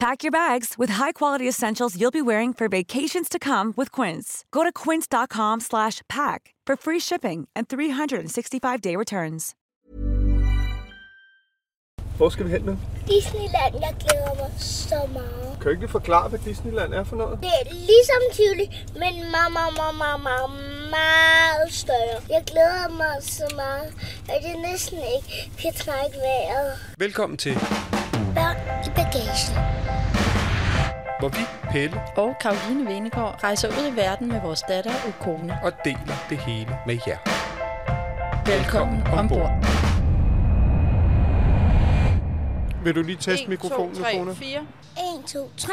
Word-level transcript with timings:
Pack 0.00 0.22
your 0.22 0.30
bags 0.30 0.76
with 0.78 0.90
high-quality 0.90 1.48
essentials 1.48 1.96
you'll 2.00 2.12
be 2.12 2.22
wearing 2.22 2.52
for 2.52 2.68
vacations 2.68 3.28
to 3.28 3.38
come 3.40 3.74
with 3.76 3.90
Quince. 3.90 4.44
Go 4.52 4.62
to 4.62 4.70
quince.com 4.70 5.58
slash 5.58 6.02
pack 6.08 6.54
for 6.64 6.76
free 6.76 7.00
shipping 7.00 7.48
and 7.56 7.66
365-day 7.68 8.94
returns. 8.94 9.54
Hvor 12.16 12.28
skal 12.28 12.46
vi 12.46 12.50
hen 12.50 12.62
nu? 12.62 12.78
Disneyland, 13.08 13.74
jeg 13.80 13.94
glæder 14.00 14.34
mig 14.34 14.50
så 14.60 15.00
meget. 15.12 15.52
Kan 15.52 15.62
du 15.62 15.68
ikke 15.68 15.82
lige 15.82 15.90
forklare, 15.90 16.28
hvad 16.28 16.38
Disneyland 16.38 16.94
er 16.94 17.04
for 17.04 17.16
noget? 17.16 17.38
Det 17.40 17.48
er 17.60 17.64
ligesom 17.74 18.22
Tivoli, 18.32 18.66
men 18.92 19.30
meget, 19.30 19.52
meget, 19.52 19.74
meget, 19.76 19.94
meget, 19.96 20.20
meget, 20.22 20.50
meget 20.90 21.72
større. 21.72 22.18
Jeg 22.30 22.42
glæder 22.46 22.88
mig 22.96 23.16
så 23.22 23.52
meget, 23.56 23.94
at 24.28 24.42
jeg 24.42 24.56
næsten 24.70 24.98
ikke 24.98 25.50
kan 25.62 25.72
trække 25.74 26.16
vejret. 26.18 26.72
Velkommen 26.98 27.36
til, 27.38 27.54
Børn 28.38 28.56
i 28.86 28.90
bagagen. 28.98 29.54
hvor 31.18 31.28
vi, 31.28 31.42
Pelle, 31.70 32.00
og 32.16 32.36
Karoline 32.40 32.86
Venegård 32.86 33.40
rejser 33.44 33.68
ud 33.68 33.92
i 33.92 33.96
verden 33.96 34.28
med 34.28 34.40
vores 34.40 34.62
datter 34.68 34.92
og 35.06 35.12
kone. 35.20 35.58
og 35.62 35.72
deler 35.84 36.16
det 36.30 36.38
hele 36.38 36.76
med 36.86 36.98
jer. 37.06 37.18
Velkommen 38.46 39.02
ombord. 39.06 39.50
Vil 42.84 42.94
du 42.94 43.02
lige 43.02 43.16
teste 43.16 43.42
1, 43.42 43.48
mikrofonen, 43.48 43.94
2, 43.94 44.02
3, 44.02 44.12
Kona? 44.18 44.32
4. 44.32 44.58
1, 44.58 45.24
2, 45.26 45.50
3. 45.56 45.72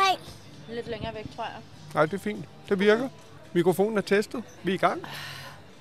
Lidt 0.69 0.87
længere 0.87 1.15
væk, 1.15 1.25
tror 1.35 1.43
jeg. 1.43 1.53
Nej, 1.93 2.05
det 2.05 2.13
er 2.13 2.17
fint. 2.17 2.45
Det 2.69 2.79
virker. 2.79 3.09
Mikrofonen 3.53 3.97
er 3.97 4.01
testet. 4.01 4.43
Vi 4.63 4.71
er 4.71 4.75
i 4.75 4.77
gang. 4.77 5.01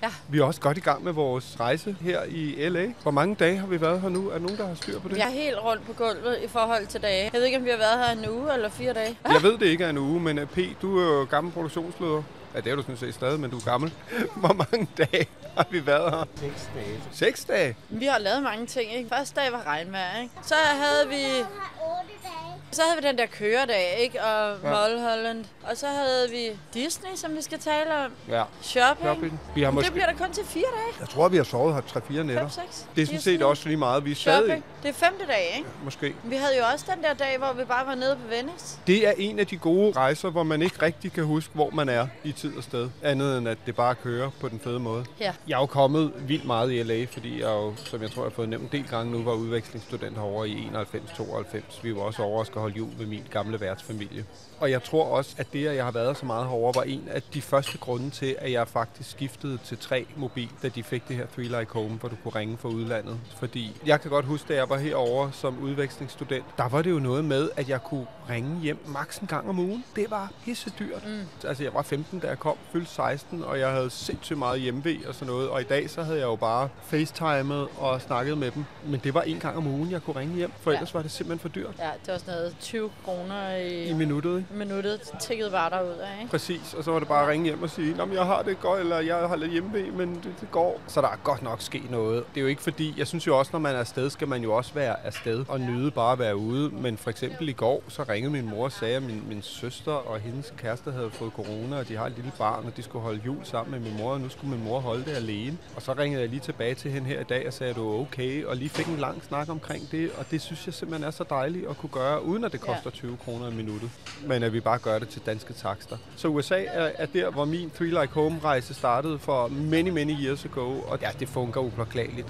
Ja. 0.05 0.11
Vi 0.29 0.39
er 0.39 0.45
også 0.45 0.61
godt 0.61 0.77
i 0.77 0.81
gang 0.81 1.05
med 1.05 1.13
vores 1.13 1.57
rejse 1.61 1.97
her 2.01 2.23
i 2.29 2.69
LA. 2.69 2.87
Hvor 3.03 3.11
mange 3.11 3.35
dage 3.35 3.57
har 3.59 3.67
vi 3.67 3.81
været 3.81 4.01
her 4.01 4.09
nu? 4.09 4.29
Er 4.29 4.39
nogen, 4.39 4.57
der 4.57 4.67
har 4.67 4.75
styr 4.75 5.01
på 5.01 5.09
det? 5.09 5.17
Jeg 5.17 5.27
er 5.27 5.31
helt 5.31 5.57
rundt 5.65 5.87
på 5.87 5.93
gulvet 5.93 6.39
i 6.45 6.49
forhold 6.49 6.87
til 6.87 7.03
dage. 7.03 7.25
Jeg 7.25 7.33
ved 7.33 7.43
ikke, 7.45 7.59
om 7.59 7.65
vi 7.65 7.71
har 7.71 7.77
været 7.77 7.99
her 8.07 8.13
en 8.25 8.31
uge 8.31 8.55
eller 8.55 8.69
fire 8.71 8.93
dage. 8.93 9.19
Jeg 9.35 9.43
ved 9.43 9.59
det 9.59 9.67
ikke 9.67 9.85
er 9.85 9.91
en 9.91 9.99
uge, 9.99 10.21
men 10.21 10.39
øh, 10.39 10.47
P, 10.47 10.59
du 10.83 10.99
er 10.99 11.05
jo 11.05 11.25
gammel 11.31 11.53
produktionsleder. 11.53 12.23
Ja, 12.55 12.61
det 12.61 12.73
er 12.73 12.77
du 12.77 12.83
sådan 12.83 12.97
set 12.97 13.15
stadig, 13.15 13.41
men 13.41 13.51
du 13.51 13.57
er 13.57 13.65
gammel. 13.65 13.93
Hvor 14.43 14.53
mange 14.53 14.89
dage 14.99 15.27
har 15.57 15.67
vi 15.71 15.87
været 15.87 16.11
her? 16.11 16.25
Seks 16.41 16.69
dage. 16.75 17.01
Seks 17.13 17.45
dage? 17.45 17.77
Vi 17.89 18.05
har 18.05 18.19
lavet 18.19 18.43
mange 18.43 18.67
ting, 18.67 18.95
ikke? 18.95 19.09
Første 19.09 19.41
dag 19.41 19.53
var 19.53 19.67
regnvejr, 19.67 20.23
ikke? 20.23 20.35
Så 20.43 20.55
havde 20.55 21.09
vi, 21.09 21.23
har 21.25 22.01
8 22.01 22.13
dage. 22.23 22.54
Så 22.75 22.83
havde 22.83 23.03
vi 23.03 23.09
den 23.09 23.19
der 23.19 23.27
køredag, 23.27 23.97
ikke? 24.01 24.23
Og 24.23 24.57
Ja. 24.63 24.69
ja. 24.69 24.89
Mulholland. 24.89 25.45
Og 25.63 25.77
så 25.77 25.87
havde 25.87 26.31
vi 26.31 26.51
Disney, 26.75 27.11
som 27.15 27.37
vi 27.37 27.43
skal 27.43 27.59
tale 27.59 28.05
om. 28.05 28.13
Ja. 28.29 28.43
Shopping. 28.63 29.07
Shopping. 29.07 29.41
Vi 29.55 29.63
har 29.63 29.71
måske... 29.71 29.85
Det 29.85 29.93
bliver 29.93 30.07
der 30.07 30.15
kun 30.17 30.33
til 30.33 30.45
fire 30.45 30.63
dage. 30.63 30.97
Jeg 31.01 31.09
tror, 31.09 31.29
vi 31.29 31.37
har 31.37 31.45
sovet 31.45 31.75
her 31.75 31.81
3-4 31.81 32.23
nætter. 32.23 32.49
5-6. 32.49 32.85
Det 32.97 33.03
er 33.03 33.07
sådan 33.07 33.21
set 33.21 33.43
også 33.43 33.69
lige 33.69 33.77
meget. 33.77 34.05
Vi 34.05 34.11
er 34.11 34.15
stadig, 34.15 34.39
Shopping. 34.39 34.65
Det 34.83 34.89
er 34.89 34.93
femte 34.93 35.27
dag, 35.27 35.55
ikke? 35.57 35.69
måske. 35.85 36.15
Vi 36.25 36.37
havde 36.37 36.57
jo 36.59 36.65
også 36.73 36.85
den 36.95 37.03
der 37.05 37.15
dag, 37.15 37.39
hvor 37.39 37.53
vi 37.53 37.65
bare 37.65 37.87
var 37.87 37.95
nede 37.95 38.17
på 38.17 38.29
Venice. 38.29 38.79
Det 38.87 39.09
er 39.09 39.13
en 39.19 39.39
af 39.39 39.47
de 39.47 39.57
gode 39.57 39.93
rejser, 39.93 40.31
hvor 40.31 40.43
man 40.43 40.63
ikke 40.63 40.83
rigtig 40.83 41.13
kan 41.13 41.25
huske, 41.25 41.51
hvor 41.55 41.71
man 41.71 41.89
er 41.89 42.07
i 42.25 42.33
tid 42.33 42.57
og 42.57 42.63
sted. 42.63 42.91
Andet 43.03 43.39
end, 43.39 43.49
at 43.49 43.59
det 43.67 43.77
bare 43.77 43.95
kører 43.95 44.31
på 44.41 44.49
den 44.49 44.61
fede 44.61 44.79
måde. 44.79 45.05
Ja. 45.21 45.33
Jeg 45.49 45.55
er 45.55 45.61
jo 45.61 45.67
kommet 45.67 46.13
vildt 46.19 46.45
meget 46.45 46.73
i 46.73 46.83
LA, 46.83 47.05
fordi 47.05 47.41
jeg 47.41 47.49
jo, 47.49 47.75
som 47.85 48.03
jeg 48.03 48.11
tror, 48.11 48.23
jeg 48.23 48.31
har 48.31 48.35
fået 48.35 48.49
nævnt 48.49 48.73
en 48.73 48.79
del 48.81 48.89
gange 48.91 49.13
nu, 49.13 49.23
var 49.25 49.33
udvekslingsstudent 49.33 50.17
herovre 50.17 50.49
i 50.49 50.71
91-92. 50.75 51.83
Vi 51.83 51.97
var 51.97 52.01
også 52.01 52.23
over 52.23 52.39
og 52.39 52.47
holde 52.65 52.77
jul 52.79 52.91
med 52.99 53.07
min 53.07 53.23
gamle 53.31 53.61
værtsfamilie. 53.61 54.25
Og 54.61 54.71
jeg 54.71 54.83
tror 54.83 55.05
også, 55.05 55.35
at 55.39 55.47
det, 55.53 55.67
at 55.67 55.77
jeg 55.77 55.85
har 55.85 55.91
været 55.93 56.17
så 56.17 56.27
meget 56.27 56.47
herovre, 56.47 56.73
var 56.75 56.83
en 56.83 57.09
af 57.11 57.23
de 57.23 57.43
første 57.43 57.79
grunde 57.79 58.11
til, 58.11 58.37
at 58.39 58.53
jeg 58.53 58.69
faktisk 58.69 59.11
skiftede 59.11 59.59
til 59.65 59.79
3 59.79 60.07
mobil, 60.17 60.49
da 60.63 60.69
de 60.69 60.83
fik 60.83 61.09
det 61.09 61.17
her 61.17 61.27
Three 61.27 61.45
Like 61.61 61.73
Home, 61.73 61.89
hvor 61.95 62.09
du 62.09 62.17
kunne 62.23 62.35
ringe 62.35 62.57
fra 62.59 62.69
udlandet. 62.69 63.19
Fordi 63.39 63.81
jeg 63.87 64.01
kan 64.01 64.11
godt 64.11 64.25
huske, 64.25 64.49
da 64.49 64.55
jeg 64.59 64.69
var 64.69 64.77
herovre 64.79 65.33
som 65.33 65.59
udvekslingsstudent, 65.59 66.45
der 66.59 66.69
var 66.69 66.83
det 66.83 66.91
jo 66.91 66.99
noget 66.99 67.25
med, 67.25 67.51
at 67.57 67.69
jeg 67.69 67.83
kunne 67.83 68.07
ringe 68.31 68.61
hjem 68.61 68.79
maks 68.87 69.19
en 69.19 69.27
gang 69.27 69.49
om 69.49 69.59
ugen. 69.59 69.85
Det 69.97 70.11
var 70.11 70.33
pisse 70.45 70.73
dyrt. 70.79 71.07
Mm. 71.07 71.21
Altså, 71.49 71.63
jeg 71.63 71.75
var 71.75 71.83
15, 71.83 72.19
da 72.19 72.27
jeg 72.29 72.39
kom, 72.39 72.57
fyldte 72.73 72.91
16, 72.93 73.45
og 73.45 73.59
jeg 73.59 73.71
havde 73.71 73.91
sindssygt 73.91 74.39
meget 74.39 74.61
hjemmevæg 74.61 75.01
og 75.09 75.15
sådan 75.15 75.27
noget. 75.27 75.49
Og 75.49 75.61
i 75.61 75.65
dag, 75.65 75.91
så 75.91 76.03
havde 76.03 76.19
jeg 76.19 76.25
jo 76.27 76.37
bare 76.37 76.69
facetimet 76.83 77.69
og 77.79 78.01
snakket 78.03 78.39
med 78.39 78.51
dem. 78.51 78.65
Men 78.87 79.01
det 79.05 79.15
var 79.15 79.23
en 79.23 79.39
gang 79.41 79.57
om 79.57 79.67
ugen, 79.67 79.91
jeg 79.91 80.03
kunne 80.03 80.17
ringe 80.21 80.35
hjem, 80.35 80.53
for 80.61 80.71
Ja. 80.71 80.77
ellers 80.77 80.95
var 80.95 81.03
det 81.03 81.11
simpelthen 81.11 81.39
for 81.39 81.49
dyrt. 81.49 81.75
Ja, 81.79 81.91
det 82.07 82.13
var 82.13 82.19
sådan 82.19 82.35
noget 82.35 82.54
20 82.61 82.91
kroner 83.05 83.57
i, 83.57 83.89
I 83.89 83.93
minuttet, 83.93 84.39
ikke? 84.39 84.55
minuttet. 84.55 85.01
Tækket 85.21 85.53
var 85.53 85.69
der 85.69 85.83
ud 85.83 85.99
af, 85.99 86.19
ikke? 86.21 86.31
Præcis, 86.31 86.75
og 86.75 86.85
så 86.85 86.91
var 86.91 86.99
det 86.99 87.09
bare 87.09 87.23
at 87.23 87.29
ringe 87.29 87.45
hjem 87.45 87.63
og 87.63 87.71
sige, 87.71 88.03
at 88.03 88.13
jeg 88.13 88.25
har 88.25 88.43
det 88.43 88.61
godt, 88.61 88.81
eller 88.81 88.99
jeg 88.99 89.17
har 89.17 89.37
lidt 89.37 89.53
hjemmevæg, 89.53 89.93
men 89.93 90.15
det, 90.15 90.35
det 90.41 90.51
går. 90.51 90.81
Så 90.87 91.01
der 91.01 91.09
er 91.09 91.17
godt 91.25 91.43
nok 91.43 91.61
sket 91.61 91.91
noget. 91.91 92.25
Det 92.35 92.37
er 92.37 92.43
jo 92.43 92.47
ikke 92.47 92.63
fordi, 92.63 92.95
jeg 92.97 93.07
synes 93.07 93.27
jo 93.27 93.39
også, 93.39 93.51
når 93.53 93.59
man 93.59 93.75
er 93.75 93.79
afsted, 93.79 94.11
skal 94.11 94.29
man 94.29 94.43
jo 94.43 94.57
også 94.57 94.75
være 94.75 95.07
afsted 95.07 95.45
og 95.49 95.61
nyde 95.61 95.91
bare 95.91 96.13
at 96.13 96.19
være 96.19 96.37
ude. 96.37 96.71
Men 96.71 96.97
for 96.97 97.11
eksempel 97.11 97.49
i 97.49 97.53
går, 97.53 97.83
så 97.89 98.03
ringede 98.09 98.33
min 98.33 98.51
mor 98.51 98.65
og 98.65 98.73
sagde, 98.73 98.97
at 98.97 99.03
min, 99.03 99.25
min 99.29 99.43
søster 99.43 99.93
og 99.93 100.21
hendes 100.21 100.55
kæreste 100.57 100.93
havde 100.93 101.11
fået 101.11 101.33
corona, 101.33 101.79
og 101.79 101.89
de 101.89 101.97
har 101.97 102.07
et 102.07 102.13
lille 102.17 102.33
barn, 102.39 102.67
og 102.67 102.77
de 102.77 102.83
skulle 102.83 103.03
holde 103.03 103.21
jul 103.27 103.39
sammen 103.43 103.71
med 103.71 103.91
min 103.91 103.99
mor, 104.01 104.13
og 104.13 104.21
nu 104.21 104.29
skulle 104.29 104.57
min 104.57 104.65
mor 104.65 104.81
holde 104.81 105.05
det 105.05 105.17
alene. 105.17 105.59
Og 105.77 105.83
så 105.83 105.93
ringede 105.93 106.21
jeg 106.23 106.31
lige 106.31 106.41
tilbage 106.41 106.75
til 106.75 106.91
hende 106.91 107.09
her 107.09 107.21
i 107.21 107.25
dag 107.25 107.47
og 107.47 107.53
sagde, 107.53 107.71
at 107.71 107.77
du 107.77 108.01
okay, 108.01 108.45
og 108.45 108.57
lige 108.57 108.69
fik 108.69 108.87
en 108.87 108.97
lang 108.97 109.25
snak 109.25 109.49
omkring 109.49 109.91
det, 109.91 110.11
og 110.19 110.25
det 110.31 110.43
synes 110.43 110.67
jeg 110.67 110.75
simpelthen 110.75 111.07
er 111.07 111.11
så 111.11 111.25
dejligt 111.31 111.67
at 111.71 111.79
kunne 111.79 111.91
gøre, 111.91 112.25
uden 112.25 112.44
at 112.47 112.53
det 112.53 112.61
koster 112.61 112.91
20 112.91 113.17
kroner 113.17 113.51
i 113.51 113.55
minuttet. 113.55 113.91
Men 114.27 114.43
at 114.43 114.53
vi 114.53 114.61
bare 114.61 114.79
gør 114.79 114.99
det 114.99 115.09
til 115.09 115.23
danske 115.27 115.53
takster. 115.53 115.97
Så 116.17 116.29
USA 116.29 116.65
er, 116.65 116.91
er 116.95 117.07
der, 117.07 117.31
hvor 117.31 117.45
min 117.45 117.71
Three 117.71 117.89
Like 117.89 118.15
Home 118.15 118.41
rejse 118.45 118.75
startede 118.75 119.19
for 119.19 119.49
many, 119.49 119.89
many 119.89 120.13
years 120.25 120.45
ago, 120.45 120.81
og 120.81 120.99
ja, 121.03 121.11
det 121.21 121.29
fungerer 121.29 121.65
upåklageligt. 121.65 122.29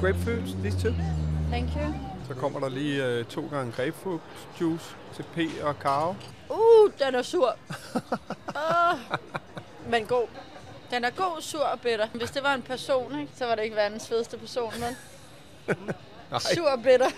Grapefruits, 0.00 0.52
these 0.62 0.78
two. 0.78 0.94
Thank 1.50 1.68
you. 1.76 1.94
Så 2.28 2.34
kommer 2.34 2.60
der 2.60 2.68
lige 2.68 3.06
øh, 3.06 3.24
to 3.24 3.48
gange 3.50 3.72
grapefruit 3.72 4.20
juice 4.60 4.96
til 5.14 5.22
P 5.22 5.38
og 5.62 5.78
Karo. 5.78 6.14
Uh, 6.50 6.90
den 6.98 7.14
er 7.14 7.22
sur. 7.22 7.56
uh, 7.94 8.98
men 9.90 10.04
god. 10.04 10.26
Den 10.90 11.04
er 11.04 11.10
god, 11.10 11.42
sur 11.42 11.60
og 11.60 11.80
bitter. 11.80 12.06
Hvis 12.14 12.30
det 12.30 12.42
var 12.42 12.54
en 12.54 12.62
person, 12.62 13.20
ikke, 13.20 13.32
så 13.36 13.46
var 13.46 13.54
det 13.54 13.62
ikke 13.62 13.76
verdens 13.76 14.08
fedeste 14.08 14.38
person, 14.38 14.72
men 14.80 14.96
Nej, 16.30 16.40
sur 16.54 16.68
og 16.68 16.82
bitter. 16.82 17.10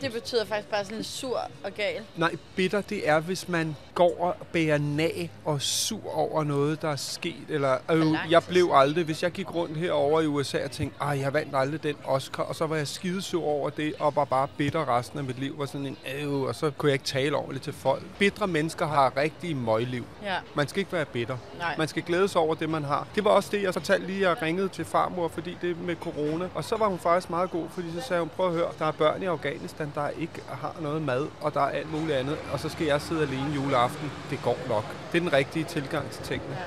Det 0.00 0.12
betyder 0.12 0.44
faktisk 0.44 0.68
bare 0.70 0.84
sådan 0.84 1.04
sur 1.04 1.40
og 1.64 1.72
gal. 1.74 2.02
nej, 2.16 2.36
bitter 2.56 2.80
det 2.80 3.08
er, 3.08 3.20
hvis 3.20 3.48
man 3.48 3.76
går 3.94 4.16
og 4.20 4.46
bærer 4.52 4.78
nag 4.78 5.30
og 5.44 5.62
sur 5.62 6.14
over 6.14 6.44
noget, 6.44 6.82
der 6.82 6.88
er 6.88 6.96
sket. 6.96 7.44
Eller, 7.48 7.76
øh, 7.92 8.06
jeg 8.30 8.42
blev 8.48 8.70
aldrig, 8.74 9.04
hvis 9.04 9.22
jeg 9.22 9.30
gik 9.30 9.54
rundt 9.54 9.76
herover 9.76 10.20
i 10.20 10.26
USA 10.26 10.64
og 10.64 10.70
tænkte, 10.70 10.98
ej, 11.00 11.18
jeg 11.20 11.32
vandt 11.32 11.56
aldrig 11.56 11.82
den 11.82 11.96
Oscar, 12.04 12.42
og 12.42 12.54
så 12.54 12.66
var 12.66 12.76
jeg 12.76 12.88
skidesur 12.88 13.44
over 13.44 13.70
det, 13.70 13.94
og 14.00 14.16
var 14.16 14.24
bare 14.24 14.48
bitter 14.56 14.96
resten 14.98 15.18
af 15.18 15.24
mit 15.24 15.38
liv. 15.38 15.58
Var 15.58 15.66
sådan 15.66 15.86
en, 15.86 15.96
øh, 16.22 16.32
og 16.32 16.54
så 16.54 16.70
kunne 16.70 16.88
jeg 16.88 16.94
ikke 16.94 17.04
tale 17.04 17.36
ordentligt 17.36 17.64
til 17.64 17.72
folk. 17.72 18.02
Bitre 18.18 18.46
mennesker 18.46 18.86
har 18.86 19.16
rigtige 19.16 19.54
møgliv. 19.54 20.04
Ja. 20.22 20.36
Man 20.54 20.68
skal 20.68 20.78
ikke 20.78 20.92
være 20.92 21.04
bitter. 21.04 21.36
Nej. 21.58 21.74
Man 21.78 21.88
skal 21.88 22.02
glæde 22.02 22.28
sig 22.28 22.40
over 22.40 22.54
det, 22.54 22.70
man 22.70 22.84
har. 22.84 23.06
Det 23.14 23.24
var 23.24 23.30
også 23.30 23.48
det, 23.52 23.62
jeg 23.62 23.72
fortalte 23.72 24.06
lige, 24.06 24.28
jeg 24.28 24.42
ringede 24.42 24.68
til 24.68 24.84
farmor, 24.84 25.28
fordi 25.28 25.56
det 25.62 25.80
med 25.80 25.96
corona. 25.96 26.48
Og 26.54 26.64
så 26.64 26.76
var 26.76 26.86
hun 26.86 26.98
faktisk 26.98 27.30
meget 27.30 27.50
god, 27.50 27.64
fordi 27.70 27.88
så 27.94 28.00
sagde 28.08 28.20
hun, 28.20 28.30
prøv 28.36 28.46
at 28.46 28.54
høre, 28.54 28.68
der 28.78 28.86
er 28.86 28.92
børn 28.92 29.22
i 29.22 29.26
Afghanistan, 29.26 29.92
der 29.94 30.08
ikke 30.08 30.42
har 30.48 30.76
noget 30.80 31.02
mad, 31.02 31.26
og 31.40 31.54
der 31.54 31.60
er 31.60 31.68
alt 31.68 31.92
muligt 31.92 32.18
andet. 32.18 32.36
Og 32.52 32.60
så 32.60 32.68
skal 32.68 32.86
jeg 32.86 33.00
sidde 33.00 33.22
alene 33.22 33.54
juleaften. 33.54 33.83
Det 34.30 34.42
går 34.42 34.58
nok. 34.68 34.84
Det 35.12 35.18
er 35.18 35.22
den 35.22 35.32
rigtige 35.32 35.64
tilgang 35.64 36.10
til 36.10 36.22
tingene. 36.24 36.56
Ja. 36.56 36.64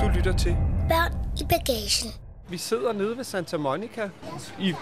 Du 0.00 0.08
lytter 0.16 0.36
til. 0.38 0.56
Børn 0.88 1.12
i 1.40 1.44
bagagen. 1.44 2.12
Vi 2.48 2.58
sidder 2.58 2.92
nede 2.92 3.16
ved 3.16 3.24
Santa 3.24 3.56
Monica 3.56 4.08
i 4.58 4.74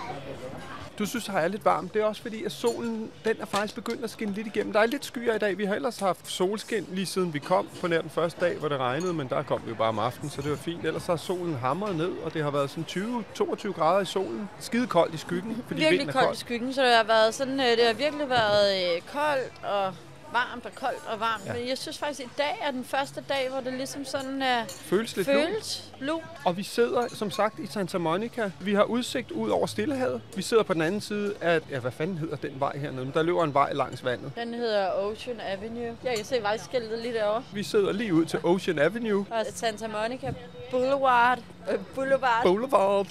Du 1.01 1.07
synes, 1.07 1.25
det 1.25 1.35
er 1.35 1.49
lidt 1.49 1.65
varmt. 1.65 1.95
Det 1.95 2.03
er 2.03 2.07
også 2.07 2.23
fordi, 2.23 2.45
at 2.45 2.53
solen 2.53 3.11
den 3.25 3.37
er 3.41 3.47
faktisk 3.47 3.75
begyndt 3.75 4.05
at 4.05 4.11
skinne 4.11 4.35
lidt 4.35 4.47
igennem. 4.47 4.73
Der 4.73 4.81
er 4.81 4.87
lidt 4.87 5.05
skyer 5.05 5.35
i 5.35 5.39
dag. 5.39 5.59
Vi 5.59 5.65
har 5.65 5.75
ellers 5.75 5.99
haft 5.99 6.31
solskin 6.31 6.87
lige 6.89 7.07
siden 7.07 7.35
vi 7.35 7.39
kom 7.39 7.69
på 7.81 7.87
nær 7.89 8.01
den 8.01 8.11
første 8.11 8.41
dag, 8.41 8.57
hvor 8.57 8.69
det 8.69 8.79
regnede, 8.79 9.13
men 9.13 9.29
der 9.29 9.43
kom 9.43 9.61
vi 9.65 9.69
jo 9.71 9.75
bare 9.75 9.89
om 9.89 9.99
aftenen, 9.99 10.31
så 10.31 10.43
det 10.43 10.51
var 10.51 10.57
fint. 10.57 10.85
Ellers 10.85 11.07
har 11.07 11.17
solen 11.17 11.55
hamret 11.55 11.97
ned, 11.97 12.11
og 12.25 12.35
det 12.35 12.43
har 12.43 12.51
været 12.51 12.71
sådan 12.71 12.85
20-22 12.89 13.73
grader 13.73 14.01
i 14.01 14.05
solen. 14.05 14.49
Skide 14.59 14.87
koldt 14.87 15.15
i 15.15 15.17
skyggen, 15.17 15.63
fordi 15.67 15.81
virkelig 15.81 15.91
vinden 15.91 16.09
er 16.09 16.13
koldt 16.13 16.25
i 16.25 16.27
kold. 16.27 16.37
skyggen, 16.37 16.73
så 16.73 16.83
det 16.83 16.95
har 16.95 17.05
været 17.05 17.35
sådan, 17.35 17.61
øh, 17.61 17.67
det 17.67 17.87
har 17.87 17.95
virkelig 17.95 18.29
været 18.29 18.95
øh, 18.95 19.03
koldt 19.13 19.53
og 19.65 19.95
varmt 20.33 20.67
og 20.67 20.75
koldt 20.75 21.03
og 21.13 21.21
varmt. 21.21 21.45
Ja. 21.47 21.53
Ja. 21.53 21.59
Men 21.59 21.69
jeg 21.69 21.79
synes 21.79 21.99
faktisk, 21.99 22.21
at 22.21 22.27
i 22.27 22.31
dag 22.39 22.59
er 22.63 22.71
den 22.71 22.85
første 22.85 23.25
dag, 23.29 23.49
hvor 23.51 23.61
det 23.61 23.73
ligesom 23.73 24.05
sådan 24.05 24.43
er 24.43 24.65
Føles 24.69 25.17
lidt 25.17 25.29
lunt. 25.29 25.47
føles 25.47 25.85
lunt. 26.01 26.25
Og 26.45 26.57
vi 26.57 26.63
sidder, 26.63 27.09
som 27.15 27.31
sagt, 27.31 27.59
i 27.59 27.67
Santa 27.67 27.99
Monica. 27.99 28.51
Vi 28.61 28.75
har 28.75 28.83
udsigt 28.83 29.31
ud 29.31 29.51
over 29.51 29.67
Stillehavet. 29.67 30.23
Vi 30.37 30.43
sidder 30.43 30.63
på 30.63 30.75
den 30.75 30.83
anden 30.83 31.01
side 31.01 31.35
af, 31.41 31.61
ja, 31.71 31.79
hvad 31.79 31.91
fanden 31.93 32.19
hedder 32.19 32.37
den 32.37 32.61
vej 32.61 32.77
hernede? 32.79 33.05
Men 33.05 33.15
Der 33.15 33.23
løber 33.23 33.45
en 33.45 33.55
vej 33.55 33.73
langs 33.73 34.05
vandet. 34.05 34.33
Den 34.37 34.55
hedder 34.55 34.91
Ocean 34.93 35.41
Avenue. 35.41 35.97
Jeg 36.05 36.17
kan 36.17 36.25
se 36.25 36.43
vejskiltet 36.43 36.99
lige 36.99 37.15
derovre. 37.15 37.45
Vi 37.53 37.63
sidder 37.63 37.93
lige 37.93 38.15
ud 38.15 38.25
til 38.25 38.39
Ocean 38.45 38.79
Avenue. 38.79 39.27
Og 39.31 39.47
Santa 39.55 39.87
Monica 39.89 40.33
Boulevard. 40.71 41.39
Øh, 41.73 41.79
Boulevard. 41.95 42.43
Boulevard. 42.43 43.07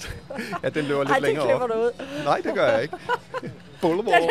Ja, 0.62 0.68
den 0.68 0.84
løber 0.84 1.00
lidt 1.02 1.10
Ej, 1.10 1.16
det 1.18 1.22
længere 1.22 1.44
klipper 1.46 1.64
op. 1.64 1.70
du 1.70 1.74
ud. 1.74 1.90
Nej, 2.24 2.40
det 2.44 2.54
gør 2.54 2.66
jeg 2.70 2.82
ikke. 2.82 2.96
Boulevard. 3.82 4.30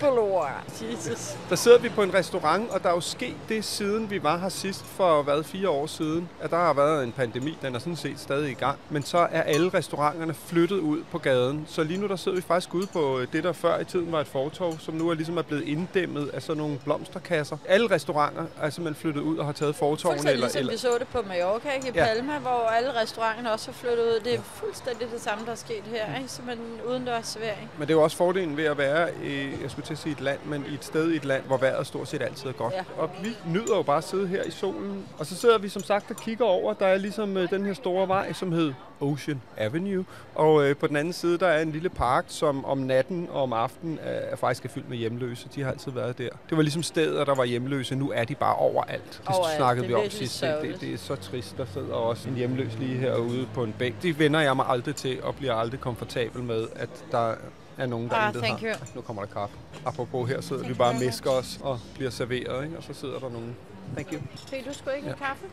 Boulevard. 0.00 0.62
Jesus. 0.92 1.36
Der 1.48 1.56
sidder 1.56 1.78
vi 1.78 1.88
på 1.88 2.02
en 2.02 2.14
restaurant, 2.14 2.70
og 2.70 2.82
der 2.82 2.88
er 2.88 2.94
jo 2.94 3.00
sket 3.00 3.36
det, 3.48 3.64
siden 3.64 4.10
vi 4.10 4.22
var 4.22 4.38
her 4.38 4.48
sidst 4.48 4.84
for, 4.84 5.22
hvad, 5.22 5.42
fire 5.44 5.68
år 5.68 5.86
siden, 5.86 6.28
at 6.40 6.50
der 6.50 6.56
har 6.56 6.72
været 6.72 7.04
en 7.04 7.12
pandemi, 7.12 7.58
den 7.62 7.74
er 7.74 7.78
sådan 7.78 7.96
set 7.96 8.20
stadig 8.20 8.50
i 8.50 8.54
gang. 8.54 8.78
Men 8.90 9.02
så 9.02 9.18
er 9.18 9.42
alle 9.42 9.68
restauranterne 9.74 10.34
flyttet 10.34 10.78
ud 10.78 11.02
på 11.10 11.18
gaden. 11.18 11.64
Så 11.68 11.82
lige 11.82 12.00
nu 12.00 12.06
der 12.08 12.16
sidder 12.16 12.36
vi 12.36 12.42
faktisk 12.42 12.74
ude 12.74 12.86
på 12.86 13.20
det, 13.32 13.44
der 13.44 13.52
før 13.52 13.78
i 13.78 13.84
tiden 13.84 14.12
var 14.12 14.20
et 14.20 14.26
fortov, 14.26 14.78
som 14.78 14.94
nu 14.94 15.10
er 15.10 15.14
ligesom 15.14 15.38
er 15.38 15.42
blevet 15.42 15.62
inddæmmet 15.64 16.28
af 16.28 16.42
sådan 16.42 16.58
nogle 16.62 16.78
blomsterkasser. 16.84 17.56
Alle 17.68 17.90
restauranter 17.90 18.44
er 18.60 18.70
simpelthen 18.70 19.00
flyttet 19.00 19.20
ud 19.22 19.36
og 19.38 19.46
har 19.46 19.52
taget 19.52 19.74
fortovene. 19.76 20.16
Fuldstændig 20.18 20.32
Eller, 20.32 20.46
ligesom 20.46 20.58
eller, 20.60 20.72
vi 20.72 20.78
så 20.78 20.88
det 20.98 21.08
på 21.08 21.22
Mallorca 21.28 21.70
ikke? 21.70 21.88
i 21.88 21.90
Ja. 21.94 22.04
Palma, 22.04 22.38
hvor 22.38 22.50
alle 22.68 23.00
restauranterne 23.02 23.52
også 23.52 23.70
er 23.70 23.74
flyttet 23.74 24.04
ud. 24.04 24.20
Det 24.24 24.34
er 24.34 24.40
fuldstændig 24.42 25.06
det 25.12 25.20
samme, 25.20 25.44
der 25.46 25.52
er 25.52 25.56
sket 25.56 25.82
her. 25.86 26.16
Ikke? 26.16 26.28
Simpelthen 26.28 26.66
udendørs 26.88 27.26
servering. 27.26 27.70
Men 27.78 27.88
det 27.88 27.94
er 27.94 27.98
jo 27.98 28.02
også 28.02 28.16
fordelen 28.16 28.56
ved 28.56 28.64
at 28.64 28.78
være, 28.78 29.08
i, 29.24 29.48
jeg 29.62 29.70
skulle 29.70 29.86
at 29.92 29.98
sige 29.98 30.12
et 30.12 30.20
land, 30.20 30.38
men 30.46 30.64
i 30.70 30.74
et 30.74 30.84
sted 30.84 31.10
i 31.12 31.16
et 31.16 31.24
land, 31.24 31.42
hvor 31.44 31.56
vejret 31.56 31.86
stort 31.86 32.08
set 32.08 32.22
altid 32.22 32.48
er 32.48 32.52
godt. 32.52 32.74
Ja. 32.74 32.84
Og 32.98 33.10
vi 33.22 33.28
nyder 33.46 33.76
jo 33.76 33.82
bare 33.82 33.98
at 33.98 34.04
sidde 34.04 34.26
her 34.28 34.42
i 34.42 34.50
solen. 34.50 35.04
Og 35.18 35.26
så 35.26 35.36
sidder 35.36 35.58
vi 35.58 35.68
som 35.68 35.82
sagt 35.82 36.10
og 36.10 36.16
kigger 36.16 36.44
over. 36.44 36.74
Der 36.74 36.86
er 36.86 36.98
ligesom 36.98 37.36
øh, 37.36 37.50
den 37.50 37.66
her 37.66 37.74
store 37.74 38.08
vej, 38.08 38.32
som 38.32 38.52
hed 38.52 38.72
Ocean 39.00 39.42
Avenue. 39.56 40.04
Og 40.34 40.64
øh, 40.68 40.76
på 40.76 40.86
den 40.86 40.96
anden 40.96 41.12
side, 41.12 41.38
der 41.38 41.46
er 41.46 41.62
en 41.62 41.72
lille 41.72 41.88
park, 41.88 42.24
som 42.28 42.64
om 42.64 42.78
natten 42.78 43.28
og 43.30 43.42
om 43.42 43.52
aftenen 43.52 43.98
er, 44.02 44.10
er 44.10 44.36
faktisk 44.36 44.64
er 44.64 44.68
fyldt 44.68 44.88
med 44.88 44.96
hjemløse. 44.98 45.48
De 45.54 45.62
har 45.62 45.70
altid 45.70 45.92
været 45.92 46.18
der. 46.18 46.28
Det 46.48 46.56
var 46.56 46.62
ligesom 46.62 46.82
steder, 46.82 47.24
der 47.24 47.34
var 47.34 47.44
hjemløse. 47.44 47.94
Nu 47.94 48.10
er 48.14 48.24
de 48.24 48.34
bare 48.34 48.54
overalt. 48.54 49.20
Det 49.26 49.36
Overalt. 49.36 49.56
snakkede 49.56 49.88
Det 49.88 49.88
vi 49.88 49.94
om 49.94 50.10
sidst. 50.10 50.40
Det, 50.62 50.80
det 50.80 50.94
er 50.94 50.98
så 50.98 51.14
trist. 51.16 51.56
Der 51.58 51.66
sidder 51.72 51.94
også 51.94 52.28
en 52.28 52.34
hjemløs 52.34 52.78
lige 52.78 52.96
herude 52.96 53.48
på 53.54 53.64
en 53.64 53.74
bænk. 53.78 54.02
Det 54.02 54.18
vender 54.18 54.40
jeg 54.40 54.56
mig 54.56 54.66
aldrig 54.68 54.96
til 54.96 55.22
og 55.22 55.34
bliver 55.34 55.54
aldrig 55.54 55.80
komfortabel 55.80 56.42
med, 56.42 56.66
at 56.76 57.04
der 57.12 57.34
er 57.80 57.86
nogen, 57.86 58.08
der 58.08 58.14
Ah, 58.16 58.26
intet 58.28 58.42
thank 58.42 58.60
har. 58.60 58.68
you. 58.68 58.74
Nu 58.94 59.00
kommer 59.00 59.24
der 59.24 59.32
kaffe. 59.32 59.56
Apropos 59.86 60.28
her 60.28 60.40
sidder 60.40 60.68
vi 60.68 60.74
bare 60.74 60.92
og 60.94 60.98
misker 61.00 61.30
os 61.30 61.58
og 61.62 61.80
bliver 61.94 62.10
serveret, 62.10 62.64
ikke? 62.64 62.76
og 62.76 62.82
så 62.82 62.94
sidder 62.94 63.18
der 63.18 63.28
nogen. 63.30 63.56
Thank 63.94 64.12
you. 64.12 64.18
Hey, 64.52 64.68
du 64.68 64.74
skulle 64.74 64.96
ikke 64.96 65.08
have 65.08 65.18
kaffe? 65.18 65.44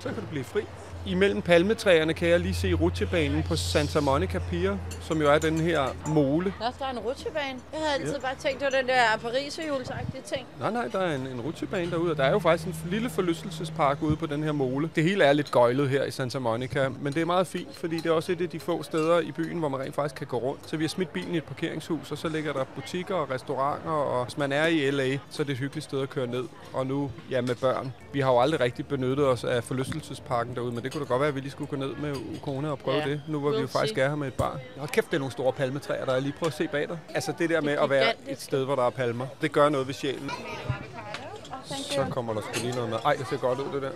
Så 0.00 0.08
kan 0.08 0.20
du 0.22 0.26
blive 0.30 0.44
fri. 0.44 0.60
Imellem 1.06 1.42
palmetræerne 1.42 2.14
kan 2.14 2.28
jeg 2.28 2.40
lige 2.40 2.54
se 2.54 2.72
rutsjebanen 2.72 3.42
på 3.42 3.56
Santa 3.56 4.00
Monica 4.00 4.38
Pier, 4.50 4.76
som 5.00 5.20
jo 5.22 5.30
er 5.32 5.38
den 5.38 5.60
her 5.60 5.82
mole. 6.06 6.54
Nå, 6.60 6.66
der 6.78 6.84
er 6.86 6.90
en 6.90 6.98
rutsjebane. 6.98 7.58
Jeg 7.72 7.80
havde 7.80 7.94
altid 7.94 8.12
Ja. 8.14 8.20
bare 8.20 8.34
tænkt, 8.38 8.60
det 8.60 8.68
var 8.72 8.78
den 8.80 8.88
der 8.88 9.02
pariserhjulsagtige 9.22 10.22
ting. 10.34 10.46
Nej, 10.60 10.70
nej, 10.70 10.88
der 10.92 10.98
er 10.98 11.14
en, 11.14 11.26
en 11.26 11.40
rutsjebane 11.40 11.90
derude, 11.90 12.10
og 12.10 12.16
der 12.16 12.24
er 12.24 12.30
jo 12.30 12.38
faktisk 12.38 12.66
en 12.68 12.90
lille 12.90 13.10
forlystelsespark 13.10 14.02
ude 14.02 14.16
på 14.16 14.26
den 14.26 14.42
her 14.42 14.52
mole. 14.52 14.90
Det 14.96 15.04
hele 15.04 15.24
er 15.24 15.32
lidt 15.32 15.50
gøjlet 15.50 15.88
her 15.88 16.04
i 16.04 16.10
Santa 16.10 16.38
Monica, 16.38 16.88
men 17.00 17.12
det 17.12 17.20
er 17.22 17.26
meget 17.26 17.46
fint, 17.46 17.76
fordi 17.76 17.96
det 17.96 18.06
er 18.06 18.10
også 18.12 18.32
et 18.32 18.40
af 18.40 18.48
de 18.48 18.60
få 18.60 18.82
steder 18.82 19.20
i 19.20 19.32
byen, 19.32 19.58
hvor 19.58 19.68
man 19.68 19.80
rent 19.80 19.94
faktisk 19.94 20.14
kan 20.14 20.26
gå 20.26 20.36
rundt. 20.38 20.70
Så 20.70 20.76
vi 20.76 20.84
har 20.84 20.88
smidt 20.88 21.12
bilen 21.12 21.34
i 21.34 21.36
et 21.38 21.44
parkeringshus, 21.44 22.12
og 22.12 22.18
så 22.18 22.28
ligger 22.28 22.52
der 22.52 22.64
butikker 22.74 23.14
og 23.14 23.30
restauranter, 23.30 23.90
og 23.90 24.24
hvis 24.24 24.38
man 24.38 24.52
er 24.52 24.66
i 24.66 24.90
LA, 24.90 25.18
så 25.30 25.42
er 25.42 25.44
det 25.44 25.52
et 25.52 25.58
hyggeligt 25.58 25.84
sted 25.84 26.00
at 26.02 26.10
køre 26.10 26.26
ned. 26.26 26.44
Og 26.72 26.86
nu, 26.86 27.10
ja, 27.30 27.40
med 27.40 27.54
børn. 27.54 27.92
Vi 28.12 28.20
har 28.20 28.32
jo 28.32 28.40
aldrig 28.40 28.60
rigtig 28.60 28.86
benyttet 28.86 29.26
os 29.26 29.44
af 29.44 29.64
forlystelsesparken 29.64 30.54
derude, 30.54 30.72
men 30.72 30.84
det 30.84 30.89
kunne 30.90 31.04
da 31.04 31.08
godt 31.08 31.20
være, 31.20 31.28
at 31.28 31.34
vi 31.34 31.40
lige 31.40 31.50
skulle 31.50 31.70
gå 31.70 31.76
ned 31.76 31.94
med 31.94 32.16
Ukona 32.36 32.70
og 32.70 32.78
prøve 32.78 32.96
Ja, 32.96 33.08
det, 33.08 33.22
nu 33.28 33.40
hvor 33.40 33.50
vi 33.50 33.60
jo 33.60 33.66
faktisk 33.66 33.98
er 33.98 34.08
her 34.08 34.16
med 34.16 34.28
et 34.28 34.34
barn. 34.34 34.60
Hold 34.76 34.88
kæft, 34.90 35.06
det 35.06 35.14
er 35.14 35.18
nogle 35.18 35.32
store 35.32 35.52
palmetræer, 35.52 36.04
der 36.04 36.12
er 36.12 36.20
lige 36.20 36.32
prøv 36.38 36.46
at 36.46 36.52
se 36.52 36.68
bag 36.68 36.88
dig. 36.88 36.98
Altså 37.14 37.32
det 37.38 37.50
der 37.50 37.60
med 37.60 37.72
at 37.72 37.90
være 37.90 38.12
et 38.28 38.40
sted, 38.40 38.64
hvor 38.64 38.76
der 38.76 38.86
er 38.86 38.90
palmer, 38.90 39.26
det 39.42 39.52
gør 39.52 39.68
noget 39.68 39.86
ved 39.86 39.94
sjælen. 39.94 40.30
Så 41.90 42.06
kommer 42.10 42.34
der 42.34 42.40
sgu 42.40 42.62
lige 42.62 42.74
noget 42.74 42.90
med. 42.90 42.98
Ej, 43.04 43.12
det 43.14 43.26
ser 43.28 43.36
godt 43.36 43.58
ud, 43.58 43.72
det 43.72 43.82
der. 43.82 43.90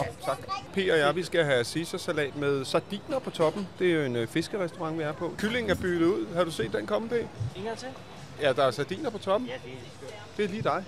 Oh, 0.00 0.06
tak. 0.24 0.38
P 0.74 0.76
og 0.76 0.98
jeg, 0.98 1.16
vi 1.16 1.22
skal 1.22 1.44
have 1.44 1.64
caesarsalat 1.64 2.36
med 2.36 2.64
sardiner 2.64 3.18
på 3.18 3.30
toppen. 3.30 3.68
Det 3.78 3.90
er 3.90 3.94
jo 3.94 4.00
en 4.00 4.16
øh, 4.16 4.28
fiskerestaurant, 4.28 4.98
vi 4.98 5.02
er 5.02 5.12
på. 5.12 5.34
Kyllingen 5.38 5.70
er 5.70 5.74
byttet 5.74 6.06
ud. 6.06 6.26
Har 6.34 6.44
du 6.44 6.50
set 6.50 6.72
den 6.72 6.86
komme, 6.86 7.08
P? 7.08 7.12
En 7.12 7.64
gang 7.64 7.78
til? 7.78 7.88
Ja, 8.42 8.52
der 8.52 8.64
er 8.64 8.70
sardiner 8.70 9.10
på 9.10 9.18
toppen. 9.18 9.48
Ja, 9.48 9.54
det 9.64 9.72
er. 9.72 9.76
Det 10.36 10.44
er 10.44 10.48
lige 10.48 10.62
dig. 10.62 10.84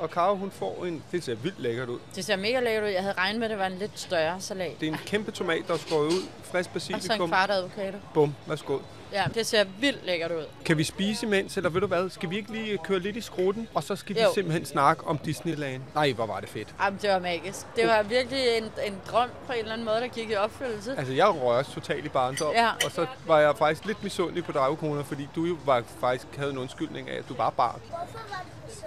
Og 0.00 0.10
Karo, 0.10 0.34
hun 0.36 0.50
får 0.50 0.84
en... 0.84 1.02
Det 1.12 1.24
ser 1.24 1.34
vildt 1.34 1.60
lækkert 1.60 1.88
ud. 1.88 1.98
Det 2.14 2.24
ser 2.24 2.36
mega 2.36 2.60
lækkert 2.60 2.84
ud. 2.84 2.88
Jeg 2.88 3.02
havde 3.02 3.14
regnet 3.18 3.38
med, 3.40 3.46
at 3.46 3.50
det 3.50 3.58
var 3.58 3.66
en 3.66 3.78
lidt 3.78 4.00
større 4.00 4.40
salat. 4.40 4.80
Det 4.80 4.88
er 4.88 4.92
en 4.92 4.98
kæmpe 5.06 5.30
tomat, 5.30 5.62
der 5.68 5.74
er 5.74 5.78
skåret 5.78 6.06
ud. 6.06 6.22
Frisk 6.44 6.70
Og 6.74 6.80
så 6.80 6.92
en 6.92 6.94
basilikum. 6.98 7.28
kvart 7.28 7.50
avocado. 7.50 7.96
Bum, 8.14 8.34
værsgo. 8.46 8.78
Ja, 9.12 9.24
det 9.34 9.46
ser 9.46 9.64
vildt 9.80 10.06
lækkert 10.06 10.30
ud. 10.30 10.44
Kan 10.64 10.78
vi 10.78 10.84
spise 10.84 11.26
imens, 11.26 11.56
eller 11.56 11.70
ved 11.70 11.80
du 11.80 11.86
hvad? 11.86 12.10
Skal 12.10 12.30
vi 12.30 12.36
ikke 12.36 12.52
lige 12.52 12.78
køre 12.78 12.98
lidt 12.98 13.16
i 13.16 13.20
skrutten? 13.20 13.68
Og 13.74 13.82
så 13.82 13.96
skal 13.96 14.16
vi 14.16 14.20
Jo. 14.20 14.32
simpelthen 14.34 14.64
snakke 14.66 15.04
om 15.06 15.18
Disneyland. 15.18 15.82
Nej, 15.94 16.12
hvor 16.12 16.26
var 16.26 16.40
det 16.40 16.48
fedt. 16.48 16.74
Jamen, 16.82 16.98
det 17.02 17.10
var 17.10 17.18
magisk. 17.18 17.66
Det 17.76 17.86
var 17.88 18.02
virkelig 18.02 18.40
en, 18.58 18.64
en 18.86 19.00
drøm 19.10 19.28
på 19.46 19.52
en 19.52 19.58
eller 19.58 19.72
anden 19.72 19.84
måde, 19.84 19.96
der 20.00 20.08
gik 20.08 20.30
i 20.30 20.34
opfyldelse. 20.34 20.94
Altså, 20.98 21.12
jeg 21.12 21.28
røg 21.28 21.58
også 21.58 21.72
totalt 21.72 22.04
i 22.04 22.08
barndom. 22.08 22.52
Ja. 22.54 22.68
Og 22.84 22.90
så 22.90 23.06
var 23.26 23.40
jeg 23.40 23.56
faktisk 23.56 23.84
lidt 23.84 24.02
misundelig 24.02 24.44
på 24.44 24.52
dig, 24.52 24.62
Kona, 24.80 25.00
fordi 25.02 25.28
du 25.36 25.44
jo 25.44 25.56
var, 25.64 25.82
faktisk 26.00 26.26
havde 26.36 26.50
en 26.50 26.58
undskyldning 26.58 27.10
af, 27.10 27.18
at 27.18 27.24
du 27.28 27.34
var 27.34 27.50
barn. 27.50 27.80
Hvorfor 27.88 28.18
var 28.28 28.44
du 28.68 28.74
så? 28.74 28.86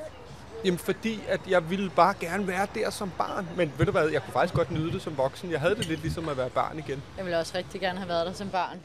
Jamen 0.65 0.77
fordi, 0.77 1.19
at 1.27 1.41
jeg 1.49 1.69
ville 1.69 1.89
bare 1.89 2.13
gerne 2.19 2.47
være 2.47 2.67
der 2.75 2.89
som 2.89 3.11
barn. 3.17 3.47
Men 3.57 3.73
ved 3.77 3.85
du 3.85 3.91
hvad, 3.91 4.09
jeg 4.09 4.23
kunne 4.23 4.33
faktisk 4.33 4.53
godt 4.53 4.71
nyde 4.71 4.91
det 4.91 5.01
som 5.01 5.17
voksen. 5.17 5.51
Jeg 5.51 5.59
havde 5.59 5.75
det 5.75 5.87
lidt 5.87 6.01
ligesom 6.01 6.29
at 6.29 6.37
være 6.37 6.49
barn 6.49 6.77
igen. 6.77 7.03
Jeg 7.17 7.25
ville 7.25 7.39
også 7.39 7.57
rigtig 7.57 7.81
gerne 7.81 7.99
have 7.99 8.09
været 8.09 8.27
der 8.27 8.33
som 8.33 8.49
barn. 8.49 8.79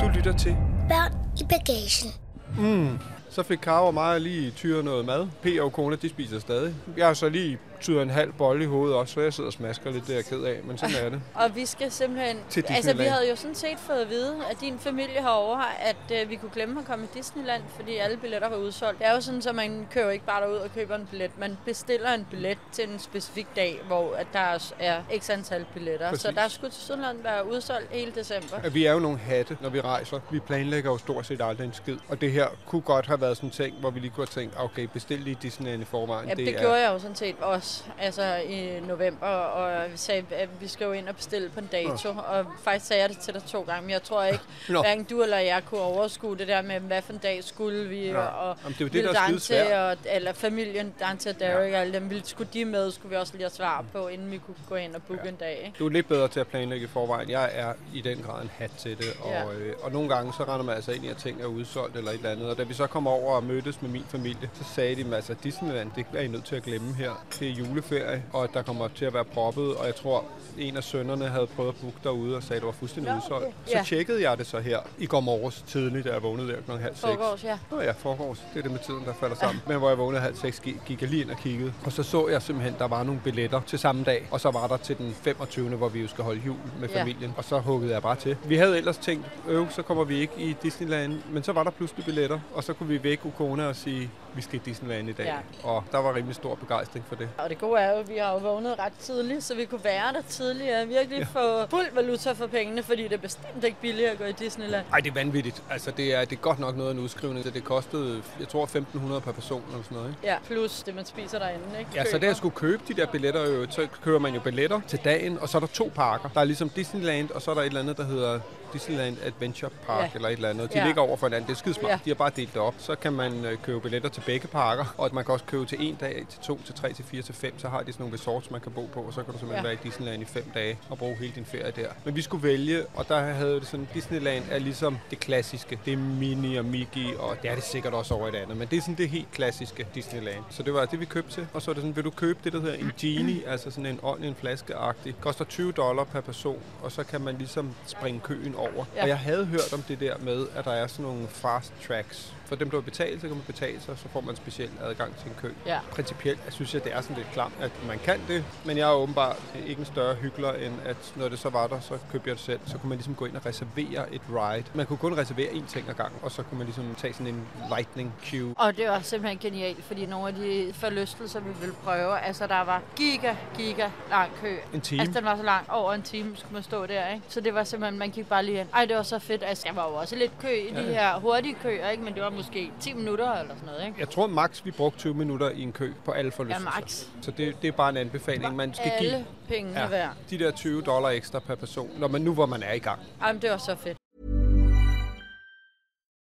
Du 0.00 0.08
lytter 0.16 0.38
til. 0.38 0.56
Børn 0.88 1.12
i 1.40 1.44
bagagen. 1.44 3.00
Så 3.30 3.42
fik 3.42 3.58
Karo 3.58 3.86
og 3.86 3.94
mig 3.94 4.20
lige 4.20 4.50
tyret 4.50 4.84
noget 4.84 5.04
mad. 5.04 5.26
P 5.42 5.46
og 5.60 5.72
kone, 5.72 5.96
de 5.96 6.08
spiser 6.08 6.38
stadig. 6.38 6.74
Jeg 6.96 7.06
har 7.06 7.14
så 7.14 7.28
lige 7.28 7.58
tyret 7.80 8.02
en 8.02 8.10
halv 8.10 8.32
bolle 8.32 8.64
i 8.64 8.66
hovedet 8.66 8.96
også, 8.96 9.14
så 9.14 9.20
jeg 9.20 9.32
sidder 9.32 9.48
og 9.48 9.52
smasker 9.52 9.90
lidt, 9.90 10.06
det 10.06 10.12
er 10.12 10.16
jeg 10.16 10.24
ked 10.24 10.42
af. 10.42 10.60
Men 10.64 10.78
sådan 10.78 10.94
er 11.04 11.08
det. 11.08 11.20
Og 11.34 11.56
vi 11.56 11.66
skal 11.66 11.90
simpelthen... 11.90 12.36
Til 12.50 12.64
altså, 12.68 12.92
vi 12.96 13.02
havde 13.02 13.28
jo 13.30 13.36
sådan 13.36 13.54
set 13.54 13.78
fået 13.78 13.96
at 13.96 14.08
vide, 14.10 14.36
at 14.50 14.60
din 14.60 14.78
familie 14.78 15.20
herovre, 15.20 15.64
at 15.82 16.22
øh, 16.22 16.30
vi 16.30 16.36
kunne 16.36 16.50
glemme 16.54 16.80
at 16.80 16.86
komme 16.86 17.04
i 17.04 17.18
Disneyland, 17.18 17.62
fordi 17.76 17.96
alle 17.96 18.16
billetter 18.16 18.48
var 18.48 18.56
udsolgt. 18.56 18.98
Det 18.98 19.06
er 19.06 19.12
jo 19.14 19.20
sådan, 19.20 19.42
at 19.48 19.54
man 19.54 19.88
kører 19.92 20.10
ikke 20.10 20.24
bare 20.24 20.42
derud 20.42 20.56
og 20.56 20.70
køber 20.74 20.94
en 20.96 21.06
billet. 21.10 21.30
Man 21.38 21.58
bestiller 21.64 22.12
en 22.14 22.26
billet 22.30 22.58
til 22.72 22.88
en 22.88 22.98
specifik 22.98 23.46
dag, 23.56 23.80
hvor 23.86 24.14
at 24.14 24.26
der 24.32 24.38
er- 24.38 24.72
er 24.78 25.00
x 25.18 25.30
antal 25.30 25.66
billetter. 25.74 26.08
Præcis. 26.08 26.22
Så 26.22 26.30
der 26.30 26.48
skulle 26.48 26.70
til 26.70 26.82
Sydland 26.82 27.22
være 27.22 27.52
udsolgt 27.52 27.92
hele 27.92 28.12
december. 28.14 28.56
At 28.62 28.74
vi 28.74 28.86
er 28.86 28.92
jo 28.92 28.98
nogle 28.98 29.18
hatte, 29.18 29.56
når 29.60 29.68
vi 29.68 29.80
rejser. 29.80 30.20
Vi 30.30 30.38
planlægger 30.40 30.90
jo 30.90 30.98
stort 30.98 31.26
set 31.26 31.40
aldrig 31.42 31.64
en 31.66 31.72
skid. 31.72 31.96
Og 32.08 32.20
det 32.20 32.32
her 32.32 32.46
kunne 32.66 32.80
godt 32.82 33.06
have 33.06 33.20
været 33.20 33.36
sådan 33.36 33.46
en 33.48 33.50
ting, 33.52 33.74
hvor 33.80 33.90
vi 33.90 34.00
lige 34.00 34.10
kunne 34.10 34.26
have 34.34 34.42
tænkt, 34.42 34.54
okay, 34.58 34.82
bestil 34.92 35.18
lige 35.18 35.38
Disneyland 35.42 35.82
i 35.82 35.84
forvejen. 35.84 36.28
Ja, 36.28 36.34
det, 36.34 36.46
det 36.46 36.54
er, 36.56 36.60
gjorde 36.60 36.76
jeg 36.80 36.92
jo 36.92 36.98
sådan 36.98 37.16
set 37.16 37.36
også 37.40 37.67
altså 37.98 38.36
i 38.36 38.80
november, 38.88 39.26
og 39.26 39.92
vi 39.92 39.96
sagde, 39.96 40.24
at 40.30 40.48
vi 40.60 40.68
skal 40.68 40.84
jo 40.84 40.92
ind 40.92 41.08
og 41.08 41.16
bestille 41.16 41.48
på 41.48 41.60
en 41.60 41.68
dato, 41.72 42.08
og 42.08 42.46
faktisk 42.62 42.86
sagde 42.86 43.02
jeg 43.02 43.10
det 43.10 43.18
til 43.18 43.34
dig 43.34 43.42
to 43.44 43.62
gange, 43.62 43.82
men 43.82 43.90
jeg 43.90 44.02
tror 44.02 44.24
ikke, 44.24 44.40
Nå. 44.68 44.80
hverken 44.82 45.04
du 45.04 45.22
eller 45.22 45.38
jeg 45.38 45.62
kunne 45.66 45.80
overskue 45.80 46.38
det 46.38 46.48
der 46.48 46.62
med, 46.62 46.80
hvad 46.80 47.02
for 47.02 47.12
en 47.12 47.18
dag 47.18 47.44
skulle 47.44 47.88
vi, 47.88 48.06
Ja. 48.06 48.18
og 48.18 48.56
Jamen, 48.64 48.76
det 48.78 48.84
er 48.84 48.88
det, 48.88 48.92
ville 48.94 49.12
der 49.12 49.20
er 49.20 49.26
Dante 49.28 49.78
og, 49.78 49.96
eller 50.16 50.32
familien, 50.32 50.94
Dante 51.00 51.28
og 51.30 51.40
Derek, 51.40 51.72
ja. 51.72 51.90
dem, 51.90 52.10
ville, 52.10 52.26
skulle 52.26 52.50
de 52.52 52.64
med, 52.64 52.90
skulle 52.90 53.10
vi 53.10 53.16
også 53.16 53.32
lige 53.32 53.42
have 53.42 53.50
svar 53.50 53.84
på, 53.92 54.08
inden 54.08 54.30
vi 54.30 54.38
kunne 54.38 54.54
gå 54.68 54.74
ind 54.74 54.94
og 54.94 55.02
booke 55.02 55.22
ja. 55.24 55.28
en 55.30 55.36
dag. 55.36 55.62
Ikke? 55.66 55.78
Du 55.78 55.86
er 55.86 55.90
lidt 55.90 56.08
bedre 56.08 56.28
til 56.28 56.40
at 56.40 56.46
planlægge 56.46 56.84
i 56.84 56.88
forvejen. 56.88 57.30
Jeg 57.30 57.50
er 57.54 57.72
i 57.94 58.00
den 58.00 58.22
grad 58.22 58.42
en 58.42 58.50
hat 58.58 58.70
til 58.78 58.98
det. 58.98 59.06
Og, 59.20 59.30
Ja. 59.30 59.52
øh, 59.52 59.74
og 59.82 59.92
nogle 59.92 60.08
gange 60.08 60.32
så 60.36 60.42
render 60.42 60.62
man 60.62 60.76
altså 60.76 60.92
ind 60.92 61.04
i, 61.04 61.08
at 61.08 61.16
ting 61.16 61.42
er 61.42 61.46
udsolgt 61.46 61.96
eller 61.96 62.10
et 62.10 62.16
eller 62.16 62.30
andet. 62.30 62.50
Og 62.50 62.58
da 62.58 62.62
vi 62.62 62.74
så 62.74 62.86
kom 62.86 63.06
over 63.06 63.34
og 63.36 63.44
mødtes 63.44 63.82
med 63.82 63.90
min 63.90 64.04
familie, 64.08 64.50
så 64.54 64.64
sagde 64.74 65.04
de, 65.04 65.16
altså 65.16 65.34
Disneyland, 65.42 65.90
det 65.96 66.06
er 66.14 66.20
I 66.20 66.28
nødt 66.28 66.44
til 66.44 66.56
at 66.56 66.62
glemme 66.62 66.94
her. 66.94 67.24
Det 67.40 67.48
er 67.48 67.52
juleferie, 67.58 68.22
og 68.32 68.48
der 68.54 68.62
kommer 68.62 68.88
til 68.88 69.04
at 69.04 69.14
være 69.14 69.24
proppet. 69.24 69.74
Og 69.74 69.86
jeg 69.86 69.94
tror, 69.94 70.24
en 70.58 70.76
af 70.76 70.84
sønnerne 70.84 71.28
havde 71.28 71.46
prøvet 71.46 71.68
at 71.68 71.74
booke 71.80 71.96
derude 72.04 72.36
og 72.36 72.42
sagde, 72.42 72.54
at 72.56 72.60
det 72.62 72.66
var 72.66 72.72
fuldstændig 72.72 73.12
udsolgt. 73.16 73.46
okay. 73.46 73.54
Så 73.66 73.72
Ja. 73.76 73.82
tjekkede 73.86 74.22
jeg 74.30 74.38
det 74.38 74.46
så 74.46 74.58
her 74.58 74.78
i 74.98 75.06
går 75.06 75.20
morges 75.20 75.64
tidligt, 75.66 76.04
da 76.04 76.12
jeg 76.12 76.22
vågnede 76.22 76.48
der 76.48 76.60
kl. 76.60 76.70
halv 76.70 76.94
seks. 76.94 77.00
Forgårs, 77.00 77.44
ja. 77.44 77.58
Nå 77.70 77.80
ja, 77.80 77.90
forgårs. 77.92 78.38
Det 78.52 78.58
er 78.58 78.62
det 78.62 78.70
med 78.70 78.80
tiden, 78.80 79.04
der 79.04 79.14
falder 79.14 79.36
sammen. 79.36 79.62
Men 79.68 79.78
hvor 79.78 79.88
jeg 79.88 79.98
vågnede 79.98 80.22
halv 80.22 80.36
seks, 80.36 80.60
gik 80.60 80.76
gik 80.86 81.02
jeg 81.02 81.10
lige 81.10 81.22
ind 81.22 81.30
og 81.30 81.36
kiggede. 81.36 81.72
Og 81.84 81.92
så 81.92 82.02
så 82.02 82.28
jeg 82.28 82.42
simpelthen, 82.42 82.74
der 82.78 82.88
var 82.88 83.02
nogle 83.02 83.20
billetter 83.24 83.60
til 83.66 83.78
samme 83.78 84.04
dag. 84.04 84.28
Og 84.30 84.40
så 84.40 84.50
var 84.50 84.66
der 84.66 84.76
til 84.76 84.98
den 84.98 85.14
25. 85.22 85.68
hvor 85.68 85.88
vi 85.88 86.00
jo 86.00 86.08
skal 86.08 86.24
holde 86.24 86.40
jul 86.46 86.56
med 86.80 86.88
Ja. 86.88 87.00
familien. 87.00 87.34
Og 87.36 87.44
så 87.44 87.58
huggede 87.58 87.92
jeg 87.92 88.02
bare 88.02 88.16
til. 88.16 88.36
Vi 88.44 88.56
havde 88.56 88.76
ellers 88.78 88.98
tænkt, 88.98 89.26
øv, 89.48 89.66
så 89.70 89.82
kommer 89.82 90.04
vi 90.04 90.18
ikke 90.20 90.32
i 90.36 90.56
Disneyland. 90.62 91.20
Men 91.30 91.42
så 91.42 91.52
var 91.52 91.62
der 91.64 91.70
pludselig 91.70 92.04
billetter. 92.04 92.38
Og 92.54 92.64
så 92.64 92.72
kunne 92.72 92.88
vi 92.88 93.02
vække 93.02 93.26
Ukona 93.26 93.66
og 93.66 93.76
sige, 93.76 94.10
vi 94.34 94.42
skal 94.42 94.54
i 94.54 94.62
Disneyland 94.64 95.08
i 95.08 95.12
dag. 95.12 95.26
Ja. 95.26 95.68
Og 95.68 95.84
der 95.92 95.98
var 95.98 96.14
rimelig 96.14 96.34
stor 96.36 96.54
begejstring 96.54 97.04
for 97.08 97.14
det. 97.16 97.28
Og 97.38 97.47
det 97.48 97.58
gode 97.58 97.80
er 97.80 97.92
jo, 97.92 97.98
at 97.98 98.08
vi 98.08 98.16
har 98.16 98.32
jo 98.32 98.38
vågnet 98.38 98.78
ret 98.78 98.92
tidligt, 99.00 99.44
så 99.44 99.54
vi 99.54 99.64
kunne 99.64 99.84
være 99.84 100.12
der 100.12 100.22
tidligere 100.28 100.82
og 100.82 100.88
virkelig 100.88 101.18
ja. 101.34 101.40
få 101.40 101.66
fuld 101.70 101.86
valuta 101.94 102.32
for 102.32 102.46
pengene, 102.46 102.82
fordi 102.82 103.02
det 103.02 103.12
er 103.12 103.16
bestemt 103.18 103.64
ikke 103.64 103.76
billigt 103.80 104.08
at 104.08 104.18
gå 104.18 104.24
i 104.24 104.32
Disneyland. 104.32 104.86
Ej, 104.92 105.00
det 105.00 105.10
er 105.10 105.14
vanvittigt. 105.14 105.62
Altså, 105.70 105.90
det 105.90 106.14
er, 106.14 106.24
det 106.24 106.32
er 106.32 106.40
godt 106.40 106.58
nok 106.58 106.76
noget 106.76 106.90
af 106.90 106.94
en 106.94 107.00
udskrivning. 107.00 107.44
Så 107.44 107.50
det 107.50 107.64
kostede, 107.64 108.22
jeg 108.40 108.48
tror, 108.48 108.66
1.500 108.66 109.20
per 109.20 109.32
person 109.32 109.62
eller 109.70 109.82
sådan 109.82 109.96
noget, 109.96 110.10
ikke? 110.10 110.20
Ja, 110.26 110.36
plus 110.46 110.82
det, 110.82 110.94
man 110.94 111.04
spiser 111.04 111.38
derinde, 111.38 111.64
ikke? 111.78 111.90
Ja, 111.94 112.04
så 112.04 112.10
Køber. 112.10 112.20
da 112.20 112.26
jeg 112.26 112.36
skulle 112.36 112.54
købe 112.54 112.82
de 112.88 112.94
der 112.94 113.06
billetter, 113.06 113.48
jo, 113.48 113.66
så 113.70 113.88
køber 114.02 114.18
man 114.18 114.34
jo 114.34 114.40
billetter 114.40 114.80
til 114.88 114.98
dagen, 115.04 115.38
og 115.38 115.48
så 115.48 115.58
er 115.58 115.60
der 115.60 115.66
to 115.66 115.92
parker. 115.94 116.28
Der 116.34 116.40
er 116.40 116.44
ligesom 116.44 116.68
Disneyland, 116.68 117.30
og 117.30 117.42
så 117.42 117.50
er 117.50 117.54
der 117.54 117.62
et 117.62 117.66
eller 117.66 117.80
andet, 117.80 117.96
der 117.96 118.04
hedder 118.04 118.40
Disneyland 118.72 119.16
Adventure 119.24 119.70
Park, 119.86 120.04
Ja. 120.04 120.10
eller 120.14 120.28
et 120.28 120.32
eller 120.32 120.48
andet. 120.50 120.72
De 120.72 120.78
Ja. 120.78 120.86
ligger 120.86 121.02
over 121.02 121.16
for 121.16 121.26
hinanden. 121.26 121.48
Det 121.48 121.54
er 121.54 121.58
skidesmart. 121.58 121.90
Ja. 121.90 121.98
De 122.04 122.10
har 122.10 122.14
bare 122.14 122.30
delt 122.36 122.54
det 122.54 122.62
op. 122.62 122.74
Så 122.78 122.94
kan 122.94 123.12
man 123.12 123.44
øh, 123.44 123.58
købe 123.62 123.80
billetter 123.80 124.08
til 124.08 124.20
begge 124.26 124.48
parker, 124.48 124.94
og 124.98 125.06
at 125.06 125.12
man 125.12 125.24
kan 125.24 125.32
også 125.32 125.44
købe 125.44 125.66
til 125.66 125.78
en 125.88 125.94
dag, 125.94 126.26
til 126.30 126.40
to, 126.40 126.60
til 126.64 126.74
tre, 126.74 126.92
til 126.92 127.04
fire, 127.04 127.22
til 127.22 127.34
fem. 127.34 127.58
Så 127.58 127.68
har 127.68 127.82
de 127.82 127.92
sådan 127.92 128.02
nogle 128.04 128.14
resorts, 128.14 128.50
man 128.50 128.60
kan 128.60 128.72
bo 128.72 128.88
på, 128.94 129.00
og 129.00 129.12
så 129.12 129.22
kan 129.22 129.32
du 129.32 129.38
simpelthen 129.38 129.64
Ja. 129.64 129.70
være 129.70 129.78
i 129.84 129.88
Disneyland 129.88 130.22
i 130.22 130.24
fem 130.24 130.50
dage 130.54 130.78
og 130.90 130.98
bruge 130.98 131.16
hele 131.16 131.32
din 131.34 131.44
ferie 131.44 131.72
der. 131.76 131.88
Men 132.04 132.16
vi 132.16 132.22
skulle 132.22 132.42
vælge, 132.42 132.84
og 132.94 133.08
der 133.08 133.20
havde 133.20 133.54
det 133.54 133.66
sådan, 133.66 133.88
Disneyland 133.94 134.44
er 134.50 134.58
ligesom 134.58 134.98
det 135.10 135.20
klassiske. 135.20 135.78
Det 135.84 135.92
er 135.92 135.96
Minnie 135.96 136.58
og 136.58 136.64
Mickey, 136.64 137.14
og 137.18 137.36
det 137.42 137.50
er 137.50 137.54
det 137.54 137.64
sikkert 137.64 137.94
også 137.94 138.14
over 138.14 138.28
et 138.28 138.34
andet. 138.34 138.56
Men 138.56 138.68
det 138.68 138.76
er 138.76 138.80
sådan 138.80 138.94
det 138.94 139.08
helt 139.08 139.30
klassiske 139.32 139.86
Disneyland. 139.94 140.44
Så 140.50 140.62
det 140.62 140.74
var 140.74 140.84
det, 140.84 141.00
vi 141.00 141.04
købte 141.04 141.30
til. 141.34 141.46
Og 141.54 141.62
så 141.62 141.70
er 141.70 141.74
det 141.74 141.82
sådan, 141.82 141.96
vil 141.96 142.04
du 142.04 142.10
købe 142.10 142.38
det, 142.44 142.52
der 142.52 142.60
hedder 142.60 142.74
en 142.76 142.92
genie, 143.00 143.48
altså 143.48 143.70
sådan 143.70 143.86
en 143.86 144.00
ånd 144.02 144.24
i 144.24 144.28
en 144.28 144.34
flaske-agtig. 144.34 145.14
Koster 145.20 145.44
20 145.44 145.72
dollar 145.72 146.04
per 146.04 146.20
person, 146.20 146.58
og 146.82 146.92
så 146.92 147.04
kan 147.04 147.20
man 147.20 147.38
ligesom 147.38 147.74
springe 147.86 148.20
køen 148.20 148.54
over. 148.58 148.84
Ja. 148.96 149.02
Og 149.02 149.08
jeg 149.08 149.18
havde 149.18 149.46
hørt 149.46 149.72
om 149.72 149.82
det 149.82 150.00
der 150.00 150.18
med, 150.18 150.46
at 150.56 150.64
der 150.64 150.72
er 150.72 150.86
sådan 150.86 151.04
nogle 151.04 151.28
fast 151.28 151.72
tracks. 151.86 152.34
For 152.48 152.54
dem, 152.54 152.70
der 152.70 152.76
vil 152.76 152.84
betale, 152.84 153.20
så 153.20 153.26
kan 153.26 153.36
man 153.36 153.44
betale 153.46 153.80
sig, 153.80 153.98
så 153.98 154.08
får 154.08 154.20
man 154.20 154.36
speciel 154.36 154.70
adgang 154.82 155.16
til 155.16 155.28
en 155.28 155.36
kø. 155.40 155.52
Ja. 155.66 155.78
Principielt, 155.90 156.40
jeg 156.44 156.52
synes, 156.52 156.74
at 156.74 156.84
det 156.84 156.94
er 156.94 157.00
sådan 157.00 157.16
lidt 157.16 157.28
klamt, 157.32 157.54
at 157.60 157.70
man 157.86 157.98
kan 157.98 158.20
det. 158.28 158.44
Men 158.64 158.78
jeg 158.78 158.88
er 158.88 158.94
åbenbart 158.94 159.36
ikke 159.66 159.80
en 159.80 159.86
større 159.86 160.14
hyggelig, 160.14 160.66
end 160.66 160.74
at 160.84 160.96
når 161.16 161.28
det 161.28 161.38
så 161.38 161.48
var 161.48 161.66
der, 161.66 161.80
så 161.80 161.98
købte 162.12 162.28
jeg 162.28 162.36
det 162.36 162.44
selv. 162.44 162.60
Så 162.66 162.78
kunne 162.78 162.88
man 162.88 162.98
ligesom 162.98 163.14
gå 163.14 163.24
ind 163.24 163.36
og 163.36 163.46
reservere 163.46 164.14
et 164.14 164.22
ride. 164.30 164.64
Man 164.74 164.86
kunne 164.86 164.96
kun 164.96 165.18
reservere 165.18 165.48
én 165.48 165.66
ting 165.66 165.88
ad 165.88 165.94
gang, 165.94 166.12
og 166.22 166.32
så 166.32 166.42
kunne 166.42 166.58
man 166.58 166.66
ligesom 166.66 166.94
tage 166.98 167.12
sådan 167.12 167.26
en 167.26 167.46
lightning 167.68 168.14
queue. 168.22 168.54
Og 168.56 168.76
det 168.76 168.88
var 168.88 169.00
simpelthen 169.00 169.38
genialt, 169.38 169.84
fordi 169.84 170.06
nogle 170.06 170.28
af 170.28 170.34
de 170.34 170.72
forlystelser, 170.74 171.40
vi 171.40 171.50
ville 171.60 171.74
prøve, 171.84 172.18
altså 172.20 172.46
der 172.46 172.60
var 172.60 172.82
giga, 172.96 173.34
giga 173.56 173.88
lang 174.10 174.30
kø. 174.40 174.56
En 174.74 174.80
time. 174.80 175.00
Altså 175.00 175.18
den 175.20 175.24
var 175.24 175.36
så 175.36 175.42
lang, 175.42 175.70
over 175.70 175.92
en 175.92 176.02
time 176.02 176.36
skulle 176.36 176.52
man 176.52 176.62
stå 176.62 176.86
der, 176.86 177.08
ikke? 177.08 177.26
Så 177.28 177.40
det 177.40 177.54
var 177.54 177.64
simpelthen, 177.64 177.98
man 177.98 178.10
gik 178.10 178.28
bare 178.28 178.44
lige 178.44 178.60
ind. 178.60 178.68
Ej, 178.74 178.84
det 178.84 178.96
var 178.96 179.02
så 179.02 179.18
fedt. 179.18 179.42
Altså, 179.42 179.64
der 179.66 179.74
var 179.74 179.88
jo 179.88 179.94
også 179.94 180.16
lidt 180.16 180.32
kø 180.40 180.48
i 180.48 180.74
de 180.74 180.82
her 180.82 181.18
hurtige 181.18 181.56
køer, 181.62 181.90
ikke? 181.90 182.02
Men 182.02 182.14
det 182.14 182.22
var 182.22 182.30
måske 182.38 182.72
10 182.80 182.92
minutter 182.92 183.32
eller 183.32 183.54
sådan 183.54 183.66
noget, 183.66 183.86
ikke? 183.86 184.00
Jeg 184.00 184.10
tror 184.10 184.26
max, 184.26 184.64
vi 184.64 184.70
brugte 184.70 184.98
20 184.98 185.14
minutter 185.14 185.50
i 185.50 185.62
en 185.62 185.72
kø 185.72 185.92
på 186.04 186.10
alle 186.12 186.32
Ja, 186.38 186.58
max. 186.58 187.04
Så 187.22 187.30
det, 187.30 187.62
det 187.62 187.68
er 187.68 187.72
bare 187.72 187.90
en 187.90 187.96
anbefaling, 187.96 188.56
man 188.56 188.74
skal 188.74 188.92
give. 189.00 189.12
Alle 189.12 189.26
pengene 189.48 189.80
Ja, 189.80 189.88
værd. 189.88 190.10
de 190.30 190.38
der 190.38 190.50
20 190.50 190.82
dollar 190.82 191.08
ekstra 191.08 191.38
per 191.38 191.54
person, 191.54 191.90
når 191.98 192.08
man 192.08 192.20
nu 192.22 192.34
hvor 192.34 192.46
man 192.46 192.62
er 192.62 192.72
i 192.72 192.78
gang. 192.78 193.00
Jamen, 193.22 193.42
det 193.42 193.50
var 193.50 193.56
så 193.58 193.76
fedt. 193.76 193.96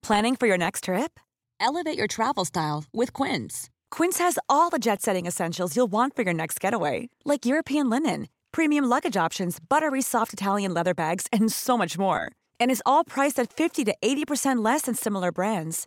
Planning 0.06 0.36
for 0.40 0.46
your 0.46 0.56
next 0.56 0.84
trip? 0.84 1.12
Elevate 1.60 1.98
your 1.98 2.06
travel 2.06 2.44
style 2.44 2.84
with 3.00 3.12
Quince. 3.12 3.68
Quince 3.96 4.18
has 4.24 4.38
all 4.48 4.70
the 4.70 4.78
jet 4.78 5.02
setting 5.02 5.26
essentials 5.26 5.74
you'll 5.76 5.92
want 5.92 6.14
for 6.16 6.22
your 6.22 6.34
next 6.34 6.60
getaway, 6.60 7.08
like 7.24 7.46
European 7.52 7.90
linen, 7.90 8.26
premium 8.52 8.84
luggage 8.84 9.16
options, 9.26 9.58
buttery 9.68 10.02
soft 10.02 10.32
Italian 10.32 10.74
leather 10.74 10.94
bags, 10.94 11.26
and 11.32 11.50
so 11.52 11.76
much 11.76 11.98
more. 11.98 12.30
And 12.60 12.70
is 12.70 12.82
all 12.86 13.04
priced 13.04 13.38
at 13.42 13.52
50 13.52 13.84
to 13.84 13.94
80% 14.02 14.64
less 14.64 14.82
than 14.82 14.94
similar 14.94 15.32
brands. 15.32 15.86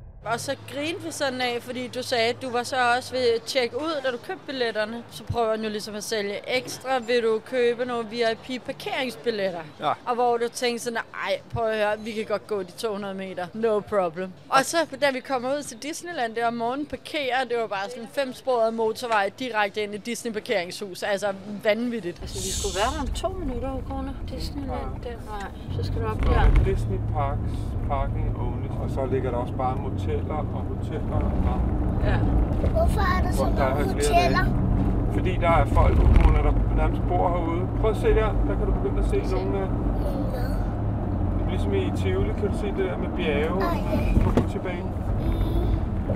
Og 0.25 0.39
så 0.39 0.55
grinede 0.73 1.03
vi 1.03 1.11
sådan 1.11 1.41
af, 1.41 1.57
fordi 1.61 1.87
du 1.87 2.03
sagde, 2.03 2.29
at 2.29 2.41
du 2.41 2.49
var 2.49 2.63
så 2.63 2.75
også 2.97 3.11
ved 3.11 3.33
at 3.35 3.41
tjekke 3.41 3.77
ud, 3.77 4.01
da 4.03 4.11
du 4.11 4.17
købte 4.17 4.45
billetterne. 4.47 5.03
Så 5.11 5.23
prøver 5.23 5.51
han 5.51 5.63
jo 5.63 5.69
ligesom 5.69 5.95
at 5.95 6.03
sælge 6.03 6.55
ekstra. 6.57 6.99
Vil 6.99 7.23
du 7.23 7.39
købe 7.45 7.85
nogle 7.85 8.07
VIP-parkeringsbilletter? 8.09 9.61
Ja. 9.79 9.91
Og 10.05 10.15
hvor 10.15 10.37
du 10.37 10.47
tænkte 10.53 10.83
sådan, 10.83 10.99
ej, 11.13 11.39
prøv 11.53 11.67
at 11.67 11.77
høre, 11.77 11.99
vi 11.99 12.11
kan 12.11 12.25
godt 12.25 12.47
gå 12.47 12.63
de 12.63 12.71
200 12.71 13.13
meter. 13.13 13.47
No 13.53 13.79
problem. 13.79 14.31
Og 14.49 14.65
så, 14.65 14.77
da 15.01 15.11
vi 15.11 15.19
kommer 15.19 15.57
ud 15.57 15.63
til 15.63 15.77
Disneyland, 15.77 16.35
det 16.35 16.43
var 16.43 16.49
morgen 16.49 16.85
parkerer, 16.85 17.43
det 17.43 17.57
var 17.57 17.67
bare 17.67 17.89
sådan 17.89 18.03
en 18.03 18.09
femsporet 18.13 18.73
motorvej 18.73 19.31
direkte 19.39 19.83
ind 19.83 19.93
i 19.95 19.97
Disney 19.97 20.31
parkeringshus. 20.31 21.03
Altså 21.03 21.33
vanvittigt. 21.63 22.17
Altså, 22.21 22.35
vi 22.35 22.51
skulle 22.51 22.75
være 22.75 23.01
om 23.01 23.07
to 23.07 23.29
minutter, 23.29 23.81
Kone. 23.89 24.15
Disneyland, 24.29 24.93
den 25.03 25.27
vej. 25.29 25.47
Så 25.75 25.83
skal 25.83 26.01
du 26.01 26.07
op 26.07 26.21
der. 26.23 26.63
Disney 26.65 26.97
Parks 27.13 27.51
Parking 27.87 28.37
Only, 28.39 28.67
og 28.67 28.89
så 28.89 29.05
ligger 29.05 29.31
der 29.31 29.37
også 29.37 29.53
bare 29.53 29.75
moteller 30.11 30.35
og 30.35 30.61
hoteller. 30.69 31.15
Og 31.15 31.61
Ja. 32.03 32.17
Hvorfor 32.71 33.01
er 33.15 33.21
der 33.25 33.31
så 33.31 33.45
der 33.45 33.69
mange 33.69 33.93
hoteller? 33.93 34.45
fordi 35.13 35.35
der 35.35 35.49
er 35.49 35.65
folk, 35.65 35.95
kommuner, 35.97 36.41
der 36.41 36.53
nærmest 36.75 37.01
bor 37.07 37.29
herude. 37.29 37.67
Prøv 37.81 37.89
at 37.91 37.97
se 37.97 38.07
der, 38.07 38.29
der 38.47 38.55
kan 38.57 38.65
du 38.65 38.71
begynde 38.71 38.99
at 39.03 39.09
se 39.09 39.17
nogle 39.35 39.57
af... 39.63 39.67
Men 39.69 40.23
hvad? 40.33 40.51
Ligesom 41.49 41.73
i 41.73 41.91
Tivoli 41.95 42.33
kan 42.39 42.47
du 42.51 42.57
se 42.57 42.67
det 42.67 42.85
der 42.89 42.97
med 42.97 43.09
bjerge 43.17 43.53
og 43.53 43.61
sådan 43.61 43.83
noget 43.83 44.21
på 44.23 44.29
rutsjebanen. 44.41 44.89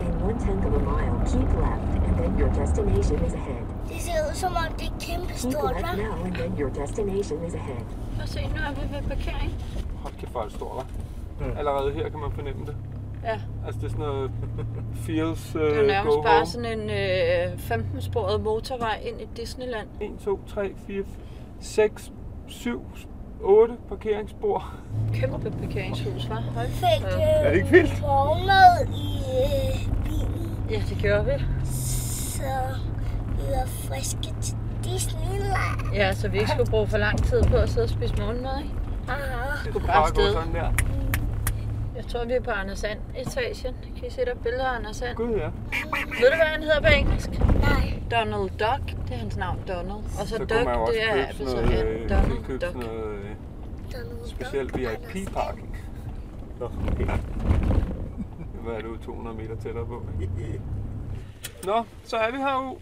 In 0.08 0.14
one 0.28 0.38
tenth 0.44 0.68
of 0.68 0.74
a 0.80 0.84
mile, 0.92 1.16
keep 1.32 1.50
left, 1.64 1.92
and 2.08 2.16
then 2.20 2.32
your 2.40 2.50
destination 2.62 3.18
is 3.28 3.34
ahead. 3.42 3.64
Det 3.90 4.00
ser 4.08 4.18
ud 4.30 4.34
som 4.44 4.52
om, 4.64 4.70
det 4.80 4.88
er 4.92 4.96
kæmpe 5.08 5.34
stort, 5.46 5.76
hva'? 5.76 5.96
now, 5.98 6.26
and 6.26 6.34
then 6.40 6.52
your 6.62 6.70
destination 6.82 7.38
is 7.48 7.54
ahead. 7.62 7.84
Og 8.22 8.28
se, 8.34 8.40
nu 8.56 8.60
er 8.68 8.72
vi 8.78 8.84
ved 8.94 9.02
parkering. 9.14 9.52
Hold 10.04 10.14
kæft, 10.20 10.32
hvor 10.32 10.42
er 10.42 10.46
det 10.46 10.54
stort, 10.54 10.72
hva'? 10.78 11.58
Allerede 11.60 11.92
her 11.98 12.10
kan 12.10 12.20
man 12.20 12.32
fornemme 12.32 12.62
det. 12.66 12.76
Ja. 13.26 13.40
Altså 13.66 13.80
det 13.82 13.86
er 13.86 13.92
sådan 13.92 14.06
noget 14.06 14.32
feels 15.06 15.56
uh, 15.56 15.62
Det 15.62 15.72
er 15.78 15.82
jo 15.82 15.88
nærmest 15.88 16.16
go 16.16 16.22
bare 16.22 16.34
home. 16.34 16.46
sådan 16.46 16.80
en 16.80 16.90
øh, 16.90 17.54
15-sporet 17.70 18.42
motorvej 18.42 19.00
ind 19.04 19.22
i 19.22 19.28
Disneyland. 19.38 19.88
1, 20.02 20.10
2, 20.26 20.40
3, 20.48 20.72
4, 20.88 21.04
6, 21.62 22.12
7, 22.48 22.82
8 23.42 23.74
parkeringsspor. 23.90 24.74
Kæmpe 25.14 25.52
parkeringshus, 25.52 26.26
hva'? 26.26 26.34
Hold 26.56 26.68
Fik 26.68 27.02
da. 27.02 27.22
Er 27.22 27.44
det 27.44 27.50
øh, 27.52 27.56
ikke 27.56 27.70
vildt? 27.70 28.02
morgenmad 28.02 28.88
i 28.88 29.18
øh, 29.38 30.04
bilen, 30.04 30.66
Ja, 30.70 30.82
det 30.90 30.98
gjorde 30.98 31.26
vi. 31.26 31.32
så 31.66 32.42
vi 33.38 33.44
var 33.50 33.66
friske 33.68 34.34
til 34.42 34.56
Disneyland. 34.84 35.94
Ja, 35.94 36.14
så 36.14 36.28
vi 36.30 36.38
ikke 36.40 36.52
skulle 36.52 36.72
bruge 36.72 36.88
for 36.88 36.98
lang 36.98 37.24
tid 37.24 37.44
på 37.44 37.56
at 37.56 37.70
sidde 37.70 37.84
og 37.86 37.90
spise 37.90 38.16
morgenmad, 38.20 38.58
ikke? 38.64 38.72
Aha. 39.08 39.52
Det 39.52 39.60
skulle 39.70 39.88
bare 39.88 39.96
bare 39.96 40.12
gå 40.12 40.22
afsted. 40.22 40.34
sådan 40.34 40.54
der. 40.54 40.72
Jeg 41.96 42.06
tror, 42.08 42.26
vi 42.26 42.34
er 42.34 42.42
på 42.42 42.52
Anders 42.52 42.84
And 42.84 43.00
etagen. 43.18 43.76
Kan 43.98 44.08
I 44.08 44.10
se 44.10 44.26
der 44.26 44.36
billeder 44.36 44.66
af 44.66 44.76
Anders 44.76 45.02
And? 45.02 45.16
Gud 45.16 45.30
ja. 45.36 45.46
Ved 46.22 46.30
du, 46.32 46.36
hvad 46.36 46.46
han 46.46 46.62
hedder 46.64 46.82
på 46.82 46.88
engelsk? 46.88 47.30
Nej. 47.40 48.00
Donald 48.12 48.50
Duck. 48.50 48.98
Det 49.08 49.14
er 49.14 49.18
hans 49.18 49.38
navn, 49.38 49.60
Donald. 49.68 49.92
Og 49.92 50.28
så, 50.28 50.28
Så 50.28 50.38
Duck, 50.38 50.50
det 50.52 50.58
er 50.62 51.14
købe 51.14 51.28
Apple, 51.28 51.38
sådan 51.38 51.48
så 51.48 51.56
noget, 51.56 51.70
han. 51.70 51.86
øh, 51.88 52.10
Donald 52.10 52.60
Duck. 52.60 52.62
sådan 52.62 52.80
noget 52.80 53.16
øh, 53.20 53.30
er 53.94 54.28
specielt 54.28 54.74
dog, 54.74 54.80
Anders. 54.82 55.14
VIP-parking. 55.16 55.78
Hvad 58.64 58.74
er 58.74 58.82
du 58.82 58.98
200 58.98 59.38
meter 59.38 59.56
tættere 59.56 59.86
på? 59.86 60.04
Nå, 61.70 61.84
så 62.04 62.18
er 62.18 62.32
vi 62.32 62.38
herude. 62.38 62.76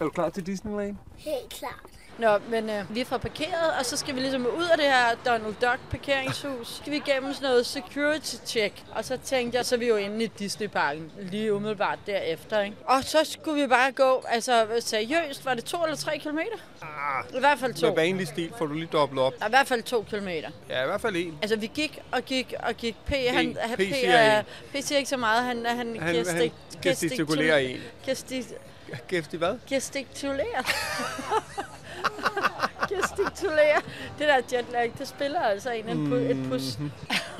Er 0.00 0.04
du 0.04 0.10
klar 0.10 0.28
til 0.28 0.46
Disneyland? 0.46 0.96
Helt 1.16 1.48
klart. 1.50 1.97
Nå, 2.18 2.38
men 2.50 2.70
øh, 2.70 2.94
vi 2.94 3.04
fra 3.04 3.18
parkeret, 3.18 3.70
og 3.78 3.86
så 3.86 3.96
skal 3.96 4.14
vi 4.14 4.20
ligesom 4.20 4.46
ud 4.46 4.64
af 4.72 4.76
det 4.78 4.86
her 4.86 5.14
Donald 5.26 5.54
Duck 5.60 5.78
parkeringshus. 5.90 6.76
Skal 6.76 6.92
vi 6.92 6.96
igennem 6.96 7.34
sådan 7.34 7.48
noget 7.48 7.66
security 7.66 8.34
check. 8.46 8.74
Og 8.94 9.04
så 9.04 9.18
tænkte 9.24 9.56
jeg, 9.58 9.66
så 9.66 9.74
er 9.74 9.78
vi 9.78 9.88
jo 9.88 9.96
inde 9.96 10.24
i 10.24 10.26
Disneyparken 10.26 11.12
lige 11.18 11.54
umiddelbart 11.54 11.98
derefter. 12.06 12.60
Ikke? 12.60 12.76
Og 12.84 13.04
så 13.04 13.18
skulle 13.24 13.62
vi 13.62 13.68
bare 13.68 13.92
gå, 13.92 14.24
altså 14.28 14.66
seriøst, 14.80 15.44
var 15.44 15.54
det 15.54 15.64
to 15.64 15.82
eller 15.84 15.96
tre 15.96 16.18
kilometer? 16.18 16.56
Ah, 16.82 17.36
I 17.36 17.40
hvert 17.40 17.58
fald 17.58 17.74
to. 17.74 17.86
med 17.86 17.94
vanlig 17.94 18.28
stil 18.28 18.52
får 18.58 18.66
du 18.66 18.74
lige 18.74 18.88
dobbelt 18.92 19.20
op. 19.20 19.32
I 19.34 19.48
hvert 19.48 19.66
fald 19.66 19.82
to 19.82 20.04
kilometer. 20.10 20.50
Ja, 20.68 20.82
i 20.82 20.86
hvert 20.86 21.00
fald 21.00 21.16
en. 21.16 21.38
Altså, 21.42 21.56
vi 21.56 21.70
gik 21.74 21.98
og 22.12 22.22
gik 22.22 22.54
og 22.58 22.74
gik. 22.74 22.96
P, 23.06 23.10
han, 23.10 23.56
han, 23.60 23.76
P 23.76 23.80
P, 23.80 23.94
siger 23.94 24.12
er, 24.12 24.38
en. 24.38 24.44
P 24.72 24.76
siger 24.84 24.98
ikke 24.98 25.10
så 25.10 25.16
meget. 25.16 25.44
Han, 25.44 25.66
han, 25.66 25.96
Han, 26.00 26.14
gestik, 26.14 26.52
han 26.72 26.82
gestikulerer 26.82 27.58
en. 27.58 27.80
Gestik, 28.06 28.44
Gæst 29.08 29.34
i 29.34 29.36
hvad? 29.36 29.58
gestikulerer. 29.68 30.62
gestikulerer. 32.88 33.80
Det 34.18 34.28
der 34.28 34.40
jetlag, 34.56 34.92
det 34.98 35.08
spiller 35.08 35.40
altså 35.40 35.70
en, 35.70 35.88
en 35.88 36.12
pu- 36.12 36.16
et 36.16 36.48
pus. 36.50 36.78
Mhm. 36.78 36.90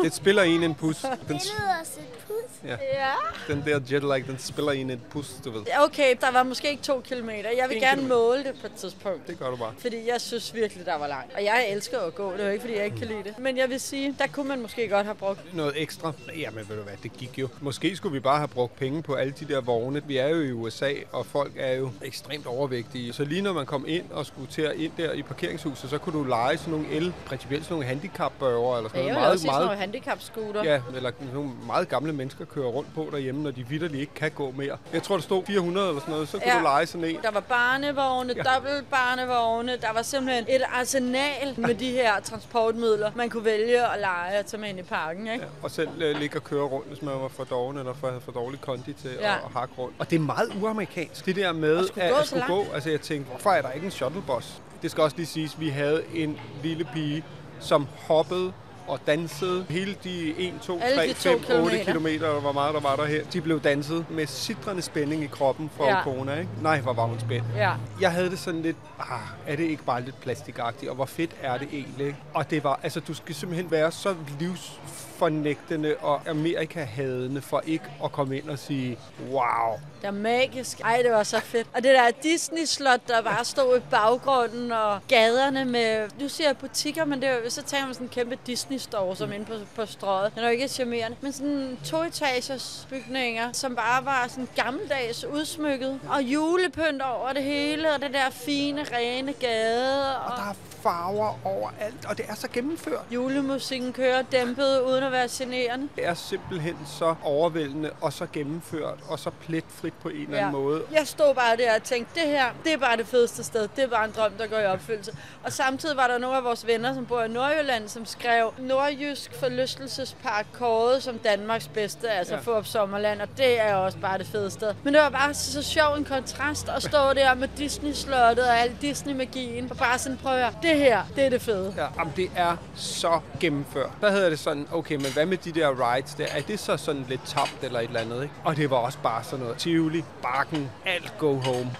Det 0.02 0.14
spiller 0.14 0.42
en 0.42 0.62
en 0.64 0.74
pus. 0.74 0.96
Den, 1.02 1.10
Det 1.28 1.28
lyder 1.28 1.80
også 1.80 2.00
et 2.00 2.18
pus. 2.26 2.47
Ja, 2.64 2.76
Ja. 2.94 3.12
den 3.54 3.62
der 3.66 3.80
jetlag, 3.92 4.24
den 4.26 4.38
spiller 4.38 4.72
en 4.72 4.90
en 4.90 5.00
pus, 5.10 5.30
du 5.44 5.50
ved. 5.50 5.62
Okay, 5.84 6.14
der 6.20 6.32
var 6.32 6.42
måske 6.42 6.70
ikke 6.70 6.82
to 6.82 7.00
kilometer. 7.00 7.50
Jeg 7.50 7.68
vil 7.68 7.76
En 7.76 7.82
gerne 7.82 7.96
kilometer. 8.02 8.16
måle 8.28 8.44
det 8.44 8.54
på 8.60 8.66
et 8.66 8.72
tidspunkt. 8.72 9.28
Det 9.28 9.38
gør 9.38 9.50
du 9.50 9.56
bare. 9.56 9.72
Fordi 9.78 10.08
jeg 10.08 10.20
synes 10.20 10.54
virkelig, 10.54 10.86
der 10.86 10.98
var 10.98 11.06
langt. 11.06 11.34
Og 11.34 11.44
jeg 11.44 11.66
elsker 11.70 11.98
at 12.00 12.14
gå. 12.14 12.32
Det 12.32 12.40
er 12.40 12.44
jo 12.46 12.50
ikke, 12.52 12.62
fordi 12.62 12.76
jeg 12.76 12.84
ikke 12.84 12.96
kan 12.96 13.06
lide 13.06 13.24
det. 13.24 13.38
Men 13.38 13.56
jeg 13.56 13.68
vil 13.70 13.80
sige, 13.80 14.14
der 14.18 14.26
kunne 14.32 14.48
man 14.48 14.62
måske 14.62 14.88
godt 14.88 15.06
have 15.06 15.14
brugt. 15.14 15.54
Noget 15.54 15.72
ekstra. 15.76 16.12
Jamen 16.38 16.68
ved 16.68 16.76
du 16.76 16.82
hvad, 16.82 16.92
det 17.02 17.12
gik 17.12 17.38
jo. 17.38 17.48
Måske 17.60 17.96
skulle 17.96 18.12
vi 18.12 18.20
bare 18.20 18.36
have 18.38 18.48
brugt 18.48 18.76
penge 18.76 19.02
på 19.02 19.14
alle 19.14 19.32
de 19.40 19.44
der 19.54 19.60
vogne. 19.60 20.02
Vi 20.06 20.16
er 20.16 20.28
jo 20.28 20.40
i 20.40 20.52
USA, 20.52 20.92
og 21.12 21.26
folk 21.26 21.52
er 21.56 21.72
jo 21.72 21.90
ekstremt 22.02 22.46
overvægtige. 22.46 23.12
Så 23.12 23.24
lige 23.24 23.42
når 23.42 23.52
man 23.52 23.66
kom 23.66 23.84
ind 23.88 24.10
og 24.10 24.26
skulle 24.26 24.50
til 24.50 24.62
at 24.62 24.76
ind 24.76 24.92
der 24.96 25.12
i 25.12 25.22
parkeringshuset, 25.22 25.90
så 25.90 25.98
kunne 25.98 26.18
du 26.18 26.24
lege 26.24 26.58
sådan 26.58 26.70
nogle 26.72 26.86
el, 26.90 27.12
principielt 27.26 27.64
sådan 27.64 27.74
nogle 27.74 27.86
handicapbørger 27.86 28.76
eller 28.76 28.90
sådan 28.90 29.04
Jeg 29.04 29.12
noget. 29.12 29.24
vil 29.26 29.32
også 29.32 29.42
sige 29.42 29.52
sådan 29.52 29.66
nogle 29.66 29.80
handicap-scooter. 29.80 30.64
Ja, 30.64 30.80
eller 30.96 31.10
nogle 31.34 31.50
meget 31.66 31.88
gamle 31.88 32.12
mennesker 32.12 32.44
kører 32.54 32.66
rundt 32.68 32.94
på 32.94 33.08
derhjemme, 33.12 33.42
når 33.42 33.50
de 33.50 33.66
vidderligt 33.68 34.00
ikke 34.00 34.14
kan 34.14 34.30
gå 34.30 34.50
mere. 34.56 34.76
Jeg 34.92 35.02
tror, 35.02 35.14
der 35.16 35.22
stod 35.22 35.44
400 35.46 35.88
eller 35.88 36.00
sådan 36.00 36.12
noget, 36.12 36.28
så 36.28 36.38
kunne 36.38 36.52
Ja. 36.52 36.58
du 36.58 36.62
lege 36.62 36.86
sådan 36.86 37.04
en. 37.04 37.18
Der 37.22 37.30
var 37.30 37.40
barnevogne, 37.40 38.34
Ja. 38.36 38.42
ja. 38.50 38.54
dobbeltbarnevogne. 38.54 39.76
Der 39.76 39.92
var 39.92 40.02
simpelthen 40.02 40.44
et 40.48 40.62
arsenal 40.72 41.54
med 41.56 41.74
de 41.74 41.90
her 41.90 42.20
transportmidler, 42.20 43.10
man 43.16 43.30
kunne 43.30 43.44
vælge 43.44 43.80
at 43.92 44.00
lege 44.00 44.38
og 44.38 44.46
tage 44.46 44.60
med 44.60 44.68
ind 44.68 44.78
i 44.78 44.82
parken. 44.82 45.26
Ikke? 45.28 45.44
Ja, 45.44 45.50
og 45.62 45.70
selv 45.70 45.88
øh, 46.02 46.16
ligge 46.20 46.38
og 46.38 46.44
køre 46.44 46.62
rundt, 46.64 46.88
hvis 46.88 47.02
man 47.02 47.14
var 47.20 47.28
for 47.28 47.44
doven 47.44 47.78
eller 47.78 47.94
for, 47.94 48.06
havde 48.08 48.20
for 48.20 48.32
dårlig 48.32 48.60
kondi 48.60 48.92
til 48.92 49.10
Ja. 49.20 49.32
at, 49.34 49.40
at 49.44 49.50
hakke 49.54 49.74
rundt. 49.78 49.94
Og 49.98 50.10
det 50.10 50.16
er 50.16 50.20
meget 50.20 50.52
uamerikansk. 50.62 51.26
Det 51.26 51.36
der 51.36 51.52
med 51.52 51.76
At 51.78 51.86
skulle 51.86 52.04
at, 52.04 52.12
gå 52.12 52.18
at 52.18 52.26
skulle 52.26 52.38
langt. 52.48 52.68
gå. 52.68 52.74
Altså 52.74 52.90
jeg 52.90 53.00
tænkte, 53.00 53.30
hvorfor 53.30 53.50
er 53.50 53.62
der 53.62 53.70
ikke 53.70 53.84
en 53.84 53.90
shuttlebus? 53.90 54.60
Det 54.82 54.90
skal 54.90 55.02
også 55.02 55.16
lige 55.16 55.26
siges, 55.26 55.60
vi 55.60 55.68
havde 55.68 56.02
en 56.14 56.40
lille 56.62 56.88
pige, 56.94 57.24
som 57.60 57.86
hoppede 58.06 58.52
og 58.88 59.00
dansede 59.06 59.66
hele 59.70 59.96
de 60.04 60.34
1, 60.38 60.54
2, 60.62 60.80
Alle 60.82 60.96
3, 60.96 61.08
de 61.08 61.12
to 61.12 61.38
5, 61.38 61.62
8 61.64 61.78
kilometer. 61.84 62.40
hvor 62.40 62.52
meget 62.52 62.74
der 62.74 62.80
var 62.80 62.96
der 62.96 63.04
her. 63.04 63.24
De 63.32 63.40
blev 63.40 63.60
danset 63.60 64.04
med 64.10 64.26
sidrende 64.26 64.82
spænding 64.82 65.24
i 65.24 65.26
kroppen 65.26 65.70
for 65.76 65.84
Ja. 65.84 66.00
Okona, 66.00 66.34
ikke? 66.38 66.50
Nej, 66.62 66.80
hvor 66.80 66.92
var 66.92 67.04
hun 67.04 67.20
spændt. 67.20 67.44
Ja. 67.56 67.72
Jeg 68.00 68.12
havde 68.12 68.30
det 68.30 68.38
sådan 68.38 68.62
lidt, 68.62 68.76
ah, 69.00 69.18
er 69.46 69.56
det 69.56 69.64
ikke 69.64 69.84
bare 69.84 70.02
lidt 70.02 70.20
plastikagtigt, 70.20 70.88
og 70.90 70.94
hvor 70.94 71.04
fedt 71.06 71.30
er 71.42 71.58
det 71.58 71.68
egentlig? 71.72 72.16
Og 72.34 72.50
det 72.50 72.64
var, 72.64 72.80
altså 72.82 73.00
du 73.00 73.14
skal 73.14 73.34
simpelthen 73.34 73.70
være 73.70 73.90
så 73.92 74.14
livsfornægtende 74.40 75.94
og 76.00 76.20
Amerika-hadende 76.28 77.40
for 77.42 77.62
ikke 77.66 77.84
at 78.04 78.12
komme 78.12 78.36
ind 78.38 78.48
og 78.50 78.58
sige, 78.58 78.98
wow. 79.30 79.78
Det 80.00 80.06
er 80.06 80.10
magisk. 80.10 80.80
Ej, 80.80 81.00
det 81.02 81.12
var 81.12 81.22
så 81.22 81.40
fedt. 81.40 81.66
Og 81.74 81.82
det 81.82 81.94
der 81.94 82.10
Disney-slot, 82.22 83.00
der 83.08 83.22
bare 83.22 83.44
stod 83.44 83.76
i 83.78 83.80
baggrunden, 83.90 84.72
og 84.72 85.00
gaderne 85.08 85.64
med... 85.64 86.08
Nu 86.20 86.28
siger 86.28 86.48
jeg 86.48 86.56
butikker, 86.56 87.04
men 87.04 87.22
det 87.22 87.28
jo- 87.28 87.50
så 87.50 87.62
tager 87.62 87.84
man 87.84 87.94
sådan 87.94 88.04
en 88.06 88.08
kæmpe 88.10 88.38
Disney-store, 88.46 89.16
som 89.16 89.32
inde 89.32 89.44
på, 89.44 89.52
på 89.76 89.86
strøget. 89.86 90.34
Den 90.34 90.42
er 90.42 90.46
jo 90.46 90.52
ikke 90.52 90.68
charmerende. 90.68 91.16
Men 91.20 91.32
sådan 91.32 91.78
to-etagers 91.84 92.86
bygninger, 92.90 93.52
som 93.52 93.76
bare 93.76 94.04
var 94.04 94.26
sådan 94.28 94.48
gammeldags 94.56 95.24
udsmykket. 95.24 96.00
Og 96.10 96.22
julepynt 96.22 97.02
over 97.02 97.32
det 97.32 97.42
hele, 97.42 97.92
og 97.94 98.00
det 98.00 98.12
der 98.14 98.30
fine, 98.30 98.84
rene 98.92 99.32
gade. 99.32 100.16
Og, 100.18 100.24
Og 100.24 100.36
der 100.36 100.42
er 100.50 100.54
farver 100.82 101.38
overalt, 101.44 102.04
og 102.08 102.18
det 102.18 102.24
er 102.28 102.34
så 102.34 102.48
gennemført. 102.52 103.00
julemusikken 103.10 103.92
kører 103.92 104.22
dæmpet, 104.22 104.80
uden 104.80 105.02
at 105.04 105.12
være 105.12 105.28
generende. 105.30 105.88
Det 105.96 106.06
er 106.06 106.14
simpelthen 106.14 106.76
så 106.86 107.14
overvældende 107.22 107.90
og 108.00 108.12
så 108.12 108.26
gennemført 108.32 108.98
og 109.08 109.18
så 109.18 109.30
pletfrit 109.30 109.94
på 110.02 110.08
en 110.08 110.16
eller 110.16 110.38
anden 110.38 110.52
måde. 110.52 110.82
Jeg 110.92 111.06
stod 111.06 111.34
bare 111.34 111.56
der 111.56 111.74
og 111.74 111.82
tænkte, 111.82 112.20
det 112.20 112.28
her, 112.30 112.44
det 112.64 112.72
er 112.72 112.76
bare 112.78 112.96
det 112.96 113.06
fedeste 113.06 113.44
sted. 113.44 113.68
Det 113.76 113.84
er 113.84 113.88
bare 113.88 114.04
en 114.04 114.12
drøm, 114.16 114.32
der 114.32 114.46
går 114.46 114.58
i 114.58 114.66
opfyldelse. 114.66 115.12
Og 115.44 115.52
samtidig 115.52 115.96
var 115.96 116.06
der 116.06 116.18
nogle 116.18 116.36
af 116.36 116.44
vores 116.44 116.66
venner, 116.66 116.94
som 116.94 117.06
bor 117.06 117.22
i 117.22 117.28
Nordjylland, 117.28 117.88
som 117.88 118.06
skrev 118.06 118.52
Nordjysk 118.58 119.34
Forlystelsespark 119.40 120.46
kåret 120.52 121.02
som 121.02 121.18
Danmarks 121.18 121.68
bedste, 121.68 122.10
altså 122.10 122.34
Ja. 122.34 122.38
ja. 122.38 122.42
Fårup 122.44 122.66
Sommerland, 122.66 123.20
og 123.22 123.28
det 123.36 123.60
er 123.60 123.74
også 123.74 123.98
bare 123.98 124.18
det 124.18 124.26
fede 124.26 124.50
sted. 124.50 124.74
Men 124.84 124.94
det 124.94 125.02
var 125.02 125.08
bare 125.10 125.34
så 125.34 125.62
sjov 125.62 125.94
en 125.96 126.04
kontrast 126.04 126.68
at 126.68 126.82
stå 126.82 127.12
der 127.14 127.34
med 127.34 127.48
Disney-slottet 127.58 128.44
og 128.48 128.58
al 128.58 128.72
Disney-magien, 128.82 129.70
og 129.70 129.76
bare 129.76 129.98
sådan 129.98 130.18
prøve 130.22 130.40
at 130.44 130.52
det 130.68 130.78
her, 130.78 131.02
det 131.16 131.26
er 131.26 131.30
det 131.30 131.42
fede. 131.42 131.74
Ja, 131.76 131.86
jamen, 131.98 132.12
det 132.16 132.30
er 132.36 132.56
så 132.74 133.20
gennemført. 133.40 133.90
Der 134.00 134.10
hedder 134.10 134.28
det 134.28 134.38
sådan, 134.38 134.66
okay, 134.72 134.94
men 134.94 135.12
hvad 135.12 135.26
med 135.26 135.36
de 135.36 135.52
der 135.52 135.94
rides 135.94 136.14
der? 136.14 136.26
Er 136.26 136.40
det 136.40 136.60
så 136.60 136.76
sådan 136.76 137.06
lidt 137.08 137.20
tabt 137.26 137.56
eller 137.62 137.80
et 137.80 137.86
eller 137.86 138.00
andet, 138.00 138.22
ikke? 138.22 138.34
Og 138.44 138.56
det 138.56 138.70
var 138.70 138.76
også 138.76 138.98
bare 139.02 139.24
sådan 139.24 139.44
noget. 139.44 139.58
Tivoli, 139.58 140.04
Bakken, 140.22 140.70
alt 140.86 141.12
go 141.18 141.34
home. 141.34 141.70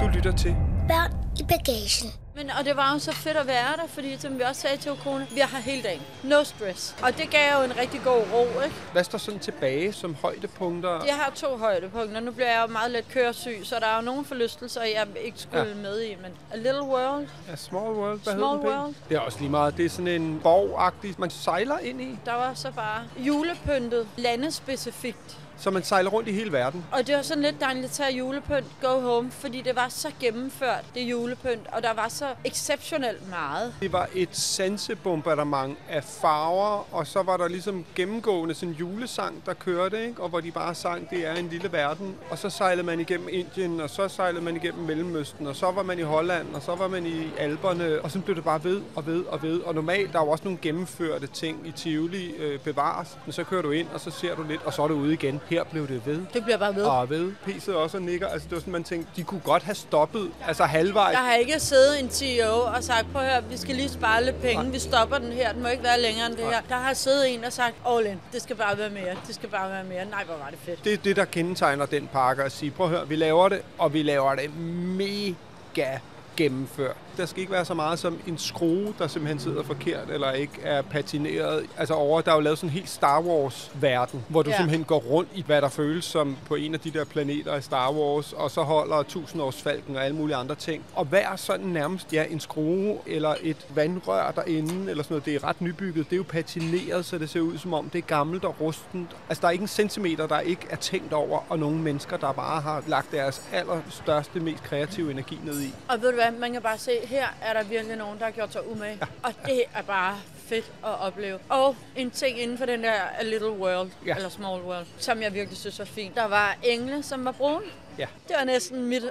Du 0.00 0.08
lytter 0.16 0.32
til 0.36 0.56
Børn 0.88 1.12
i 1.40 1.42
bagagen. 1.42 2.23
Men, 2.36 2.50
og 2.58 2.64
det 2.64 2.76
var 2.76 2.92
jo 2.92 2.98
så 2.98 3.12
fedt 3.12 3.36
at 3.36 3.46
være 3.46 3.76
der, 3.76 3.86
fordi 3.88 4.16
som 4.18 4.38
vi 4.38 4.42
også 4.42 4.60
sagde 4.60 4.76
til 4.76 4.90
Okone, 4.92 5.26
vi 5.30 5.34
her 5.36 5.58
hele 5.58 5.82
dagen. 5.82 6.02
No 6.22 6.44
stress. 6.44 6.96
Og 7.02 7.16
det 7.18 7.30
gav 7.30 7.58
jo 7.58 7.64
en 7.64 7.76
rigtig 7.76 8.00
god 8.04 8.22
ro, 8.32 8.60
ikke? 8.64 8.76
Hvad 8.92 9.04
står 9.04 9.18
sådan 9.18 9.40
tilbage 9.40 9.92
som 9.92 10.14
højdepunkter? 10.22 11.04
Jeg 11.06 11.14
har 11.14 11.30
to 11.34 11.56
højdepunkter. 11.56 12.20
Nu 12.20 12.30
bliver 12.30 12.50
jeg 12.52 12.62
jo 12.68 12.72
meget 12.72 12.90
let 12.90 13.08
køresyg, 13.08 13.60
så 13.62 13.76
der 13.80 13.86
er 13.86 13.96
jo 13.96 14.02
nogle 14.02 14.24
forlystelser, 14.24 14.82
jeg 14.82 15.06
ikke 15.24 15.38
skulle 15.38 15.68
Ja. 15.68 15.74
med 15.74 16.02
i. 16.02 16.16
Men 16.22 16.32
A 16.52 16.56
Little 16.56 16.82
World, 16.82 17.26
Ja, 17.50 17.56
Small 17.56 17.84
World, 17.84 18.20
hvad 18.22 18.34
Small 18.34 18.56
hedder 18.56 18.70
den? 18.70 18.78
World. 18.80 18.94
Det 19.08 19.14
er 19.16 19.20
også 19.20 19.38
lige 19.38 19.50
meget. 19.50 19.76
Det 19.76 19.84
er 19.84 19.90
sådan 19.90 20.08
en 20.22 20.40
borgagtig, 20.42 21.14
man 21.18 21.30
sejler 21.30 21.78
ind 21.78 22.00
i. 22.00 22.18
der 22.24 22.32
var 22.34 22.54
så 22.54 22.70
bare 22.70 23.02
julepyntet, 23.16 24.08
landespecifikt. 24.16 25.38
Så 25.58 25.70
man 25.70 25.82
sejler 25.82 26.10
rundt 26.10 26.28
i 26.28 26.32
hele 26.32 26.52
verden. 26.52 26.84
Og 26.92 27.06
det 27.06 27.14
var 27.16 27.22
sådan 27.22 27.42
lidt 27.42 27.60
dejligt 27.60 27.84
at 27.84 27.90
tage 27.90 28.16
julepynt, 28.16 28.66
go 28.82 29.00
home, 29.00 29.30
fordi 29.30 29.60
det 29.62 29.76
var 29.76 29.88
så 29.88 30.08
gennemført, 30.20 30.84
det 30.94 31.00
julepynt, 31.00 31.66
og 31.72 31.82
der 31.82 31.94
var 31.94 32.08
så 32.08 32.26
exceptionelt 32.44 33.30
meget. 33.30 33.74
Det 33.80 33.92
var 33.92 34.08
et 34.14 34.36
sansebombardement 34.36 35.78
af 35.88 36.04
farver, 36.04 36.86
og 36.94 37.06
så 37.06 37.22
var 37.22 37.36
der 37.36 37.48
ligesom 37.48 37.84
gennemgående 37.94 38.54
sådan 38.54 38.68
en 38.68 38.74
julesang, 38.74 39.42
der 39.46 39.54
kørte, 39.54 40.06
ikke? 40.06 40.22
og 40.22 40.28
hvor 40.28 40.40
de 40.40 40.50
bare 40.50 40.74
sang, 40.74 41.10
det 41.10 41.26
er 41.26 41.34
en 41.34 41.48
lille 41.48 41.72
verden. 41.72 42.14
Og 42.30 42.38
så 42.38 42.50
sejlede 42.50 42.86
man 42.86 43.00
igennem 43.00 43.28
Indien, 43.32 43.80
og 43.80 43.90
så 43.90 44.08
sejlede 44.08 44.44
man 44.44 44.56
igennem 44.56 44.84
Mellemøsten, 44.84 45.46
og 45.46 45.56
så 45.56 45.70
var 45.70 45.82
man 45.82 45.98
i 45.98 46.02
Holland, 46.02 46.54
og 46.54 46.62
så 46.62 46.74
var 46.74 46.88
man 46.88 47.06
i 47.06 47.30
Alperne, 47.38 48.00
og 48.02 48.10
så 48.10 48.20
blev 48.20 48.36
det 48.36 48.44
bare 48.44 48.64
ved 48.64 48.80
og 48.96 49.06
ved 49.06 49.24
og 49.24 49.42
ved. 49.42 49.60
Og 49.60 49.74
normalt, 49.74 50.12
der 50.12 50.18
er 50.20 50.24
jo 50.24 50.30
også 50.30 50.44
nogle 50.44 50.58
gennemførte 50.62 51.26
ting 51.26 51.66
i 51.66 51.72
Tivoli 51.72 52.30
øh, 52.30 52.58
bevares, 52.60 53.18
men 53.26 53.32
så 53.32 53.44
kører 53.44 53.62
du 53.62 53.70
ind, 53.70 53.88
og 53.94 54.00
så 54.00 54.10
ser 54.10 54.34
du 54.34 54.42
lidt, 54.42 54.60
og 54.64 54.72
så 54.72 54.82
er 54.82 54.88
du 54.88 54.94
ude 54.94 55.12
igen. 55.12 55.40
Her 55.46 55.64
blev 55.64 55.88
det 55.88 56.06
ved. 56.06 56.20
Det 56.32 56.44
bliver 56.44 56.58
bare 56.58 56.74
ved. 56.74 56.82
Og 56.82 57.10
ved. 57.10 57.32
P'et 57.46 57.72
også 57.72 57.96
og 57.96 58.02
nikker. 58.02 58.28
Altså, 58.28 58.48
det 58.48 58.54
var 58.54 58.60
sådan, 58.60 58.72
man 58.72 58.84
tænkte, 58.84 59.10
de 59.16 59.24
kunne 59.24 59.40
godt 59.40 59.62
have 59.62 59.74
stoppet, 59.74 60.30
altså 60.46 60.64
halvvejs. 60.64 61.12
Jeg 61.12 61.20
har 61.20 61.34
ikke 61.34 61.60
siddet 61.60 62.00
en 62.00 62.10
CEO 62.10 62.60
og 62.60 62.84
sagt, 62.84 63.12
prøv 63.12 63.22
at 63.22 63.32
høre, 63.32 63.44
vi 63.50 63.56
skal 63.56 63.74
lige 63.74 63.88
spare 63.88 64.24
lidt 64.24 64.42
penge, 64.42 64.72
vi 64.72 64.78
stopper 64.78 65.18
den 65.18 65.32
her, 65.32 65.52
den 65.52 65.62
må 65.62 65.68
ikke 65.68 65.82
være 65.82 66.00
længere 66.00 66.26
end 66.26 66.36
det 66.36 66.44
her. 66.44 66.60
Der 66.68 66.76
har 66.76 66.94
siddet 66.94 67.34
en 67.34 67.44
og 67.44 67.52
sagt, 67.52 67.74
all 67.88 68.06
in, 68.06 68.20
det 68.32 68.42
skal 68.42 68.56
bare 68.56 68.78
være 68.78 68.90
mere, 68.90 69.14
det 69.26 69.34
skal 69.34 69.48
bare 69.48 69.70
være 69.70 69.84
mere. 69.84 70.04
Nej, 70.04 70.24
hvor 70.24 70.34
var 70.34 70.50
det 70.50 70.58
fedt. 70.58 70.84
Det 70.84 70.92
er 70.92 70.96
det, 70.96 71.16
der 71.16 71.24
kendetegner 71.24 71.86
den 71.86 72.08
pakke 72.12 72.42
at 72.42 72.52
sige, 72.52 72.70
prøv 72.70 72.86
at 72.86 72.92
høre, 72.92 73.08
vi 73.08 73.16
laver 73.16 73.48
det, 73.48 73.62
og 73.78 73.92
vi 73.92 74.02
laver 74.02 74.34
det 74.34 74.56
mega 74.56 75.98
gennemført. 76.36 76.96
Der 77.16 77.26
skal 77.26 77.40
ikke 77.40 77.52
være 77.52 77.64
så 77.64 77.74
meget 77.74 77.98
som 77.98 78.18
en 78.26 78.38
skrue, 78.38 78.94
der 78.98 79.06
simpelthen 79.06 79.38
sidder 79.38 79.62
forkert, 79.62 80.10
eller 80.10 80.32
ikke 80.32 80.60
er 80.62 80.82
patineret. 80.82 81.66
Altså 81.78 81.94
over, 81.94 82.20
der 82.20 82.30
er 82.30 82.34
jo 82.34 82.40
lavet 82.40 82.58
sådan 82.58 82.68
en 82.70 82.72
helt 82.74 82.88
Star 82.90 83.20
Wars-verden, 83.20 84.24
hvor 84.28 84.42
du 84.42 84.50
Ja. 84.50 84.56
simpelthen 84.56 84.84
går 84.84 84.98
rundt 84.98 85.30
i, 85.34 85.42
hvad 85.46 85.62
der 85.62 85.68
føles 85.68 86.04
som 86.04 86.36
på 86.46 86.54
en 86.54 86.74
af 86.74 86.80
de 86.80 86.90
der 86.90 87.04
planeter 87.04 87.56
i 87.56 87.62
Star 87.62 87.92
Wars, 87.92 88.32
og 88.32 88.50
så 88.50 88.62
holder 88.62 89.02
tusindårsfalken 89.02 89.96
og 89.96 90.04
alle 90.04 90.16
mulige 90.16 90.36
andre 90.36 90.54
ting. 90.54 90.84
Og 90.94 91.04
hver 91.04 91.36
sådan 91.36 91.66
nærmest, 91.66 92.12
ja, 92.12 92.24
en 92.30 92.40
skrue 92.40 92.98
eller 93.06 93.34
et 93.42 93.66
vandrør 93.74 94.30
derinde, 94.30 94.90
eller 94.90 95.02
sådan 95.02 95.14
noget, 95.14 95.24
det 95.24 95.34
er 95.34 95.44
ret 95.44 95.60
nybygget. 95.60 96.06
Det 96.10 96.12
er 96.12 96.16
jo 96.16 96.24
patineret, 96.28 97.04
så 97.04 97.18
det 97.18 97.30
ser 97.30 97.40
ud 97.40 97.58
som 97.58 97.74
om, 97.74 97.90
det 97.90 97.98
er 97.98 98.02
gammelt 98.02 98.44
og 98.44 98.56
rustent. 98.60 99.08
Altså, 99.28 99.40
der 99.40 99.46
er 99.46 99.52
ikke 99.52 99.62
en 99.62 99.68
centimeter, 99.68 100.26
der 100.26 100.40
ikke 100.40 100.66
er 100.70 100.76
tænkt 100.76 101.12
over, 101.12 101.38
og 101.48 101.58
nogle 101.58 101.76
mennesker, 101.78 102.16
der 102.16 102.32
bare 102.32 102.60
har 102.60 102.82
lagt 102.86 103.12
deres 103.12 103.42
allerstørste, 103.52 104.40
mest 104.40 104.62
kreative 104.62 105.10
energi 105.10 105.38
ned 105.44 105.60
i. 105.62 105.74
Og 105.88 106.02
ved 106.02 106.08
du 106.08 106.14
hvad, 106.14 106.30
man 106.40 106.52
kan 106.52 106.62
bare 106.62 106.78
se, 106.78 106.90
her 107.06 107.26
er 107.42 107.52
der 107.52 107.62
virkelig 107.64 107.96
nogen, 107.96 108.18
der 108.18 108.24
har 108.24 108.32
gjort 108.32 108.52
sig 108.52 108.70
umage. 108.70 108.98
Ja. 109.00 109.06
Og 109.22 109.32
det 109.46 109.62
er 109.74 109.82
bare 109.82 110.16
fedt 110.46 110.72
at 110.84 111.00
opleve. 111.00 111.38
Og 111.48 111.76
en 111.96 112.10
ting 112.10 112.40
inden 112.40 112.58
for 112.58 112.66
den 112.66 112.82
der 112.84 112.92
A 113.18 113.22
Little 113.22 113.50
World, 113.50 113.90
Ja. 114.06 114.10
ja. 114.10 114.16
eller 114.16 114.28
Small 114.28 114.62
World, 114.62 114.86
som 114.98 115.22
jeg 115.22 115.34
virkelig 115.34 115.58
synes 115.58 115.78
var 115.78 115.84
fint. 115.84 116.14
Der 116.14 116.24
var 116.28 116.56
engle, 116.62 117.02
som 117.02 117.24
var 117.24 117.32
brune. 117.32 117.64
Ja. 117.98 118.06
Det 118.28 118.36
var 118.38 118.44
næsten 118.44 118.86
mit 118.86 119.02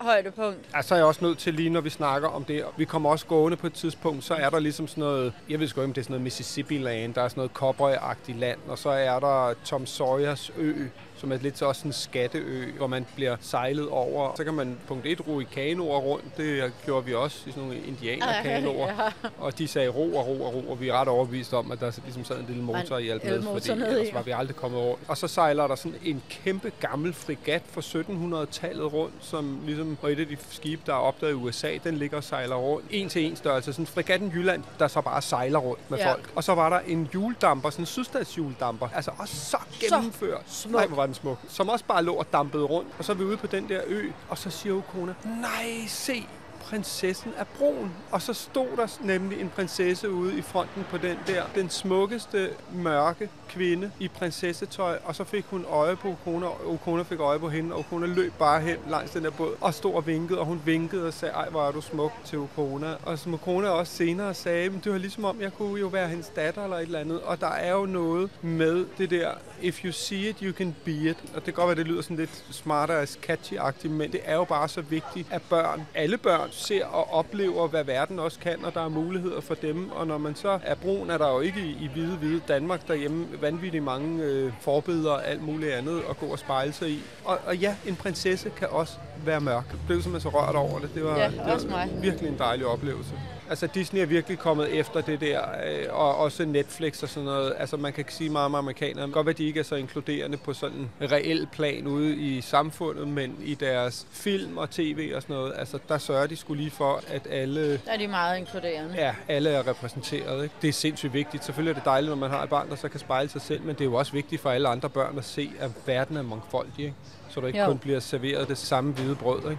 højdepunkt. 0.00 0.68
Altså 0.74 0.94
er 0.94 0.98
jeg 0.98 1.06
også 1.06 1.24
nødt 1.24 1.38
til 1.38 1.54
lige, 1.54 1.70
når 1.70 1.80
vi 1.80 1.90
snakker 1.90 2.28
om 2.28 2.44
det, 2.44 2.64
vi 2.76 2.84
kommer 2.84 3.10
også 3.10 3.26
gående 3.26 3.56
på 3.56 3.66
et 3.66 3.72
tidspunkt, 3.72 4.24
så 4.24 4.34
er 4.34 4.50
der 4.50 4.58
ligesom 4.58 4.88
sådan 4.88 5.00
noget, 5.04 5.32
jeg 5.48 5.60
ved 5.60 5.68
sgu 5.68 5.80
ikke, 5.80 5.84
om 5.88 5.92
det 5.92 6.00
er 6.00 6.04
sådan 6.04 6.12
noget 6.14 6.22
Mississippi-land, 6.22 7.14
der 7.14 7.22
er 7.22 7.28
sådan 7.28 7.40
noget 7.40 7.52
cowboy-agtigt 7.62 8.38
land, 8.38 8.58
og 8.68 8.78
så 8.78 8.90
er 8.90 9.20
der 9.20 9.54
Tom 9.64 9.86
Sawyers 9.86 10.50
ø, 10.56 10.86
som 11.20 11.32
er 11.32 11.36
lidt 11.36 11.58
så 11.58 11.66
også 11.66 11.86
en 11.86 11.92
skatteø, 11.92 12.72
hvor 12.76 12.86
man 12.86 13.06
bliver 13.14 13.36
sejlet 13.40 13.88
over. 13.88 14.32
Så 14.36 14.44
kan 14.44 14.54
man 14.54 14.76
punkt 14.88 15.06
1 15.06 15.26
ro 15.28 15.40
i 15.40 15.44
kanoer 15.44 15.98
rundt, 15.98 16.36
det 16.36 16.72
gjorde 16.84 17.06
vi 17.06 17.14
også 17.14 17.38
i 17.46 17.50
sådan 17.50 17.62
nogle 17.62 17.80
indianerkanoer. 17.86 18.86
Ja. 19.00 19.28
Og 19.38 19.58
de 19.58 19.68
sagde 19.68 19.88
ro 19.88 20.14
og 20.16 20.26
ro 20.26 20.42
og 20.42 20.54
ro, 20.54 20.70
og 20.70 20.80
vi 20.80 20.88
er 20.88 20.92
ret 21.00 21.08
overbevist 21.08 21.54
om, 21.54 21.72
at 21.72 21.80
der 21.80 21.92
ligesom 22.04 22.24
sad 22.24 22.38
en 22.38 22.44
lille 22.48 22.62
motor 22.62 22.98
i 22.98 23.08
alt 23.08 23.24
med, 23.24 23.42
fordi 23.42 23.70
ellers 23.70 24.14
var 24.14 24.22
vi 24.22 24.30
aldrig 24.30 24.56
kommet 24.56 24.80
rundt. 24.80 25.02
Og 25.08 25.16
så 25.16 25.28
sejler 25.28 25.66
der 25.66 25.74
sådan 25.74 25.98
en 26.04 26.22
kæmpe 26.30 26.72
gammel 26.80 27.12
frigat 27.12 27.62
fra 27.72 27.80
1700-tallet 27.80 28.92
rundt, 28.92 29.14
som 29.20 29.58
ligesom 29.66 29.98
var 30.02 30.08
et 30.08 30.20
af 30.20 30.26
de 30.26 30.36
skibe, 30.50 30.82
der 30.86 30.92
er 30.92 30.96
opdaget 30.96 31.32
i 31.32 31.34
USA, 31.34 31.70
den 31.84 31.96
ligger 31.96 32.16
og 32.16 32.24
sejler 32.24 32.56
rundt. 32.56 32.86
En 32.90 33.08
til 33.08 33.24
en 33.26 33.36
størrelse, 33.36 33.72
sådan 33.72 33.86
frigatten 33.86 34.32
Jylland, 34.34 34.62
der 34.78 34.88
så 34.88 35.00
bare 35.00 35.22
sejler 35.22 35.58
rundt 35.58 35.90
med 35.90 35.98
Ja. 35.98 36.12
folk. 36.12 36.30
Og 36.36 36.44
så 36.44 36.54
var 36.54 36.68
der 36.70 36.78
en 36.86 37.08
juledamper, 37.14 37.70
sådan 37.70 37.82
en 37.82 37.86
sydstatshjuldamper, 37.86 38.88
altså 38.94 39.10
også 39.18 39.36
så 39.36 39.56
gennemført. 39.80 40.42
smuk. 40.46 40.86
Hvor 40.86 40.96
var 40.96 41.06
den 41.06 41.09
smuk. 41.14 41.38
Som 41.48 41.68
også 41.68 41.84
bare 41.84 42.04
lå 42.04 42.14
og 42.14 42.32
dampede 42.32 42.64
rundt. 42.64 42.88
Og 42.98 43.04
så 43.04 43.12
er 43.12 43.16
vi 43.16 43.24
ude 43.24 43.36
på 43.36 43.46
den 43.46 43.68
der 43.68 43.80
ø, 43.86 44.10
og 44.28 44.38
så 44.38 44.50
siger 44.50 44.74
jo 44.74 44.82
nej, 45.24 45.86
se, 45.88 46.26
prinsessen 46.70 47.32
er 47.36 47.44
broen. 47.58 47.92
Og 48.10 48.22
så 48.22 48.34
stod 48.34 48.76
der 48.76 48.98
nemlig 49.00 49.40
en 49.40 49.48
prinsesse 49.48 50.10
ude 50.10 50.38
i 50.38 50.42
fronten 50.42 50.84
på 50.90 50.96
den 50.98 51.16
der, 51.26 51.42
den 51.54 51.70
smukkeste 51.70 52.50
mørke 52.72 53.28
kvinde 53.48 53.90
i 53.98 54.08
prinsessetøj, 54.08 54.98
og 55.04 55.14
så 55.14 55.24
fik 55.24 55.44
hun 55.50 55.64
øje 55.70 55.96
på 55.96 56.08
Okona, 56.08 56.46
og 56.46 56.72
Okona 56.72 57.02
fik 57.02 57.20
øje 57.20 57.38
på 57.38 57.48
hende, 57.48 57.74
og 57.74 57.78
Okona 57.78 58.06
løb 58.06 58.32
bare 58.38 58.60
hen 58.60 58.76
langs 58.88 59.10
den 59.10 59.24
der 59.24 59.30
båd, 59.30 59.54
og 59.60 59.74
stod 59.74 59.94
og 59.94 60.06
vinkede, 60.06 60.38
og 60.38 60.46
hun 60.46 60.62
vinkede 60.64 61.06
og 61.06 61.12
sagde, 61.12 61.34
ej, 61.34 61.48
hvor 61.48 61.62
er 61.62 61.72
du 61.72 61.80
smuk 61.80 62.12
til 62.24 62.38
Okona. 62.38 62.94
Og 63.02 63.18
som 63.18 63.34
Okona 63.34 63.68
også 63.68 63.96
senere 63.96 64.34
sagde, 64.34 64.68
du 64.68 64.74
det 64.84 64.92
var 64.92 64.98
ligesom 64.98 65.24
om, 65.24 65.40
jeg 65.40 65.52
kunne 65.52 65.80
jo 65.80 65.86
være 65.86 66.08
hendes 66.08 66.28
datter 66.36 66.64
eller 66.64 66.76
et 66.76 66.82
eller 66.82 66.98
andet, 66.98 67.20
og 67.20 67.40
der 67.40 67.50
er 67.50 67.72
jo 67.72 67.86
noget 67.86 68.30
med 68.42 68.86
det 68.98 69.10
der, 69.10 69.30
if 69.62 69.84
you 69.84 69.92
see 69.92 70.28
it, 70.28 70.38
you 70.38 70.52
can 70.52 70.76
be 70.84 70.92
it. 70.92 71.16
Og 71.34 71.34
det 71.34 71.44
kan 71.44 71.52
godt 71.54 71.66
være, 71.66 71.76
det 71.76 71.86
lyder 71.86 72.02
sådan 72.02 72.16
lidt 72.16 72.44
smartere 72.50 73.02
catchy-agtigt, 73.02 73.88
men 73.88 74.12
det 74.12 74.20
er 74.24 74.34
jo 74.34 74.44
bare 74.44 74.68
så 74.68 74.80
vigtigt, 74.80 75.28
at 75.30 75.42
børn, 75.42 75.86
alle 75.94 76.18
børn, 76.18 76.50
ser 76.60 76.84
og 76.84 77.12
oplever, 77.14 77.68
hvad 77.68 77.84
verden 77.84 78.18
også 78.18 78.38
kan, 78.38 78.64
og 78.64 78.74
der 78.74 78.84
er 78.84 78.88
muligheder 78.88 79.40
for 79.40 79.54
dem. 79.54 79.90
Og 79.92 80.06
når 80.06 80.18
man 80.18 80.34
så 80.34 80.58
er 80.64 80.74
brun, 80.74 81.10
er 81.10 81.18
der 81.18 81.28
jo 81.32 81.40
ikke 81.40 81.60
i, 81.60 81.70
i 81.84 81.90
hvide, 81.94 82.16
hvide 82.16 82.40
Danmark 82.48 82.88
derhjemme 82.88 83.26
vanvittigt 83.40 83.84
mange 83.84 84.22
øh, 84.24 84.52
forbilleder 84.60 85.10
og 85.10 85.26
alt 85.28 85.42
muligt 85.42 85.72
andet 85.72 86.02
at 86.10 86.18
gå 86.20 86.26
og 86.26 86.38
spejle 86.38 86.72
sig 86.72 86.90
i. 86.90 87.00
Og, 87.24 87.38
og 87.46 87.56
ja, 87.56 87.76
en 87.86 87.96
prinsesse 87.96 88.50
kan 88.50 88.68
også 88.70 88.92
være 89.24 89.40
mørk. 89.40 89.64
Jeg 89.70 89.78
blev 89.86 90.02
simpelthen 90.02 90.32
så 90.32 90.38
rørt 90.38 90.54
over 90.56 90.78
det. 90.78 90.90
Det 90.94 91.04
var, 91.04 91.18
Ja, 91.18 91.24
det 91.30 91.38
var 91.46 91.70
mig. 91.70 91.88
virkelig 92.02 92.28
en 92.28 92.38
dejlig 92.38 92.66
oplevelse. 92.66 93.12
Altså 93.50 93.66
Disney 93.66 94.00
er 94.00 94.06
virkelig 94.06 94.38
kommet 94.38 94.78
efter 94.78 95.00
det 95.00 95.20
der, 95.20 95.40
øh, 95.66 95.86
og 95.90 96.16
også 96.16 96.44
Netflix 96.44 97.02
og 97.02 97.08
sådan 97.08 97.24
noget. 97.24 97.54
Altså 97.58 97.76
man 97.76 97.92
kan 97.92 98.04
sige 98.08 98.30
meget 98.30 98.44
om 98.44 98.54
amerikanerne. 98.54 99.12
Godt 99.12 99.26
være, 99.26 99.34
de 99.38 99.44
ikke 99.44 99.60
er 99.60 99.64
så 99.64 99.74
inkluderende 99.74 100.36
på 100.36 100.52
sådan 100.52 100.90
en 101.00 101.12
reel 101.12 101.48
plan 101.52 101.86
ude 101.86 102.16
i 102.16 102.40
samfundet, 102.40 103.08
men 103.08 103.36
i 103.42 103.54
deres 103.54 104.06
film 104.10 104.58
og 104.58 104.70
tv 104.70 105.12
og 105.14 105.22
sådan 105.22 105.36
noget, 105.36 105.52
altså 105.56 105.78
der 105.88 105.98
sørger 105.98 106.26
de 106.26 106.36
skulle 106.36 106.60
lige 106.62 106.70
for, 106.70 107.02
at 107.08 107.22
alle 107.30 107.70
Der 107.72 107.78
er 107.92 107.96
de 107.96 108.08
meget 108.08 108.38
inkluderende. 108.38 108.94
Ja, 108.94 109.14
alle 109.28 109.50
er 109.50 109.66
repræsenteret. 109.68 110.42
Ikke? 110.42 110.54
Det 110.62 110.68
er 110.68 110.72
sindssygt 110.72 111.12
vigtigt. 111.14 111.44
Selvfølgelig 111.44 111.70
er 111.70 111.74
det 111.74 111.84
dejligt, 111.84 112.10
når 112.10 112.16
man 112.16 112.30
har 112.30 112.42
et 112.42 112.48
barn, 112.50 112.70
der 112.70 112.76
så 112.76 112.88
kan 112.88 113.00
spejle 113.00 113.28
sig 113.28 113.40
selv, 113.40 113.62
men 113.62 113.74
det 113.74 113.80
er 113.80 113.84
jo 113.84 113.94
også 113.94 114.12
vigtigt 114.12 114.42
for 114.42 114.50
alle 114.50 114.68
andre 114.68 114.88
børn 114.90 115.18
at 115.18 115.24
se, 115.24 115.50
at 115.60 115.70
verden 115.86 116.16
er 116.16 116.22
mangfoldig. 116.22 116.78
Ikke? 116.84 116.94
Så 117.28 117.40
du 117.40 117.46
ikke 117.46 117.58
Jo. 117.58 117.66
kun 117.66 117.78
bliver 117.78 118.00
serveret 118.00 118.48
det 118.48 118.58
samme 118.58 118.92
hvide 118.92 119.14
brød. 119.14 119.50
Ikke? 119.50 119.58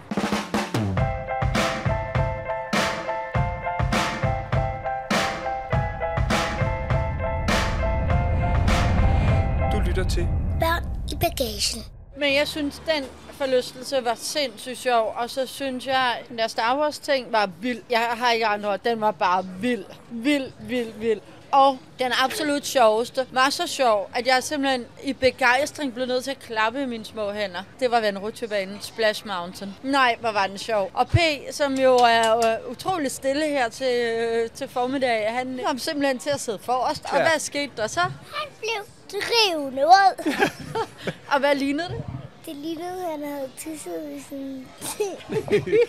Lytter 10.02 10.14
til 10.14 10.28
Børn 10.60 10.84
i 11.12 11.14
bagagen. 11.14 11.84
Men 12.18 12.34
jeg 12.34 12.48
synes, 12.48 12.82
den 12.86 13.04
forlystelse 13.32 14.04
var 14.04 14.14
sindssygt 14.14 14.78
sjov, 14.78 15.14
og 15.16 15.30
så 15.30 15.46
synes 15.46 15.86
jeg, 15.86 16.18
den 16.28 16.38
der 16.38 16.48
Star 16.48 16.78
Wars 16.78 16.98
ting 16.98 17.32
var 17.32 17.50
vild. 17.60 17.82
Jeg 17.90 18.00
har 18.00 18.30
ikke 18.32 18.46
andre 18.46 18.68
ord, 18.68 18.80
den 18.84 19.00
var 19.00 19.10
bare 19.10 19.46
vild. 19.60 19.84
Vild, 20.10 20.52
vild, 20.60 20.92
vild. 20.98 21.20
Og 21.50 21.78
den 21.98 22.12
absolut 22.24 22.66
sjoveste 22.66 23.26
var 23.32 23.50
så 23.50 23.66
sjov, 23.66 24.10
at 24.14 24.26
jeg 24.26 24.42
simpelthen 24.42 24.84
i 25.04 25.12
begejstring 25.12 25.94
blev 25.94 26.06
nødt 26.06 26.24
til 26.24 26.30
at 26.30 26.38
klappe 26.38 26.82
i 26.82 26.86
mine 26.86 27.04
små 27.04 27.32
hænder. 27.32 27.62
Det 27.80 27.90
var 27.90 28.00
vandrutsjebanen 28.00 28.78
Splash 28.80 29.26
Mountain. 29.26 29.74
Nej, 29.82 30.16
hvor 30.20 30.32
var 30.32 30.46
den 30.46 30.58
sjov. 30.58 30.90
Og 30.94 31.08
P, 31.08 31.16
som 31.50 31.74
jo 31.74 31.94
er 31.96 32.36
øh, 32.36 32.70
utrolig 32.70 33.10
stille 33.10 33.44
her 33.48 33.68
til, 33.68 33.94
øh, 34.04 34.50
til 34.50 34.68
formiddag, 34.68 35.32
han 35.32 35.60
kom 35.66 35.78
simpelthen 35.78 36.18
til 36.18 36.30
at 36.30 36.40
sidde 36.40 36.58
forrest. 36.58 37.04
Og 37.04 37.16
Ja. 37.18 37.22
hvad 37.30 37.38
skete 37.40 37.72
der 37.76 37.86
så? 37.86 38.00
Han 38.00 38.48
blev 38.60 38.86
drivende 39.20 39.82
rød. 39.84 40.34
Og 41.32 41.38
hvad 41.38 41.54
lignede 41.54 41.88
det? 41.88 42.04
Det 42.46 42.56
lignede, 42.56 43.04
at 43.04 43.10
han 43.10 43.22
havde 43.28 43.48
tisset 43.58 44.10
i 44.16 44.22
sådan... 44.30 44.66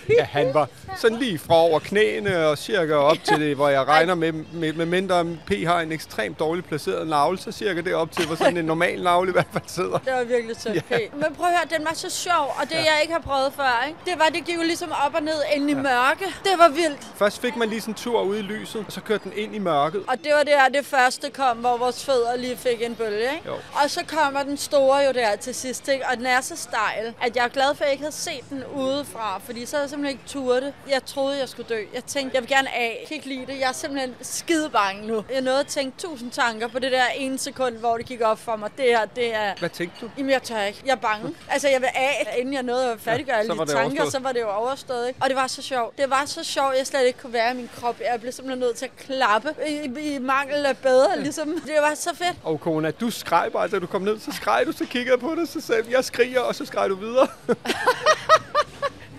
Ja, 0.18 0.24
han 0.24 0.54
var 0.54 0.70
sådan 0.98 1.18
lige 1.18 1.39
fra 1.39 1.56
over 1.56 1.80
knæene 1.80 2.48
og 2.48 2.58
cirka 2.58 2.94
op 2.94 3.18
til 3.24 3.39
det, 3.39 3.56
hvor 3.56 3.70
jeg 3.70 3.88
regner 3.88 4.16
med, 4.16 4.32
med, 4.32 4.74
med 4.74 4.86
mindre 4.86 5.26
P 5.46 5.52
har 5.66 5.82
en 5.82 5.92
ekstremt 5.92 6.39
dårligt 6.39 6.68
placeret 6.68 7.08
navle, 7.08 7.38
så 7.38 7.52
cirka 7.52 7.82
det 7.82 7.96
op 7.96 8.12
til, 8.12 8.26
hvor 8.28 8.36
sådan 8.36 8.58
en 8.58 8.66
normal 8.66 9.04
navle 9.04 9.30
i 9.30 9.32
hvert 9.32 9.48
fald 9.54 9.63
sidder. 9.68 9.98
Det 9.98 10.13
var 10.13 10.24
virkelig 10.24 10.56
så 10.62 10.70
ja. 10.70 10.98
Men 11.13 11.36
prøv 11.36 11.48
at 11.48 11.52
høre, 11.52 11.78
den 11.78 11.86
var 11.86 11.94
så 11.94 12.10
sjov, 12.10 12.56
og 12.62 12.70
det 12.70 12.76
ja. 12.76 12.78
jeg 12.78 13.00
ikke 13.02 13.13
har 13.13 13.22
prøvet 13.22 13.54
før, 13.56 13.86
ikke? 13.88 14.00
det 14.06 14.13
var, 14.20 14.26
det 14.26 14.46
gik 14.46 14.56
jo 14.56 14.62
ligesom 14.62 14.92
op 15.06 15.16
og 15.16 15.24
ned 15.24 15.42
ind 15.56 15.70
i 15.70 15.74
ja. 15.74 15.82
mørke. 15.82 16.26
Det 16.44 16.54
var 16.58 16.70
vildt. 16.70 17.08
Først 17.16 17.42
fik 17.42 17.56
man 17.56 17.70
lige 17.70 17.82
sådan 17.82 17.92
en 17.92 17.96
tur 17.96 18.22
ude 18.22 18.39
i 18.39 18.42
lyset, 18.42 18.84
og 18.88 18.92
så 18.92 19.02
kørte 19.02 19.24
den 19.24 19.34
ind 19.36 19.56
i 19.56 19.60
mørket. 19.60 20.04
Og 20.08 20.18
det 20.24 20.32
var 20.38 20.44
der, 20.44 20.70
det 20.70 20.86
første 20.86 21.30
kom, 21.30 21.58
hvor 21.58 21.78
vores 21.78 22.06
fødder 22.06 22.36
lige 22.38 22.58
fik 22.58 22.82
en 22.82 22.96
bølge. 22.96 23.20
Ikke? 23.20 23.42
Jo. 23.46 23.54
Og 23.54 23.89
så 23.89 24.02
kommer 24.08 24.44
den 24.44 24.58
store 24.58 24.98
jo 24.98 25.12
der 25.12 25.36
til 25.36 25.56
sidst, 25.56 25.88
ikke? 25.88 26.06
og 26.12 26.18
den 26.18 26.26
er 26.26 26.42
så 26.44 26.56
stejl, 26.56 27.14
at 27.22 27.36
jeg 27.36 27.44
er 27.46 27.50
glad 27.50 27.76
for, 27.76 27.84
at 27.84 27.88
jeg 27.88 27.92
ikke 27.92 28.02
havde 28.04 28.16
set 28.16 28.50
den 28.50 28.64
udefra, 28.76 29.42
fordi 29.46 29.66
så 29.66 29.76
havde 29.76 29.84
jeg 29.84 29.90
simpelthen 29.90 30.20
ikke 30.20 30.30
turte. 30.30 30.74
Jeg 30.90 31.06
troede, 31.06 31.38
jeg 31.40 31.50
skulle 31.50 31.70
dø. 31.76 31.82
Jeg 31.94 32.04
tænkte, 32.04 32.36
jeg 32.36 32.42
vil 32.44 32.50
gerne 32.50 32.76
af. 32.76 32.98
Jeg 33.00 33.08
kan 33.08 33.16
ikke 33.16 33.28
lide 33.28 33.46
det. 33.46 33.60
Jeg 33.60 33.70
er 33.70 33.74
simpelthen 33.74 34.16
skide 34.22 34.70
bange 34.70 35.08
nu. 35.08 35.24
Jeg 35.34 35.42
nåede 35.42 35.60
at 35.60 35.68
tænke 35.68 35.98
tusind 35.98 36.32
tanker 36.32 36.68
på 36.68 36.80
det 36.80 36.92
der 36.92 37.06
ene 37.16 37.38
sekund, 37.38 37.76
hvor 37.78 37.98
det 37.98 38.06
gik 38.06 38.22
op 38.22 38.40
for 38.40 38.56
mig. 38.56 38.70
Det 38.78 38.86
her, 38.86 39.06
det 39.06 39.36
er... 39.36 39.54
Hvad 39.60 39.70
tænkte 39.70 40.06
du? 40.06 40.12
Jamen, 40.18 40.32
jeg 40.32 40.44
tør 40.44 40.62
ikke. 40.62 40.82
Jeg 40.86 40.92
er 40.92 40.96
bange. 40.96 41.36
Altså, 41.50 41.68
jeg 41.70 41.82
vil 41.82 41.90
af, 41.96 42.36
inden 42.40 42.54
jeg 42.54 42.64
nåede 42.64 42.92
at 42.92 43.00
færdiggøre 43.00 43.36
Ja, 43.36 43.40
alle 43.42 43.54
de 43.54 43.60
det 43.60 43.68
tanker, 43.68 43.82
overstået. 43.84 44.12
så 44.12 44.20
var 44.20 44.32
det 44.32 44.42
jo 44.42 44.50
overstået. 44.50 45.08
Ikke? 45.08 45.20
Og 45.24 45.30
det 45.30 45.36
var 45.36 45.48
så 45.48 45.62
sjovt. 45.62 45.98
Det 45.98 46.10
var 46.10 46.26
så 46.26 46.44
sjovt, 46.44 46.76
jeg 46.78 46.88
slet 46.88 47.06
ikke 47.06 47.20
kunne 47.20 47.34
være 47.34 47.52
i 47.52 47.56
min 47.56 47.70
krop. 47.80 47.96
Jeg 48.12 48.20
blev 48.22 48.32
simpelthen 48.32 48.60
nødt 48.60 48.76
til 48.78 48.86
at 48.86 48.98
klappe 48.98 49.56
i, 49.68 50.00
i 50.16 50.18
mangel 50.20 50.66
af 50.66 50.78
bedre. 50.78 51.20
Ligesom. 51.20 51.48
Det 51.66 51.76
var 51.82 51.96
så 51.96 52.10
fedt. 52.16 52.38
Og 52.44 52.60
kona, 52.60 52.92
du 52.92 53.10
skreg 53.12 53.50
bare, 53.54 53.68
da 53.68 53.80
du 53.80 53.88
kom 53.88 54.02
ned, 54.02 54.20
så 54.20 54.32
skreg 54.32 54.64
du, 54.68 54.72
så 54.72 54.86
kiggede 54.86 55.18
på 55.18 55.36
dig, 55.36 55.48
så 55.48 55.62
sagde 55.62 55.82
jeg, 55.88 55.94
jeg 55.94 56.04
skriger, 56.34 56.48
og 56.48 56.56
så 56.56 56.65
skreg 56.65 56.89
du 56.89 56.96
videre. 56.96 57.28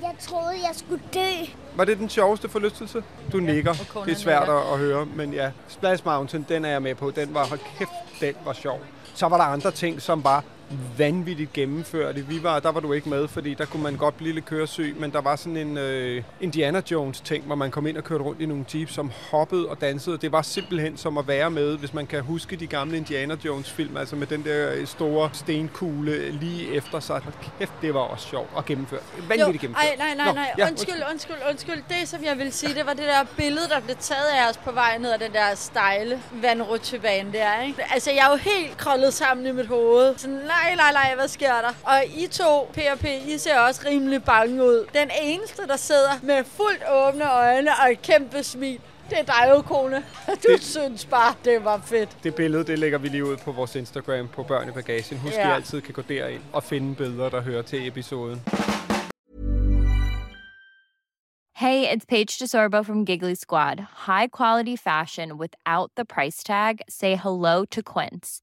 Jeg 0.05 0.15
troede, 0.21 0.51
jeg 0.53 0.71
skulle 0.73 1.03
dø. 1.15 1.31
Var 1.77 1.85
det 1.85 1.99
den 1.99 2.09
sjoveste 2.09 2.49
forlystelse? 2.49 3.03
Du 3.33 3.37
nikker. 3.41 3.71
og 3.71 3.87
konen 3.93 4.09
Det 4.09 4.15
er 4.15 4.19
svært 4.21 4.41
nikker. 4.41 4.55
at, 4.55 4.73
at 4.73 4.79
høre, 4.79 5.07
men 5.07 5.33
ja. 5.35 5.51
Splash 5.69 6.05
Mountain, 6.05 6.47
den 6.49 6.65
er 6.65 6.69
jeg 6.71 6.83
med 6.83 6.95
på. 6.95 7.11
Den 7.11 7.35
var, 7.35 7.47
hold 7.47 7.61
kæft, 7.79 7.91
den 8.21 8.35
var 8.45 8.53
sjov. 8.53 8.81
Så 9.15 9.29
var 9.29 9.37
der 9.37 9.45
andre 9.45 9.71
ting, 9.71 10.03
som 10.03 10.25
var 10.25 10.45
vanvittigt 10.99 11.53
gennemførte. 11.53 12.21
Vi 12.29 12.43
var, 12.43 12.61
der 12.61 12.73
var 12.73 12.81
du 12.81 12.93
ikke 12.93 13.09
med, 13.09 13.29
fordi 13.29 13.55
der 13.55 13.65
kunne 13.65 13.83
man 13.83 13.97
godt 13.97 14.17
blive 14.17 14.35
lidt 14.35 14.45
køresyg, 14.45 14.97
men 14.99 15.13
der 15.13 15.21
var 15.21 15.37
sådan 15.37 15.57
en 15.57 15.79
øh, 15.79 16.23
Indiana 16.41 16.83
Jones 16.91 17.21
ting, 17.21 17.45
hvor 17.45 17.55
man 17.55 17.71
kom 17.71 17.87
ind 17.87 17.97
og 17.97 18.05
kørte 18.05 18.25
rundt 18.25 18.41
i 18.41 18.47
nogle 18.47 18.65
jeeps, 18.75 18.93
som 18.95 19.11
hoppede 19.31 19.67
og 19.69 19.81
dansede. 19.81 20.19
Det 20.19 20.33
var 20.33 20.43
simpelthen 20.43 20.97
som 20.97 21.19
at 21.19 21.29
være 21.29 21.51
med, 21.51 21.79
hvis 21.79 21.95
man 21.95 22.07
kan 22.07 22.23
huske 22.23 22.57
de 22.57 22.67
gamle 22.67 22.97
Indiana 22.97 23.37
Jones 23.45 23.71
film, 23.71 23.97
altså 23.97 24.17
med 24.17 24.27
den 24.27 24.45
der 24.45 24.73
øh, 24.75 24.87
store 24.87 25.31
stenkugle 25.33 26.31
lige 26.31 26.75
efter 26.75 27.01
sig. 27.01 27.21
Hold 27.21 27.35
kæft, 27.59 27.73
det 27.83 27.95
var 27.95 28.01
også 28.01 28.29
sjovt 28.29 28.51
og 28.55 28.65
gennemført. 28.65 29.03
Vanvittigt 29.29 29.61
gennemført. 29.61 29.85
ej, 29.85 29.97
nej, 29.99 30.15
nej, 30.15 30.27
Nå, 30.27 30.33
nej. 30.33 30.51
ja, 30.59 30.69
undskyld, 30.69 31.03
undskyld, 31.11 31.37
undskyld. 31.51 31.83
Det, 31.89 32.09
som 32.09 32.25
jeg 32.25 32.39
vil 32.39 32.53
sige, 32.53 32.75
det 32.75 32.87
var 32.87 32.93
det 32.93 33.05
der 33.05 33.25
billede, 33.37 33.69
der 33.69 33.81
blev 33.81 33.97
taget 34.01 34.29
af 34.39 34.51
os 34.51 34.57
på 34.57 34.73
vej 34.73 34.99
ned 34.99 35.13
ad 35.13 35.19
den 35.19 35.33
der 35.33 35.55
stejle 35.55 36.21
vandrutsjebane 36.43 37.33
der, 37.33 37.63
ikke? 37.63 37.83
Altså, 37.95 38.11
jeg 38.11 38.27
er 38.27 38.31
jo 38.31 38.37
helt 38.37 38.77
krøllet 38.77 39.15
sammen 39.15 39.47
i 39.47 39.53
mit 39.53 39.67
hoved. 39.67 40.15
Sådan, 40.17 40.37
nej, 40.37 40.64
nej, 40.77 40.93
nej, 40.93 41.15
hvad 41.15 41.29
sker 41.29 41.53
der? 41.61 41.73
Og 41.85 42.05
I 42.17 42.27
to, 42.27 42.63
P 42.75 42.79
og 42.93 42.99
P, 42.99 43.05
I 43.05 43.39
ser 43.39 43.59
også 43.59 43.83
rimelig 43.87 44.25
bange 44.25 44.65
ud. 44.65 44.87
Den 44.95 45.11
eneste, 45.23 45.67
der 45.67 45.77
sidder 45.77 46.11
med 46.23 46.45
fuldt 46.45 46.83
åbne 46.93 47.33
øjne 47.33 47.71
og 47.85 47.93
et 47.93 48.03
kæmpe 48.03 48.43
smil, 48.43 48.81
det 49.11 49.19
er 49.19 49.23
dig 49.23 49.47
jo, 49.51 49.63
kone. 49.63 50.05
Du 50.27 50.53
Det- 50.53 50.63
synes 50.63 51.05
bare, 51.07 51.35
det 51.45 51.65
var 51.65 51.81
fedt. 51.87 52.17
Det 52.25 52.35
billede, 52.35 52.65
det 52.65 52.79
lægger 52.79 52.99
vi 52.99 53.09
lige 53.09 53.25
ud 53.25 53.37
på 53.37 53.53
vores 53.53 53.75
Instagram 53.75 54.29
på 54.29 54.43
Børn 54.43 54.69
i 54.69 54.73
Bagagen. 54.73 55.19
Husk. 55.19 55.35
Ja. 55.37 55.49
I 55.51 55.55
altid 55.55 55.81
kan 55.81 55.95
gå 55.95 56.03
derind 56.03 56.43
og 56.53 56.63
finde 56.63 56.95
billeder, 56.95 57.29
der 57.29 57.41
hører 57.41 57.63
til 57.63 57.89
episoden. 57.89 58.43
Hey, 61.57 61.87
it's 61.87 62.05
Paige 62.09 62.37
DeSorbo 62.41 62.83
from 62.83 63.05
Giggly 63.07 63.35
Squad. 63.35 63.77
High 64.07 64.29
quality 64.39 64.77
fashion 64.77 65.33
without 65.33 65.91
the 65.97 66.05
price 66.05 66.43
tag. 66.45 66.75
Say 66.89 67.17
hello 67.17 67.65
to 67.65 67.81
Quince. 67.83 68.43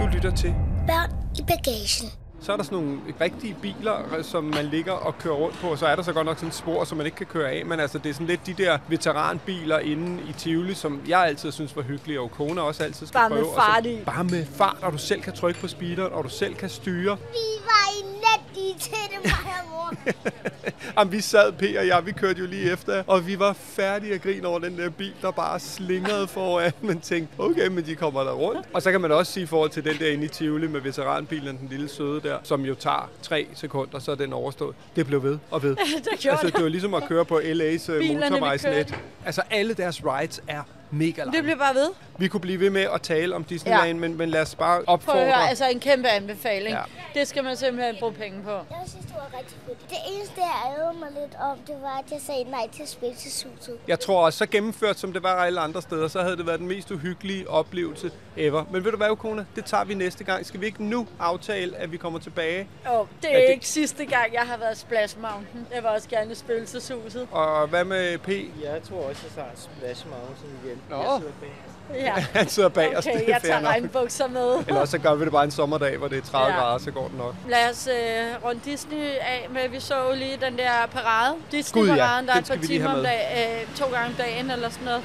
Du 0.00 0.06
lytter 0.14 0.32
til. 0.36 0.54
Børn 0.86 1.10
i 1.38 1.42
bagagen. 1.42 2.10
Så 2.40 2.52
er 2.52 2.56
der 2.56 2.64
sådan 2.64 2.78
nogle 2.78 2.98
rigtige 3.20 3.56
biler, 3.62 4.22
som 4.22 4.44
man 4.44 4.64
ligger 4.64 4.92
og 4.92 5.18
kører 5.18 5.34
rundt 5.34 5.58
på, 5.60 5.66
og 5.68 5.78
så 5.78 5.86
er 5.86 5.96
der 5.96 6.02
så 6.02 6.12
godt 6.12 6.26
nok 6.26 6.36
sådan 6.36 6.48
et 6.48 6.54
spor, 6.54 6.84
som 6.84 6.96
man 6.98 7.06
ikke 7.06 7.16
kan 7.16 7.26
køre 7.26 7.50
af. 7.50 7.66
Men 7.66 7.80
altså, 7.80 7.98
det 7.98 8.10
er 8.10 8.14
sådan 8.14 8.26
lidt 8.26 8.46
de 8.46 8.54
der 8.54 8.78
veteranbiler 8.88 9.78
inde 9.78 10.22
i 10.28 10.32
Tivoli, 10.32 10.74
som 10.74 11.00
jeg 11.08 11.24
altid 11.26 11.52
synes 11.52 11.76
var 11.76 11.82
hyggelige, 11.82 12.20
og 12.20 12.30
kone 12.30 12.62
også 12.62 12.82
altid 12.84 13.06
skal 13.06 13.18
Bare 13.18 13.28
med 13.28 13.36
prøve. 13.36 13.48
og 13.48 13.54
så- 13.54 13.60
fart 13.72 13.86
i. 13.86 13.98
Bare 14.06 14.24
med 14.24 14.46
fart, 14.56 14.76
og 14.82 14.92
du 14.92 14.98
selv 14.98 15.22
kan 15.22 15.32
trykke 15.32 15.60
på 15.60 15.68
speederen, 15.68 16.12
og 16.12 16.24
du 16.24 16.28
selv 16.28 16.54
kan 16.54 16.68
styre. 16.68 17.16
Vi 17.16 17.64
var 17.64 17.90
i 17.98 18.02
net 18.02 18.47
til 18.80 18.92
det, 18.92 19.24
mig 19.24 19.54
og 19.62 19.68
mor. 19.70 20.12
Jamen, 20.98 21.12
vi 21.12 21.20
sad, 21.20 21.52
P 21.52 21.62
og 21.78 21.86
jeg, 21.86 22.06
vi 22.06 22.12
kørte 22.12 22.40
jo 22.40 22.46
lige 22.46 22.72
efter, 22.72 23.02
og 23.06 23.26
vi 23.26 23.38
var 23.38 23.52
færdige 23.52 24.14
at 24.14 24.22
grine 24.22 24.48
over 24.48 24.58
den 24.58 24.78
der 24.78 24.90
bil, 24.90 25.14
der 25.22 25.30
bare 25.30 25.60
slingrede 25.60 26.28
foran. 26.28 26.72
Man 26.82 27.00
tænkte, 27.00 27.34
okay, 27.38 27.66
men 27.66 27.86
de 27.86 27.94
kommer 27.94 28.24
der 28.24 28.32
rundt. 28.32 28.68
Og 28.74 28.82
så 28.82 28.90
kan 28.90 29.00
man 29.00 29.12
også 29.12 29.32
sige 29.32 29.44
i 29.44 29.46
forhold 29.46 29.70
til 29.70 29.84
den 29.84 29.98
der 29.98 30.12
inde 30.12 30.24
i 30.24 30.28
Tivoli 30.28 30.66
med 30.66 30.80
veteranbilen, 30.80 31.58
den 31.58 31.68
lille 31.68 31.88
søde 31.88 32.20
der, 32.20 32.38
som 32.42 32.64
jo 32.64 32.74
tager 32.74 33.10
tre 33.22 33.46
sekunder, 33.54 33.98
så 33.98 34.10
er 34.10 34.14
den 34.14 34.32
overstået. 34.32 34.76
Det 34.96 35.06
blev 35.06 35.22
ved 35.22 35.38
og 35.50 35.62
ved. 35.62 35.70
det 35.76 36.26
altså, 36.26 36.46
det. 36.46 36.62
var 36.62 36.68
ligesom 36.68 36.94
at 36.94 37.02
køre 37.08 37.24
på 37.24 37.38
LA's 37.38 37.92
øh, 37.92 38.04
motorvejsnet. 38.14 38.94
Altså, 39.24 39.42
alle 39.50 39.74
deres 39.74 40.04
rides 40.04 40.40
er 40.48 40.62
mega 40.90 41.20
lange. 41.22 41.32
Det 41.36 41.42
bliver 41.42 41.58
bare 41.58 41.74
ved. 41.74 41.88
Vi 42.18 42.28
kunne 42.28 42.40
blive 42.40 42.60
ved 42.60 42.70
med 42.70 42.86
at 42.94 43.02
tale 43.02 43.34
om 43.34 43.44
Disneyland, 43.44 43.86
Ja. 43.88 43.94
men, 43.94 44.16
men 44.16 44.28
lad 44.28 44.42
os 44.42 44.54
bare 44.54 44.74
Prøv 44.76 44.82
at 44.82 44.88
opfordre. 44.88 45.18
høre, 45.24 45.48
altså 45.48 45.68
en 45.68 45.80
kæmpe 45.80 46.08
anbefaling. 46.08 46.76
Ja. 46.76 46.82
Det 47.20 47.28
skal 47.28 47.44
man 47.44 47.56
simpelthen 47.56 47.96
bruge 48.00 48.12
penge 48.12 48.42
på. 48.42 48.50
Jeg 48.50 48.64
synes, 48.86 49.06
var 49.32 49.38
rigtig 49.38 49.56
fedt. 49.66 49.90
Det 49.90 49.96
eneste, 50.16 50.34
jeg 50.36 50.72
ærede 50.78 50.98
mig 50.98 51.08
lidt 51.22 51.36
om, 51.40 51.58
det 51.66 51.76
var, 51.82 51.98
at 51.98 52.12
jeg 52.12 52.20
sagde 52.20 52.44
nej 52.44 52.68
til 52.72 52.88
spilseshuset. 52.88 53.78
Jeg 53.88 54.00
tror 54.00 54.24
også, 54.24 54.38
så 54.38 54.46
gennemført 54.46 54.98
som 54.98 55.12
det 55.12 55.22
var 55.22 55.44
alle 55.44 55.60
andre 55.60 55.82
steder, 55.82 56.08
så 56.08 56.22
havde 56.22 56.36
det 56.36 56.46
været 56.46 56.60
den 56.60 56.68
mest 56.68 56.90
uhyggelige 56.90 57.50
oplevelse 57.50 58.10
ever. 58.36 58.64
Men 58.72 58.84
ved 58.84 58.90
du 58.90 58.96
hvad, 58.96 59.16
Kona? 59.16 59.44
Det 59.56 59.64
tager 59.64 59.84
vi 59.84 59.94
næste 59.94 60.24
gang. 60.24 60.46
Skal 60.46 60.60
vi 60.60 60.66
ikke 60.66 60.84
nu 60.84 61.06
aftale, 61.20 61.76
at 61.76 61.92
vi 61.92 61.96
kommer 61.96 62.18
tilbage? 62.18 62.68
Oh, 62.90 63.06
det 63.22 63.30
er 63.32 63.38
Ja, 63.38 63.42
det- 63.46 63.50
ikke 63.52 63.68
sidste 63.68 64.04
gang, 64.04 64.32
jeg 64.32 64.42
har 64.42 64.56
været 64.56 64.78
Splash 64.78 65.20
Mountain. 65.20 65.66
Jeg 65.74 65.82
vil 65.82 65.90
også 65.90 66.08
gerne 66.08 66.32
i 66.32 66.34
spøgelseshuset. 66.34 67.28
Og 67.30 67.68
hvad 67.68 67.84
med 67.84 68.18
P? 68.18 68.28
Jeg 68.62 68.82
tror 68.82 69.08
også, 69.08 69.22
jeg 69.24 69.32
tager 69.34 69.48
Splash 69.54 70.06
Mountain 70.08 70.58
igen. 70.64 70.82
Nå. 70.90 70.96
Jeg 70.96 71.04
sidder 71.20 71.32
bag. 71.40 71.52
Ja. 71.94 72.12
Han 72.38 72.48
sidder 72.48 72.68
bag 72.68 72.96
os. 72.98 73.06
Okay, 73.06 73.18
det 73.18 73.28
er 73.28 73.32
jeg 73.32 73.42
tager 73.42 73.60
nok. 73.60 73.70
regnbukser 73.70 74.28
med. 74.28 74.64
Eller 74.68 74.84
så 74.84 74.98
gør 74.98 75.14
vi 75.14 75.24
det 75.24 75.32
bare 75.32 75.44
en 75.44 75.50
sommerdag, 75.50 75.96
hvor 75.98 76.08
det 76.08 76.18
er 76.18 76.22
30 76.30 76.52
Ja. 76.54 76.60
grader, 76.60 76.78
så 76.78 76.90
går 76.90 77.08
det 77.08 77.18
nok. 77.18 77.34
Lad 77.48 77.70
os 77.70 77.88
øh, 77.96 78.44
runde 78.44 78.60
Disney 78.64 79.04
af 79.20 79.46
med, 79.50 79.68
vi 79.68 79.80
så 79.80 79.94
jo 80.08 80.14
lige 80.14 80.38
den 80.46 80.58
der 80.58 80.70
parade. 80.92 81.32
Gud, 81.34 81.40
ja. 81.52 81.56
Disney-paraden, 81.58 82.26
der 82.26 82.34
er 82.34 82.38
et 82.38 82.48
par 82.48 82.66
timer 82.66 82.94
om 82.94 83.02
dag, 83.02 83.20
øh, 83.60 83.76
to 83.76 83.84
gange 83.92 84.06
om 84.06 84.14
dagen 84.18 84.50
eller 84.50 84.70
sådan 84.70 84.84
noget. 84.84 85.02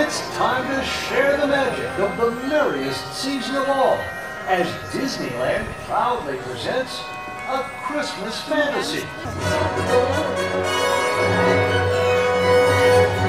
It's 0.00 0.20
time 0.42 0.64
to 0.76 0.84
share 0.86 1.32
the 1.42 1.46
magic 1.58 1.90
of 2.06 2.10
the 2.22 2.30
merriest 2.52 3.04
season 3.22 3.56
of 3.62 3.68
all 3.80 3.96
as 4.48 4.66
Disneyland 4.92 5.64
proudly 5.88 6.36
presents 6.48 7.02
A 7.54 7.58
Christmas 7.92 8.36
Fantasy. 8.48 9.02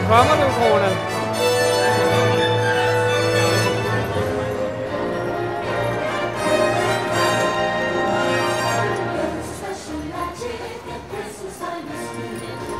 Kommer 0.09 0.35
du, 0.41 0.47
Kona? 0.59 1.16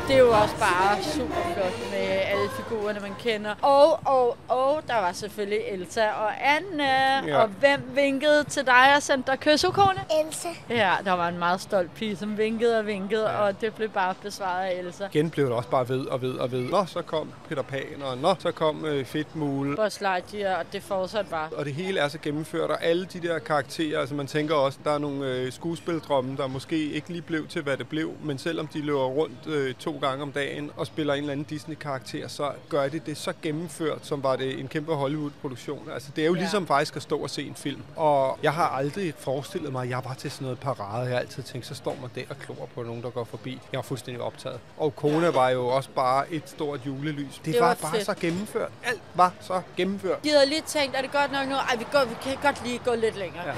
Det 0.07 0.15
er 0.15 0.19
jo 0.19 0.31
også 0.31 0.55
bare 0.59 1.03
super 1.03 1.53
flot 1.53 1.91
med 1.91 1.99
alle 1.99 2.49
figurerne, 2.57 2.99
man 2.99 3.15
kender. 3.19 3.55
Og, 3.61 3.99
og, 4.05 4.37
og 4.47 4.81
der 4.87 4.95
var 4.95 5.11
selvfølgelig 5.11 5.59
Elsa 5.67 6.07
og 6.11 6.31
Anne. 6.55 6.83
Ja. 7.27 7.37
Og 7.37 7.47
hvem 7.47 7.81
vinkede 7.95 8.43
til 8.43 8.65
dig 8.65 8.95
og 8.95 9.03
sendte 9.03 9.31
dig 9.31 9.39
kyssekone? 9.39 9.99
Elsa. 10.25 10.47
Ja, 10.69 10.91
der 11.05 11.11
var 11.11 11.27
en 11.27 11.39
meget 11.39 11.61
stolt 11.61 11.93
pige, 11.95 12.15
som 12.15 12.37
vinkede 12.37 12.79
og 12.79 12.85
vinkede, 12.85 13.29
ja. 13.29 13.37
og 13.37 13.61
det 13.61 13.73
blev 13.75 13.89
bare 13.89 14.13
besvaret 14.21 14.65
af 14.65 14.79
Elsa. 14.79 15.07
Igen 15.13 15.29
blev 15.29 15.45
det 15.45 15.53
også 15.53 15.69
bare 15.69 15.89
ved 15.89 16.05
og 16.05 16.21
ved 16.21 16.33
og 16.33 16.51
ved. 16.51 16.61
Nå, 16.69 16.85
så 16.85 17.01
kom 17.01 17.31
Peter 17.49 17.61
Pan, 17.61 18.01
og 18.01 18.17
nå, 18.17 18.35
så 18.39 18.51
kom 18.51 18.85
øh, 18.85 19.05
Fedtmule. 19.05 19.75
Buzz 19.75 20.01
Lightyear, 20.01 20.55
og 20.55 20.65
det 20.73 20.83
fortsatte 20.83 21.29
bare. 21.31 21.49
Og 21.57 21.65
det 21.65 21.73
hele 21.73 21.99
er 21.99 22.07
så 22.07 22.17
gennemført, 22.21 22.69
og 22.69 22.83
alle 22.83 23.05
de 23.05 23.27
der 23.27 23.39
karakterer, 23.39 23.99
altså 23.99 24.15
man 24.15 24.27
tænker 24.27 24.55
også, 24.55 24.79
der 24.83 24.91
er 24.91 24.97
nogle 24.97 25.25
øh, 25.25 25.51
skuespildrømme, 25.51 26.37
der 26.37 26.47
måske 26.47 26.91
ikke 26.91 27.09
lige 27.09 27.21
blev 27.21 27.47
til, 27.47 27.61
hvad 27.61 27.77
det 27.77 27.87
blev, 27.87 28.11
men 28.23 28.37
selvom 28.37 28.67
de 28.67 28.81
løber 28.81 29.05
rundt 29.05 29.47
øh, 29.47 29.73
to 29.73 29.96
gange 29.99 30.23
om 30.23 30.31
dagen 30.31 30.71
og 30.77 30.87
spiller 30.87 31.13
en 31.13 31.19
eller 31.19 31.31
anden 31.31 31.45
Disney-karakter, 31.49 32.27
så 32.27 32.51
gør 32.69 32.87
de 32.87 32.99
det 32.99 33.17
så 33.17 33.33
gennemført, 33.41 33.99
som 34.05 34.23
var 34.23 34.35
det 34.35 34.59
en 34.59 34.67
kæmpe 34.67 34.93
Hollywood-produktion. 34.93 35.89
Altså 35.93 36.09
det 36.15 36.21
er 36.21 36.25
jo 36.27 36.33
Ja. 36.33 36.39
ligesom 36.39 36.67
faktisk 36.67 36.95
at 36.95 37.01
stå 37.01 37.17
og 37.17 37.29
se 37.29 37.43
en 37.47 37.55
film. 37.55 37.81
Og 37.95 38.39
jeg 38.43 38.53
har 38.53 38.67
aldrig 38.69 39.13
forestillet 39.17 39.71
mig, 39.71 39.83
at 39.83 39.89
jeg 39.89 40.01
var 40.05 40.13
til 40.13 40.31
sådan 40.31 40.45
noget 40.45 40.59
parade. 40.59 41.01
Jeg 41.03 41.11
har 41.13 41.19
altid 41.19 41.43
tænkt, 41.43 41.67
så 41.67 41.75
står 41.75 41.97
man 42.01 42.09
der 42.15 42.21
og 42.29 42.35
klor 42.39 42.69
på 42.75 42.83
nogen, 42.83 43.01
der 43.03 43.09
går 43.09 43.23
forbi. 43.23 43.51
Jeg 43.71 43.77
var 43.77 43.81
fuldstændig 43.83 44.23
optaget. 44.23 44.59
Og 44.77 44.95
Kona 44.95 45.29
var 45.29 45.49
jo 45.49 45.67
også 45.67 45.89
bare 45.95 46.33
et 46.33 46.43
stort 46.49 46.79
julelys. 46.85 47.35
Det, 47.35 47.45
Det 47.45 47.61
var, 47.61 47.67
var 47.67 47.77
bare 47.81 47.91
fedt. 47.91 48.05
så 48.05 48.13
gennemført. 48.13 48.71
Alt 48.83 49.01
var 49.15 49.33
så 49.41 49.61
gennemført. 49.77 50.23
De 50.23 50.29
havde 50.29 50.45
lige 50.49 50.61
tænkt, 50.65 50.95
er 50.97 51.01
det 51.01 51.11
godt 51.11 51.31
nok 51.31 51.47
nu? 51.47 51.55
Ej, 51.55 51.75
vi, 51.77 51.85
går, 51.91 52.05
vi 52.09 52.15
kan 52.21 52.37
godt 52.43 52.63
lige 52.65 52.79
gå 52.85 52.93
lidt 52.95 53.17
længere. 53.17 53.43
Ja. 53.47 53.53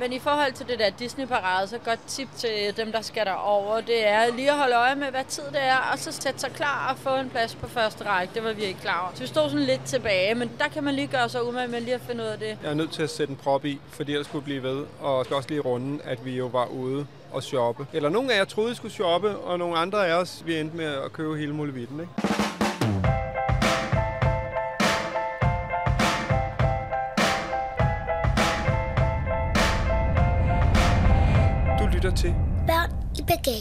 Men 0.00 0.12
i 0.12 0.18
forhold 0.18 0.52
til 0.52 0.66
det 0.66 0.78
der 0.78 0.90
Disney-parade, 0.90 1.68
så 1.68 1.76
et 1.76 1.84
godt 1.84 1.98
tip 2.06 2.28
til 2.36 2.76
dem, 2.76 2.92
der 2.92 3.00
skal 3.02 3.26
derover, 3.26 3.80
det 3.80 4.08
er 4.08 4.34
lige 4.36 4.50
at 4.50 4.56
holde 4.56 4.74
øje 4.74 4.94
med, 4.94 5.06
hvad 5.10 5.24
tid 5.28 5.42
det 5.42 5.62
er, 5.62 5.76
og 5.92 5.98
så 5.98 6.12
sætte 6.12 6.40
sig 6.40 6.50
klar 6.52 6.90
og 6.90 6.98
få 6.98 7.16
en 7.16 7.30
plads 7.30 7.54
på 7.54 7.68
første 7.68 8.04
række. 8.04 8.34
Det 8.34 8.44
var 8.44 8.52
vi 8.52 8.62
ikke 8.62 8.80
klar 8.80 9.00
over. 9.00 9.10
Så 9.14 9.20
vi 9.20 9.26
stod 9.26 9.50
sådan 9.50 9.66
lidt 9.66 9.84
tilbage, 9.84 10.34
men 10.34 10.50
der 10.58 10.68
kan 10.68 10.84
man 10.84 10.94
lige 10.94 11.06
gøre 11.06 11.28
sig 11.28 11.44
umage 11.44 11.68
med 11.68 11.80
lige 11.80 11.94
at 11.94 12.00
finde 12.00 12.24
ud 12.24 12.28
af 12.28 12.38
det. 12.38 12.58
Jeg 12.62 12.70
er 12.70 12.74
nødt 12.74 12.92
til 12.92 13.02
at 13.02 13.10
sætte 13.10 13.30
en 13.30 13.36
prop 13.36 13.64
i, 13.64 13.80
fordi 13.90 14.12
ellers 14.12 14.26
skulle 14.26 14.44
blive 14.44 14.62
ved. 14.62 14.84
Og 15.00 15.24
skal 15.24 15.36
også 15.36 15.48
lige 15.48 15.60
runde, 15.60 16.02
at 16.04 16.24
vi 16.24 16.36
jo 16.36 16.46
var 16.46 16.66
ude 16.66 17.06
og 17.32 17.42
shoppe. 17.42 17.86
Eller 17.92 18.08
nogle 18.08 18.32
af 18.32 18.38
jer 18.38 18.44
troede, 18.44 18.72
I 18.72 18.74
skulle 18.74 18.94
shoppe, 18.94 19.38
og 19.38 19.58
nogle 19.58 19.78
andre 19.78 20.08
af 20.08 20.14
os, 20.14 20.42
vi 20.46 20.58
endte 20.58 20.76
med 20.76 20.86
at 20.86 21.12
købe 21.12 21.36
hele 21.36 21.54
muligheden, 21.54 22.00
ikke? 22.00 22.57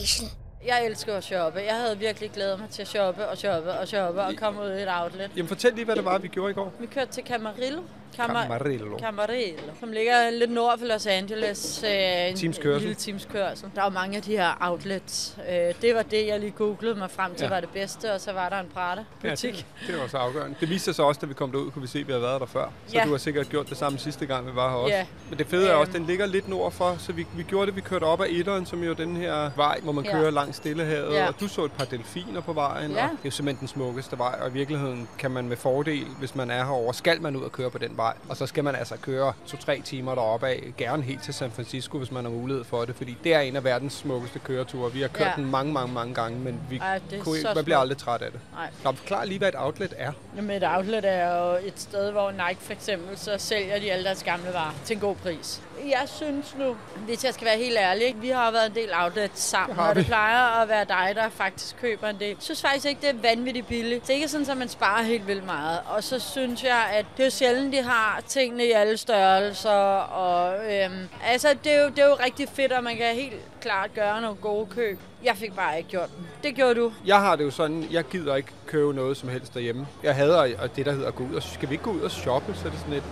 Bagagen. 0.08 0.32
Jeg 0.65 0.86
elsker 0.86 1.15
at 1.17 1.24
shoppe. 1.24 1.60
Jeg 1.60 1.76
havde 1.76 1.98
virkelig 1.98 2.32
glædet 2.32 2.60
mig 2.60 2.70
til 2.70 2.82
at 2.82 2.88
shoppe 2.88 3.28
og 3.28 3.38
shoppe 3.38 3.72
og 3.72 3.88
shoppe 3.88 4.22
og 4.22 4.34
komme 4.36 4.62
ud 4.62 4.72
i 4.72 4.82
et 4.82 4.88
outlet. 5.02 5.32
Jamen 5.36 5.48
fortæl 5.48 5.74
lige, 5.74 5.86
hvad 5.86 5.96
det 5.96 6.06
var, 6.06 6.17
vi 6.17 6.28
gjorde 6.28 6.52
i 6.52 6.54
går. 6.54 6.74
Vi 6.80 6.86
kørte 6.86 7.12
til 7.12 7.24
Camarillo. 7.28 7.82
Camarillo. 8.15 8.98
Camarillo, 9.00 9.62
som 9.80 9.91
ligger 9.91 10.30
lidt 10.30 10.52
nord 10.52 10.80
for 10.80 10.86
Los 10.86 11.06
Angeles. 11.06 11.84
Øh, 11.86 12.30
en 12.30 12.36
Times 12.36 12.58
kørsel. 12.58 12.82
lille 12.82 12.96
times 12.96 13.26
kørsel. 13.32 13.70
Der 13.76 13.82
er 13.82 13.86
jo 13.86 13.89
mange 13.91 14.17
af 14.17 14.24
de 14.24 14.32
her 14.38 14.58
outlets. 14.62 15.38
Øh, 15.50 15.74
det 15.82 15.96
var 15.96 16.02
det, 16.02 16.28
jeg 16.28 16.39
lige 16.39 16.52
googlede 16.52 16.96
mig 16.96 17.12
frem 17.12 17.32
til, 17.36 17.41
Ja. 17.43 17.46
ja. 17.48 17.54
var 17.54 17.60
det 17.60 17.70
bedste. 17.70 18.13
Og 18.13 18.22
så 18.22 18.32
var 18.34 18.50
der 18.50 18.60
en 18.60 18.67
Prada-butik. 18.74 19.54
Ja, 19.54 19.58
det, 19.88 19.93
det 19.93 20.02
var 20.02 20.08
så 20.08 20.17
afgørende. 20.17 20.56
Det 20.60 20.70
viste 20.70 20.86
sig 20.86 20.96
så 20.96 21.04
også, 21.04 21.20
da 21.22 21.26
vi 21.26 21.34
kom 21.34 21.52
derud, 21.52 21.72
kunne 21.72 21.82
vi 21.82 21.88
se, 21.88 22.00
at 22.00 22.08
vi 22.08 22.12
havde 22.12 22.24
været 22.24 22.39
der 22.41 22.48
før. 22.48 22.70
Så 22.88 22.96
Ja. 22.98 23.04
du 23.06 23.10
har 23.12 23.17
sikkert 23.17 23.50
gjort 23.50 23.70
det 23.70 23.78
samme 23.78 23.98
sidste 24.00 24.26
gang, 24.26 24.48
vi 24.48 24.56
var 24.56 24.70
her 24.70 24.76
også. 24.78 24.96
Ja. 24.96 25.06
Men 25.30 25.39
det 25.39 25.48
fede 25.48 25.70
er 25.70 25.74
også, 25.74 25.89
Øhm. 25.91 26.00
den 26.00 26.08
ligger 26.08 26.26
lidt 26.26 26.48
nord 26.48 26.72
for, 26.72 26.96
så 27.00 27.12
vi, 27.12 27.26
vi 27.36 27.43
gjorde 27.43 27.65
det, 27.67 27.76
vi 27.76 27.82
kørte 27.82 28.04
op 28.04 28.22
ad 28.22 28.28
Etteren, 28.30 28.65
som 28.65 28.84
jo 28.84 28.93
den 28.93 29.15
her 29.17 29.50
vej, 29.56 29.80
hvor 29.84 29.91
man 29.91 30.06
Ja. 30.06 30.12
kører 30.12 30.32
langs 30.32 30.58
Stillehavet. 30.58 31.13
Ja. 31.15 31.28
Og 31.28 31.39
du 31.39 31.48
så 31.48 31.65
et 31.65 31.72
par 31.72 31.86
delfiner 31.86 32.41
på 32.41 32.54
vejen, 32.54 32.91
Ja. 32.91 33.04
og 33.04 33.10
det 33.12 33.17
er 33.17 33.22
jo 33.26 33.32
simpelthen 33.32 33.60
den 33.60 33.67
smukkeste 33.67 34.17
vej. 34.17 34.36
Og 34.41 34.50
i 34.50 34.54
virkeligheden 34.54 35.08
kan 35.20 35.32
man 35.32 35.48
med 35.50 35.58
fordel, 35.58 36.06
hvis 36.20 36.36
man 36.36 36.52
er 36.52 36.63
herovre, 36.65 36.93
skal 36.93 37.22
man 37.22 37.36
ud 37.36 37.41
og 37.43 37.52
køre 37.52 37.70
på 37.72 37.78
den 37.78 37.97
vej. 37.98 38.14
Og 38.30 38.38
så 38.38 38.46
skal 38.46 38.64
man 38.64 38.76
altså 38.76 38.96
køre 39.02 39.34
to-tre 39.48 39.82
timer 39.86 40.16
deroppe 40.16 40.48
af, 40.48 40.74
gerne 40.78 41.04
helt 41.04 41.24
til 41.24 41.34
San 41.34 41.52
Francisco, 41.52 41.98
hvis 41.98 42.12
man 42.12 42.24
har 42.26 42.32
mulighed 42.32 42.64
for 42.64 42.86
det, 42.86 42.96
fordi 42.96 43.18
det 43.24 43.34
er 43.34 43.40
en 43.40 43.56
af 43.56 43.64
verdens 43.64 43.94
smukkeste 43.94 44.40
køreture. 44.40 44.92
Vi 44.92 45.02
har 45.02 45.08
kørt 45.08 45.28
Ja. 45.28 45.34
den 45.36 45.52
mange, 45.52 45.74
mange, 45.74 45.94
mange 45.94 46.14
gange, 46.14 46.40
men 46.40 46.60
vi 46.70 46.78
Ej, 46.78 47.00
det 47.12 47.22
kunne, 47.24 47.38
man 47.56 47.64
bliver 47.64 47.78
aldrig 47.78 47.98
træt 47.98 48.22
af 48.22 48.32
det. 48.32 48.40
Nej. 48.54 48.70
Nå, 48.84 48.92
forklar 48.92 49.26
lige, 49.26 49.38
hvad 49.38 49.50
et 49.50 49.56
outlet 49.58 49.94
er. 49.98 50.12
Jamen 50.36 50.64
et 50.64 50.70
outlet 50.76 51.06
er 51.06 51.50
jo 51.52 51.58
et 51.68 51.74
sted, 51.76 52.12
hvor 52.12 52.32
Nike 52.32 52.60
for 52.62 52.74
eksempel, 52.74 53.18
så 53.18 53.36
sælger 53.38 53.80
de 53.80 53.92
alle 53.92 54.04
deres 54.06 54.24
gamle 54.24 54.54
varer 54.54 54.74
til 54.86 54.94
en 54.94 55.00
god 55.00 55.16
pris. 55.16 55.62
Jeg 55.90 56.04
synes 56.06 56.56
nu, 56.60 56.76
hvis 57.06 57.26
jeg 57.26 57.34
skal 57.34 57.46
være 57.48 57.58
helt 57.58 57.78
ærlig, 57.78 58.16
vi 58.22 58.30
har 58.30 58.52
været 58.52 58.66
en 58.70 58.76
del 58.76 58.90
outlets 59.04 59.42
sammen, 59.42 59.78
Det 59.78 59.86
og 59.88 59.96
det 59.96 60.06
plejer 60.06 60.62
at 60.62 60.70
være 60.70 60.86
dig, 60.86 61.12
der 61.16 61.30
faktisk 61.30 61.76
køber 61.82 62.08
en 62.10 62.20
del. 62.20 62.28
Jeg 62.28 62.36
synes 62.40 62.62
faktisk 62.62 62.86
ikke, 62.86 63.02
det 63.02 63.10
er 63.10 63.22
vanvittigt 63.22 63.68
billigt. 63.68 64.02
Det 64.02 64.10
er 64.10 64.14
ikke 64.14 64.28
sådan, 64.28 64.50
at 64.50 64.58
man 64.58 64.70
sparer 64.70 65.04
helt 65.04 65.28
vildt 65.28 65.46
meget. 65.46 65.80
Og 65.86 66.04
så 66.04 66.20
synes 66.20 66.64
jeg, 66.64 66.86
at 66.94 67.06
det 67.18 67.24
er 67.24 67.28
jo 67.28 67.32
sjældent, 67.32 67.74
de 67.74 67.82
har 67.88 68.23
tingene 68.28 68.65
i 68.65 68.71
alle 68.71 68.97
størrelser. 68.97 69.69
Og, 70.00 70.56
øhm, 70.73 71.08
altså, 71.23 71.47
det 71.63 71.71
er, 71.71 71.84
jo, 71.84 71.89
det 71.89 72.00
er 72.00 72.06
jo 72.08 72.15
rigtig 72.26 72.50
fedt, 72.50 72.71
og 72.71 72.84
man 72.84 72.97
kan 72.97 73.15
helt 73.15 73.34
klart 73.62 73.93
gøre 73.95 74.21
nogle 74.21 74.38
gode 74.38 74.65
køb. 74.65 75.00
Jeg 75.23 75.38
fik 75.38 75.56
bare 75.56 75.78
ikke 75.78 75.89
gjort 75.89 76.10
dem. 76.17 76.26
Det 76.43 76.56
gjorde 76.56 76.76
du. 76.76 76.91
Jeg 77.06 77.19
har 77.19 77.36
det 77.36 77.43
jo 77.43 77.52
sådan, 77.52 77.88
jeg 77.91 78.04
gider 78.04 78.36
ikke 78.36 78.52
købe 78.65 78.93
noget 78.93 79.17
som 79.17 79.30
helst 79.30 79.54
derhjemme. 79.54 79.88
Jeg 80.04 80.15
hader 80.15 80.67
det, 80.76 80.86
der 80.86 80.91
hedder 80.91 81.08
at 81.08 81.15
gå 81.15 81.23
ud 81.23 81.36
og 81.36 81.43
skal 81.43 81.69
vi 81.69 81.73
ikke 81.73 81.84
gå 81.84 81.91
ud 81.91 82.02
og 82.02 82.12
shoppe, 82.12 82.54
så 82.56 82.67
er 82.67 82.71
det 82.71 82.80
sådan 82.80 82.93
lidt, 82.93 83.04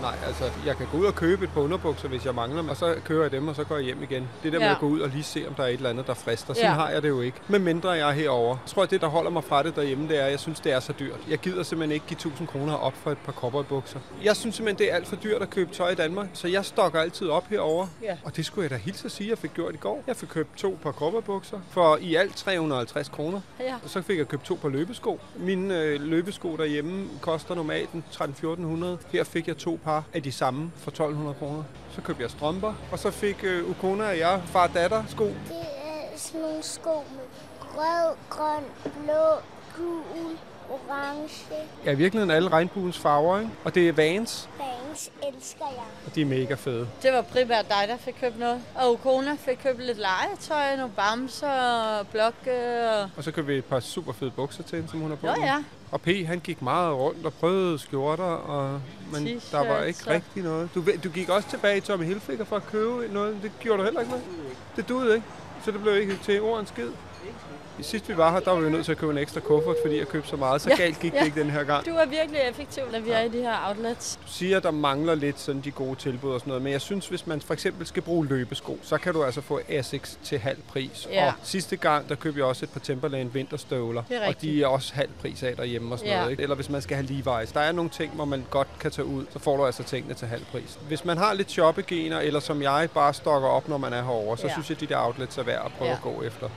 nej, 0.00 0.14
altså, 0.26 0.44
jeg 0.66 0.76
kan 0.76 0.86
gå 0.92 0.98
ud 0.98 1.04
og 1.04 1.14
købe 1.14 1.44
et 1.44 1.50
par 1.50 1.60
underbukser, 1.60 2.08
hvis 2.08 2.24
jeg 2.26 2.34
mangler 2.34 2.60
dem, 2.60 2.68
og 2.68 2.76
så 2.76 2.94
kører 3.04 3.22
jeg 3.22 3.30
dem, 3.32 3.48
og 3.48 3.56
så 3.56 3.64
går 3.64 3.76
jeg 3.76 3.84
hjem 3.84 4.02
igen. 4.02 4.28
Det 4.42 4.52
der 4.52 4.58
med 4.58 4.66
Ja. 4.66 4.72
at 4.72 4.78
gå 4.80 4.86
ud 4.86 5.00
og 5.00 5.08
lige 5.08 5.22
se, 5.22 5.44
om 5.48 5.54
der 5.54 5.62
er 5.62 5.66
et 5.66 5.72
eller 5.74 5.90
andet, 5.90 6.06
der 6.06 6.14
frister. 6.14 6.54
Sådan 6.54 6.70
Ja. 6.70 6.74
har 6.74 6.90
jeg 6.90 7.02
det 7.02 7.08
jo 7.08 7.20
ikke. 7.20 7.36
Men 7.48 7.64
mindre 7.64 7.90
jeg 7.90 8.08
er 8.08 8.12
herovre. 8.12 8.58
Jeg 8.64 8.70
tror, 8.70 8.82
at 8.82 8.90
det, 8.90 9.00
der 9.00 9.06
holder 9.06 9.30
mig 9.30 9.44
fra 9.44 9.62
det 9.62 9.76
derhjemme, 9.76 10.08
det 10.08 10.20
er, 10.20 10.24
at 10.24 10.30
jeg 10.30 10.40
synes, 10.40 10.60
det 10.60 10.72
er 10.72 10.80
så 10.80 10.92
dyrt. 10.98 11.20
Jeg 11.30 11.38
gider 11.38 11.62
simpelthen 11.62 11.94
ikke 11.94 12.06
give 12.06 12.16
1000 12.16 12.48
kroner 12.48 12.74
op 12.74 12.94
for 13.02 13.10
et 13.10 13.18
par 13.18 13.32
cowboybukser. 13.32 13.98
Jeg 14.24 14.36
synes 14.36 14.54
simpelthen, 14.54 14.78
det 14.86 14.92
er 14.92 14.96
alt 14.96 15.06
for 15.08 15.16
dyrt 15.16 15.42
at 15.42 15.50
købe 15.50 15.74
tøj 15.74 15.90
i 15.90 15.94
Danmark, 15.94 16.26
så 16.32 16.48
jeg 16.48 16.64
stokker 16.64 17.00
altid 17.00 17.28
op 17.28 17.48
herover. 17.50 17.86
Ja. 18.02 18.16
Og 18.24 18.36
det 18.36 18.46
skulle 18.46 18.62
jeg 18.62 18.70
da 18.70 18.76
hilse 18.76 19.04
at 19.04 19.12
sige, 19.12 19.26
at 19.26 19.30
jeg 19.30 19.38
fik 19.38 19.54
gjort 19.54 19.74
i 19.74 19.78
går. 19.78 20.02
Jeg 20.06 20.16
fik 20.16 20.28
købt 20.28 20.56
to 20.56 20.78
par 20.82 20.92
cowboybukser 20.92 21.58
for 21.70 21.96
i 22.00 22.14
alt 22.14 22.36
350 22.36 23.08
kroner. 23.08 23.40
Ja. 23.60 23.74
Og 23.84 23.90
så 23.90 24.02
fik 24.02 24.18
jeg 24.18 24.28
købt 24.28 24.44
to 24.44 24.58
par 24.62 24.68
løbesko. 24.68 25.20
Mine 25.36 25.80
øh, 25.82 26.00
løbesko 26.00 26.56
derhjemme 26.56 27.08
koster 27.20 27.54
normalt 27.54 27.90
en 27.92 28.04
13-1400. 28.12 29.06
Her 29.12 29.24
fik 29.24 29.48
jeg 29.48 29.56
to 29.56 29.78
par 29.84 29.95
af 30.14 30.22
de 30.22 30.32
samme 30.32 30.70
for 30.76 30.90
1200 30.90 31.34
kroner. 31.38 31.62
Så 31.94 32.00
købte 32.02 32.22
jeg 32.22 32.30
strømper, 32.30 32.74
og 32.92 32.98
så 32.98 33.10
fik 33.10 33.44
øh, 33.44 33.70
Ukona 33.70 34.08
og 34.08 34.18
jeg 34.18 34.42
far-datter 34.46 35.04
sko. 35.08 35.24
Det 35.24 35.34
er 35.84 36.18
sådan 36.18 36.40
nogle 36.40 36.62
sko 36.62 36.90
med 37.10 37.26
rød, 37.60 38.16
grøn, 38.30 38.64
blå, 38.82 39.24
gul, 39.76 40.36
orange. 40.70 41.44
Ja, 41.84 41.90
i 41.92 41.94
virkeligheden 41.94 42.30
alle 42.30 42.48
regnbuens 42.50 42.98
farver, 42.98 43.38
ikke? 43.38 43.50
Og 43.64 43.74
det 43.74 43.88
er 43.88 43.92
Vans, 43.92 44.48
Bangs 44.58 45.10
elsker 45.34 45.64
jeg. 45.70 45.84
og 46.06 46.14
de 46.14 46.20
er 46.20 46.24
mega 46.26 46.54
fede. 46.54 46.88
Det 47.02 47.12
var 47.12 47.22
primært 47.22 47.68
dig, 47.68 47.84
der 47.88 47.96
fik 47.96 48.14
købt 48.20 48.38
noget. 48.38 48.62
Og 48.74 48.92
Ukona 48.92 49.36
fik 49.38 49.58
købt 49.62 49.82
lidt 49.84 49.98
legetøj, 49.98 50.76
nogle 50.76 50.92
bamser, 50.96 52.02
blokke 52.12 52.88
og... 52.90 53.08
Og 53.16 53.24
så 53.24 53.30
købte 53.32 53.52
vi 53.52 53.58
et 53.58 53.64
par 53.64 53.80
super 53.80 54.12
fede 54.12 54.30
bukser 54.30 54.62
til 54.62 54.76
hende, 54.76 54.90
som 54.90 55.00
hun 55.00 55.10
har 55.10 55.16
på. 55.16 55.26
Nå 55.26 55.34
nu. 55.34 55.42
ja. 55.42 55.56
Og 55.90 56.00
P, 56.00 56.06
han 56.26 56.40
gik 56.40 56.62
meget 56.62 56.94
rundt 56.96 57.26
og 57.26 57.32
prøvede 57.32 57.78
skjorter, 57.78 58.24
og, 58.24 58.80
men 59.12 59.26
der 59.52 59.66
var 59.68 59.82
ikke 59.82 59.98
og- 60.06 60.12
rigtig 60.12 60.42
noget. 60.42 60.68
Du, 60.74 60.84
du 61.04 61.08
gik 61.08 61.28
også 61.28 61.48
tilbage 61.50 61.76
i 61.76 61.80
Tommy 61.80 62.04
Hilfiger 62.04 62.44
for 62.44 62.56
at 62.56 62.66
købe 62.66 63.08
noget. 63.14 63.36
Det 63.42 63.52
gjorde 63.60 63.78
du 63.78 63.84
heller 63.84 64.00
ikke 64.00 64.10
noget. 64.12 64.26
Det 64.76 64.88
duede 64.88 65.14
ikke. 65.14 65.26
Så 65.64 65.70
det 65.70 65.80
blev 65.82 65.96
ikke 66.00 66.18
til 66.24 66.40
ord 66.40 66.60
en 66.60 66.66
skid. 66.66 66.88
Sidst 67.80 68.08
vi 68.08 68.16
var 68.16 68.32
her, 68.32 68.40
der 68.40 68.50
var 68.50 68.60
vi 68.60 68.70
nødt 68.70 68.84
til 68.84 68.92
at 68.92 68.98
købe 68.98 69.12
en 69.12 69.18
ekstra 69.18 69.40
kuffert, 69.40 69.76
fordi 69.84 69.98
jeg 69.98 70.08
købte 70.08 70.28
så 70.28 70.36
meget. 70.36 70.60
Så 70.60 70.68
Ja, 70.70 70.76
galt 70.76 71.00
gik 71.00 71.14
ja. 71.14 71.18
det 71.18 71.26
ikke 71.26 71.40
den 71.40 71.50
her 71.50 71.64
gang. 71.64 71.86
Du 71.86 71.90
er 71.90 72.06
virkelig 72.06 72.40
effektiv, 72.50 72.82
når 72.92 73.00
vi 73.00 73.10
er 73.10 73.20
i 73.20 73.28
de 73.28 73.38
her 73.42 73.68
outlets. 73.68 74.18
Du 74.26 74.32
siger, 74.32 74.56
at 74.56 74.62
der 74.62 74.70
mangler 74.70 75.14
lidt 75.14 75.40
sådan 75.40 75.60
de 75.60 75.70
gode 75.70 75.94
tilbud 75.96 76.30
og 76.32 76.40
sådan 76.40 76.50
noget, 76.50 76.62
men 76.62 76.72
jeg 76.72 76.80
synes, 76.80 77.08
hvis 77.08 77.26
man 77.26 77.40
for 77.40 77.52
eksempel 77.54 77.86
skal 77.86 78.02
bruge 78.02 78.26
løbesko, 78.26 78.78
så 78.82 78.98
kan 78.98 79.12
du 79.14 79.24
altså 79.24 79.40
få 79.40 79.60
Asics 79.68 80.18
til 80.24 80.38
halv 80.38 80.58
pris. 80.68 81.08
Ja. 81.10 81.26
Og 81.26 81.32
sidste 81.42 81.76
gang, 81.76 82.08
der 82.08 82.14
købte 82.14 82.38
jeg 82.38 82.46
også 82.46 82.64
et 82.64 82.70
par 82.70 82.80
Timberland 82.80 83.30
vinterstøvler, 83.32 84.02
er 84.10 84.28
og 84.28 84.40
de 84.40 84.62
er 84.62 84.66
også 84.66 84.94
halv 84.94 85.10
pris 85.20 85.42
af 85.42 85.56
derhjemme 85.56 85.94
og 85.94 85.98
sådan 85.98 86.12
Ja. 86.12 86.18
noget. 86.18 86.30
Ikke? 86.30 86.42
Eller 86.42 86.56
hvis 86.56 86.70
man 86.70 86.82
skal 86.82 86.96
have 86.96 87.06
Levi's. 87.08 87.52
Der 87.54 87.60
er 87.60 87.72
nogle 87.72 87.90
ting, 87.90 88.12
hvor 88.14 88.24
man 88.24 88.44
godt 88.50 88.68
kan 88.80 88.90
tage 88.90 89.06
ud, 89.06 89.24
så 89.32 89.38
får 89.38 89.56
du 89.56 89.66
altså 89.66 89.82
tingene 89.82 90.14
til 90.14 90.28
halv 90.28 90.42
pris. 90.52 90.78
Hvis 90.88 91.04
man 91.04 91.16
har 91.18 91.32
lidt 91.34 91.50
shoppegener, 91.50 92.18
eller 92.20 92.40
som 92.40 92.62
jeg 92.62 92.88
bare 92.94 93.14
stokker 93.14 93.48
op, 93.48 93.68
når 93.68 93.78
man 93.78 93.92
er 93.92 94.02
herovre, 94.02 94.38
så 94.38 94.46
Ja. 94.46 94.52
synes 94.52 94.70
jeg, 94.70 94.76
at 94.76 94.80
de 94.80 94.86
der 94.86 94.98
outlets 95.06 95.38
er 95.38 95.42
værd 95.42 95.62
at 95.64 95.72
prøve 95.78 95.90
Ja. 95.90 95.96
at 95.96 96.02
gå 96.02 96.22
efter. 96.22 96.48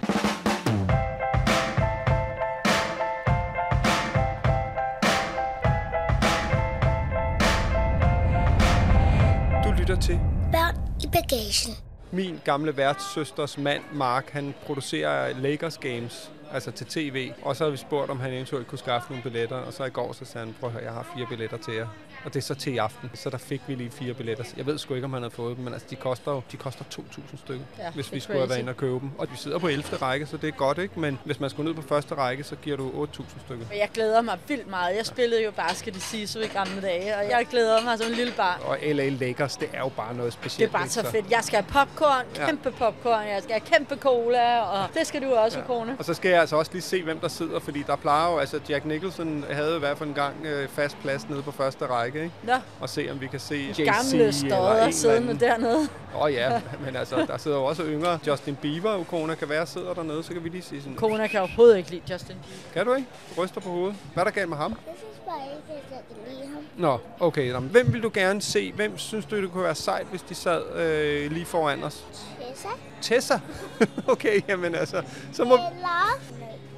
Min 12.12 12.40
gamle 12.46 12.78
værtssøsters 12.78 13.58
mand, 13.58 13.84
Mark, 13.94 14.30
han 14.30 14.54
producerer 14.66 15.34
Lakers 15.40 15.78
Games, 15.78 16.32
altså 16.52 16.72
til 16.72 16.88
tv. 16.88 17.32
Og 17.42 17.56
så 17.56 17.64
har 17.64 17.72
vi 17.72 17.78
spurgt, 17.78 18.12
om 18.12 18.20
han 18.20 18.34
eventuelt 18.34 18.68
kunne 18.68 18.80
skaffe 18.80 19.10
nogle 19.10 19.24
billetter. 19.24 19.56
Og 19.56 19.74
så 19.74 19.84
i 19.84 19.90
går, 19.90 20.14
så 20.14 20.26
sagde 20.26 20.46
han, 20.48 20.56
prøv 20.60 20.68
at 20.68 20.74
høre, 20.74 20.84
jeg 20.84 20.94
har 20.94 21.12
fire 21.16 21.26
billetter 21.30 21.58
til 21.58 21.74
jer. 21.74 21.88
Og 22.26 22.34
det 22.34 22.40
er 22.40 22.44
så 22.44 22.56
til 22.56 22.74
i 22.74 22.78
aften. 22.78 23.12
Så 23.14 23.30
der 23.30 23.38
fik 23.38 23.62
vi 23.68 23.76
lige 23.76 23.92
fire 23.92 24.14
billetter. 24.14 24.44
Jeg 24.58 24.66
ved 24.66 24.78
sgu 24.78 24.94
ikke, 24.94 25.06
om 25.06 25.14
han 25.14 25.22
havde 25.22 25.34
fået 25.34 25.56
dem, 25.58 25.64
men 25.66 25.74
altså, 25.74 25.88
de 25.90 25.96
koster 25.96 26.32
jo 26.32 26.42
de 26.52 26.58
koster 26.58 26.86
2.000 26.94 27.38
stykker, 27.38 27.66
Ja, 27.80 27.92
hvis 27.92 28.06
det 28.06 28.14
vi 28.16 28.20
skulle 28.20 28.40
have 28.40 28.50
været 28.50 28.60
inde 28.60 28.70
og 28.70 28.78
købe 28.78 29.00
dem. 29.00 29.10
Og 29.18 29.28
vi 29.32 29.38
sidder 29.38 29.60
på 29.60 29.68
11. 29.68 29.98
række, 29.98 30.26
så 30.26 30.38
det 30.38 30.48
er 30.48 30.52
godt, 30.52 30.78
ikke? 30.78 31.00
Men 31.00 31.20
hvis 31.26 31.40
man 31.40 31.50
skulle 31.50 31.68
ned 31.74 31.82
på 31.82 31.88
første 31.88 32.16
række, 32.16 32.44
så 32.44 32.56
giver 32.56 32.78
du 32.78 33.06
8.000 33.06 33.24
stykker. 33.46 33.66
Jeg 33.76 33.90
glæder 33.94 34.22
mig 34.22 34.40
vildt 34.48 34.70
meget. 34.70 34.96
Jeg 34.98 35.06
spillede 35.06 35.44
jo 35.44 35.52
basket 35.52 35.96
i 35.96 36.00
SISU 36.00 36.40
i 36.40 36.48
gamle 36.48 36.82
dage, 36.82 37.16
og 37.18 37.24
jeg 37.30 37.48
glæder 37.52 37.84
mig 37.84 37.98
som 37.98 38.08
en 38.08 38.14
lille 38.14 38.34
barn. 38.38 38.62
Og 38.66 38.78
LA 38.84 39.10
Lakers, 39.10 39.58
det 39.58 39.70
er 39.74 39.80
jo 39.80 39.90
bare 39.90 40.14
noget 40.16 40.26
Det 40.34 40.34
specielt. 40.34 40.70
er 40.70 40.74
bare 40.74 40.84
ikke? 40.84 40.94
så 40.94 41.06
fedt. 41.12 41.32
Jeg 41.32 41.40
skal 41.44 41.64
have 41.64 41.86
popcorn, 41.88 42.26
Ja. 42.36 42.46
kæmpe 42.46 42.72
popcorn, 42.72 43.28
jeg 43.28 43.40
skal 43.44 43.52
have 43.62 43.78
kæmpe 43.78 43.96
cola, 43.96 44.60
og 44.62 44.90
det 44.94 45.08
skal 45.08 45.22
du 45.22 45.34
også, 45.34 45.60
ja. 45.60 45.66
kone. 45.66 45.96
Og 46.00 46.06
så 46.06 46.14
skal 46.14 46.32
jeg 46.32 46.40
altså 46.40 46.56
også 46.56 46.72
lige 46.72 46.82
se, 46.82 47.04
hvem 47.04 47.20
der 47.20 47.28
sidder, 47.28 47.60
fordi 47.60 47.84
der 47.88 47.96
plejer 47.96 48.32
jo, 48.32 48.38
altså 48.38 48.60
Jack 48.70 48.86
Nicholson 48.86 49.46
havde 49.52 49.76
i 49.76 49.80
hvert 49.80 49.98
fald 49.98 50.10
en 50.10 50.16
gang 50.16 50.46
øh, 50.46 50.70
fast 50.70 50.98
plads 51.02 51.30
nede 51.30 51.42
på 51.42 51.52
første 51.52 51.86
række, 51.86 52.09
ikke? 52.16 52.32
Nå, 52.44 52.54
Og 52.80 52.90
se, 52.90 53.08
om 53.12 53.22
vi 53.22 53.28
kan 53.28 53.40
se 53.40 53.56
JC 53.56 53.86
gamle 53.86 54.34
stodder 54.34 54.86
en 54.86 54.94
siddende 54.94 55.40
dernede. 55.40 55.88
Åh 56.16 56.22
oh, 56.22 56.34
ja, 56.34 56.62
men 56.86 56.96
altså, 56.96 57.26
der 57.28 57.38
sidder 57.38 57.58
jo 57.58 57.66
også 57.66 57.84
yngre. 57.84 58.20
Justin 58.28 58.56
Bieber, 58.56 58.98
Ukona, 58.98 59.36
kan 59.36 59.50
være, 59.50 59.68
sidder 59.68 59.94
dernede, 59.94 60.24
så 60.24 60.34
kan 60.34 60.44
vi 60.44 60.50
lige 60.50 60.62
sige 60.62 60.82
sådan. 60.82 60.96
Kona 60.96 61.28
kan 61.28 61.40
overhovedet 61.40 61.78
ikke 61.78 61.92
lide 61.92 62.14
Justin 62.14 62.36
Bieber. 62.36 62.74
Kan 62.74 62.86
du 62.86 62.94
ikke? 62.94 63.08
Du 63.36 63.42
ryster 63.42 63.62
på 63.62 63.70
hovedet. 63.70 63.96
Hvad 64.14 64.24
er 64.24 64.26
der 64.26 64.32
galt 64.32 64.50
med 64.50 64.58
ham? 64.58 64.72
Jeg 64.88 64.96
synes 64.98 65.18
bare 65.26 65.46
ikke, 65.46 65.84
at 65.86 65.92
jeg 65.92 66.00
kan 66.08 66.34
lide 66.34 66.54
ham. 66.54 66.64
Nå, 66.78 67.00
okay. 67.20 67.52
Nå, 67.52 67.60
hvem 67.60 67.94
vil 67.94 68.04
du 68.04 68.12
gerne 68.14 68.42
se? 68.42 68.72
Hvem 68.72 68.98
synes 68.98 69.26
du, 69.26 69.42
det 69.42 69.52
kunne 69.52 69.64
være 69.64 69.76
sejt, 69.76 70.08
hvis 70.08 70.22
de 70.22 70.36
sad 70.36 70.76
øh, 70.76 71.32
lige 71.32 71.46
foran 71.46 71.84
os? 71.84 72.06
Tessa? 72.50 72.70
Tessa? 73.02 73.40
okay, 74.14 74.42
jamen 74.48 74.76
altså, 74.76 75.04
så 75.34 75.44
må... 75.44 75.54
Eller... 75.54 76.20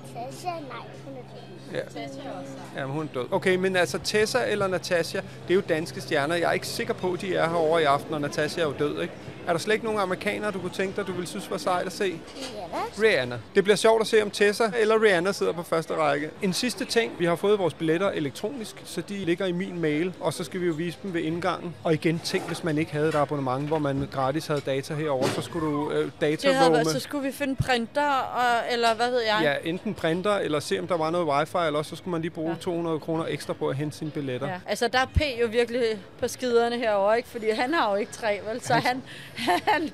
Tessa, 0.07 0.47
nej, 0.47 0.87
hun 1.05 1.13
er 1.13 1.40
Ja. 1.73 1.79
Ja, 2.77 2.85
men 2.85 2.95
hun 2.95 3.09
er 3.13 3.13
død. 3.13 3.27
Okay, 3.31 3.55
men 3.55 3.75
altså 3.75 3.99
Tessa 4.03 4.39
eller 4.47 4.67
Natasha, 4.67 5.17
det 5.17 5.49
er 5.49 5.55
jo 5.55 5.61
danske 5.69 6.01
stjerner. 6.01 6.35
Jeg 6.35 6.49
er 6.49 6.53
ikke 6.53 6.67
sikker 6.67 6.93
på, 6.93 7.13
at 7.13 7.21
de 7.21 7.35
er 7.35 7.49
herovre 7.49 7.81
i 7.81 7.85
aften, 7.85 8.13
og 8.13 8.21
Natasha 8.21 8.61
er 8.61 8.65
jo 8.65 8.73
død, 8.79 9.01
ikke? 9.01 9.13
Er 9.47 9.51
der 9.51 9.59
slet 9.59 9.73
ikke 9.73 9.85
nogen 9.85 9.99
amerikanere, 9.99 10.51
du 10.51 10.59
kunne 10.59 10.71
tænke 10.71 10.95
dig, 10.95 11.07
du 11.07 11.11
ville 11.11 11.27
synes 11.27 11.51
var 11.51 11.57
sejt 11.57 11.85
at 11.85 11.93
se? 11.93 12.19
Rihanna? 12.35 12.77
Rihanna. 13.01 13.39
Det 13.55 13.63
bliver 13.63 13.77
sjovt 13.77 14.01
at 14.01 14.07
se, 14.07 14.21
om 14.21 14.31
Tessa 14.31 14.71
eller 14.79 15.03
Rihanna 15.03 15.31
sidder 15.31 15.51
på 15.51 15.63
første 15.63 15.95
række. 15.95 16.29
En 16.41 16.53
sidste 16.53 16.85
ting. 16.85 17.11
Vi 17.19 17.25
har 17.25 17.35
fået 17.35 17.59
vores 17.59 17.73
billetter 17.73 18.09
elektronisk, 18.09 18.81
så 18.85 19.01
de 19.01 19.13
ligger 19.13 19.45
i 19.45 19.51
min 19.51 19.79
mail, 19.79 20.13
og 20.19 20.33
så 20.33 20.43
skal 20.43 20.61
vi 20.61 20.65
jo 20.65 20.73
vise 20.73 20.97
dem 21.03 21.13
ved 21.13 21.21
indgangen. 21.21 21.75
Og 21.83 21.93
igen, 21.93 22.19
tænk, 22.19 22.47
hvis 22.47 22.63
man 22.63 22.77
ikke 22.77 22.91
havde 22.91 23.09
et 23.09 23.15
abonnement, 23.15 23.67
hvor 23.67 23.79
man 23.79 24.07
gratis 24.11 24.47
havde 24.47 24.61
data 24.61 24.93
herover, 24.93 25.27
så 25.27 25.41
skulle 25.41 25.67
du 25.67 25.91
øh, 25.91 26.11
data 26.21 26.47
Det 26.47 26.55
havde 26.55 26.71
været, 26.71 26.87
så 26.87 26.99
skulle 26.99 27.27
vi 27.27 27.31
finde 27.33 27.55
printer, 27.55 28.09
og, 28.11 28.73
eller 28.73 28.95
hvad 28.95 29.09
ved 29.09 29.21
jeg. 29.21 29.39
Ja, 29.63 29.69
enten 29.69 29.93
printer, 29.93 30.35
eller 30.35 30.59
se, 30.59 30.79
om 30.79 30.87
der 30.87 30.97
var 30.97 31.09
noget 31.09 31.27
wifi, 31.27 31.57
eller 31.65 31.79
også 31.79 31.89
så 31.89 31.95
skulle 31.95 32.11
man 32.11 32.21
lige 32.21 32.31
bruge 32.31 32.51
ja. 32.51 32.55
200 32.61 32.99
kroner 32.99 33.25
ekstra 33.27 33.53
på 33.53 33.67
at 33.69 33.75
hente 33.75 33.97
sine 33.97 34.11
billetter. 34.11 34.47
Ja. 34.47 34.59
Altså, 34.67 34.87
der 34.87 34.99
er 34.99 35.05
P 35.05 35.21
jo 35.41 35.47
virkelig 35.47 35.81
på 36.19 36.27
skiderne 36.27 36.77
herovre, 36.77 37.17
ikke? 37.17 37.29
Fordi 37.29 37.49
han 37.49 37.73
har 37.73 37.89
jo 37.91 37.95
ikke 37.95 38.11
tre, 38.11 38.39
vel? 38.49 38.61
Så 38.61 38.73
han, 38.73 39.03
han, 39.35 39.89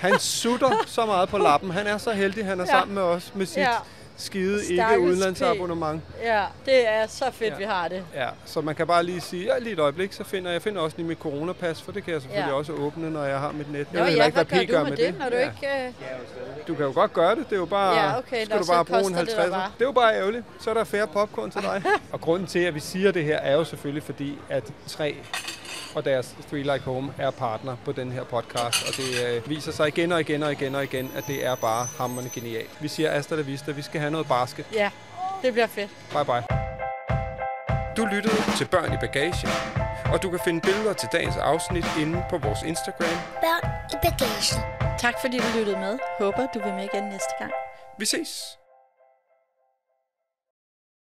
Han 0.00 0.18
sutter 0.18 0.70
så 0.86 1.06
meget 1.06 1.28
på 1.28 1.38
lappen. 1.38 1.70
Han 1.70 1.86
er 1.86 1.98
så 1.98 2.12
heldig, 2.12 2.44
han 2.46 2.60
er 2.60 2.64
Ja. 2.64 2.70
sammen 2.70 2.94
med 2.94 3.02
os 3.02 3.32
med 3.34 3.46
sit 3.46 3.56
Ja. 3.56 3.68
skide 4.16 4.62
ikke 4.64 4.82
Stakkels 4.82 5.08
udenlandsabonnement. 5.10 6.02
ja, 6.22 6.44
det 6.66 6.88
er 6.88 7.06
så 7.06 7.24
fedt, 7.32 7.52
Ja. 7.52 7.58
vi 7.58 7.64
har 7.64 7.88
det. 7.88 8.04
Ja, 8.14 8.28
så 8.44 8.60
man 8.60 8.74
kan 8.74 8.86
bare 8.86 9.04
lige 9.04 9.20
sige, 9.20 9.44
ja, 9.44 9.58
lige 9.58 9.72
et 9.72 9.78
øjeblik, 9.78 10.12
så 10.12 10.24
finder 10.24 10.50
jeg, 10.50 10.54
jeg 10.54 10.62
finder 10.62 10.80
også 10.80 10.96
lige 10.96 11.06
mit 11.06 11.18
coronapas, 11.18 11.82
for 11.82 11.92
det 11.92 12.04
kan 12.04 12.12
jeg 12.12 12.22
selvfølgelig 12.22 12.50
Ja. 12.50 12.56
også 12.56 12.72
åbne, 12.72 13.10
når 13.10 13.24
jeg 13.24 13.38
har 13.38 13.52
mit 13.52 13.72
net. 13.72 13.92
Nå 13.92 13.98
ved 13.98 14.06
ja, 14.06 14.10
heller 14.10 14.30
hvad 14.30 14.44
P 14.44 14.70
gør 14.70 14.78
du 14.84 14.88
med 14.88 14.96
det, 14.96 15.18
når 15.18 15.28
du 15.28 15.36
Ja. 15.36 15.40
ikke... 15.50 15.86
Øh... 15.86 15.92
Du 16.68 16.74
kan 16.74 16.84
jo 16.86 16.92
godt 16.94 17.12
gøre 17.12 17.34
det, 17.34 17.44
det 17.50 17.52
er 17.52 17.60
jo 17.60 17.64
bare, 17.66 17.94
Ja, 17.94 18.18
okay, 18.18 18.44
skal 18.44 18.56
nå, 18.56 18.62
du 18.62 18.66
bare 18.72 18.84
bruge 18.84 18.98
en 19.00 19.04
koster 19.04 19.18
det 19.24 19.28
50. 19.34 19.44
dig 19.44 19.52
bare. 19.52 19.70
Det 19.78 19.82
er 19.84 19.88
jo 19.88 19.92
bare 19.92 20.14
ærgerligt. 20.14 20.44
Så 20.60 20.70
er 20.70 20.74
der 20.74 20.84
færre 20.84 21.06
popcorn 21.06 21.50
til 21.50 21.62
dig. 21.62 21.82
og 22.12 22.20
grunden 22.20 22.46
til, 22.48 22.58
at 22.58 22.74
vi 22.74 22.80
siger 22.80 23.12
det 23.12 23.24
her, 23.24 23.36
er 23.38 23.52
jo 23.52 23.64
selvfølgelig 23.64 24.02
fordi, 24.02 24.38
at 24.48 24.64
tre 24.86 25.16
og 25.94 26.04
deres 26.04 26.34
Three 26.48 26.62
Like 26.62 26.84
Home 26.84 27.14
er 27.18 27.30
partner 27.30 27.76
på 27.84 27.92
den 27.92 28.12
her 28.12 28.24
podcast, 28.24 28.88
og 28.88 28.96
det 28.96 29.26
øh, 29.26 29.48
viser 29.50 29.72
sig 29.72 29.88
igen 29.88 30.12
og 30.12 30.20
igen 30.20 30.42
og 30.42 30.52
igen 30.52 30.74
og 30.74 30.84
igen, 30.84 31.12
at 31.16 31.24
det 31.26 31.46
er 31.46 31.54
bare 31.54 31.86
hammerende 31.98 32.30
genialt. 32.34 32.82
Vi 32.82 32.88
siger 32.88 33.12
Asta 33.12 33.34
la 33.34 33.42
vista, 33.42 33.70
vi 33.70 33.82
skal 33.82 34.00
have 34.00 34.10
noget 34.10 34.28
basket. 34.28 34.66
Ja, 34.74 34.90
det 35.42 35.52
bliver 35.52 35.66
fedt. 35.66 35.90
Bye 36.12 36.24
bye. 36.24 36.42
Du 37.96 38.04
lyttede 38.04 38.34
til 38.58 38.64
Børn 38.64 38.92
i 38.92 38.96
Bagagen, 39.00 39.48
Og 40.12 40.22
du 40.22 40.30
kan 40.30 40.40
finde 40.44 40.60
billeder 40.60 40.92
til 40.92 41.08
dagens 41.12 41.36
afsnit 41.36 41.86
inde 42.00 42.24
på 42.30 42.38
vores 42.38 42.62
Instagram. 42.62 43.18
Børn 43.40 43.70
i 43.92 43.96
bagagen. 44.02 44.98
Tak 44.98 45.14
fordi 45.20 45.38
du 45.38 45.58
lyttede 45.58 45.78
med. 45.78 45.98
Håber, 46.18 46.46
du 46.54 46.58
vil 46.64 46.72
med 46.72 46.88
igen 46.94 47.04
næste 47.04 47.34
gang. 47.38 47.52
Vi 47.98 48.06
ses! 48.06 48.61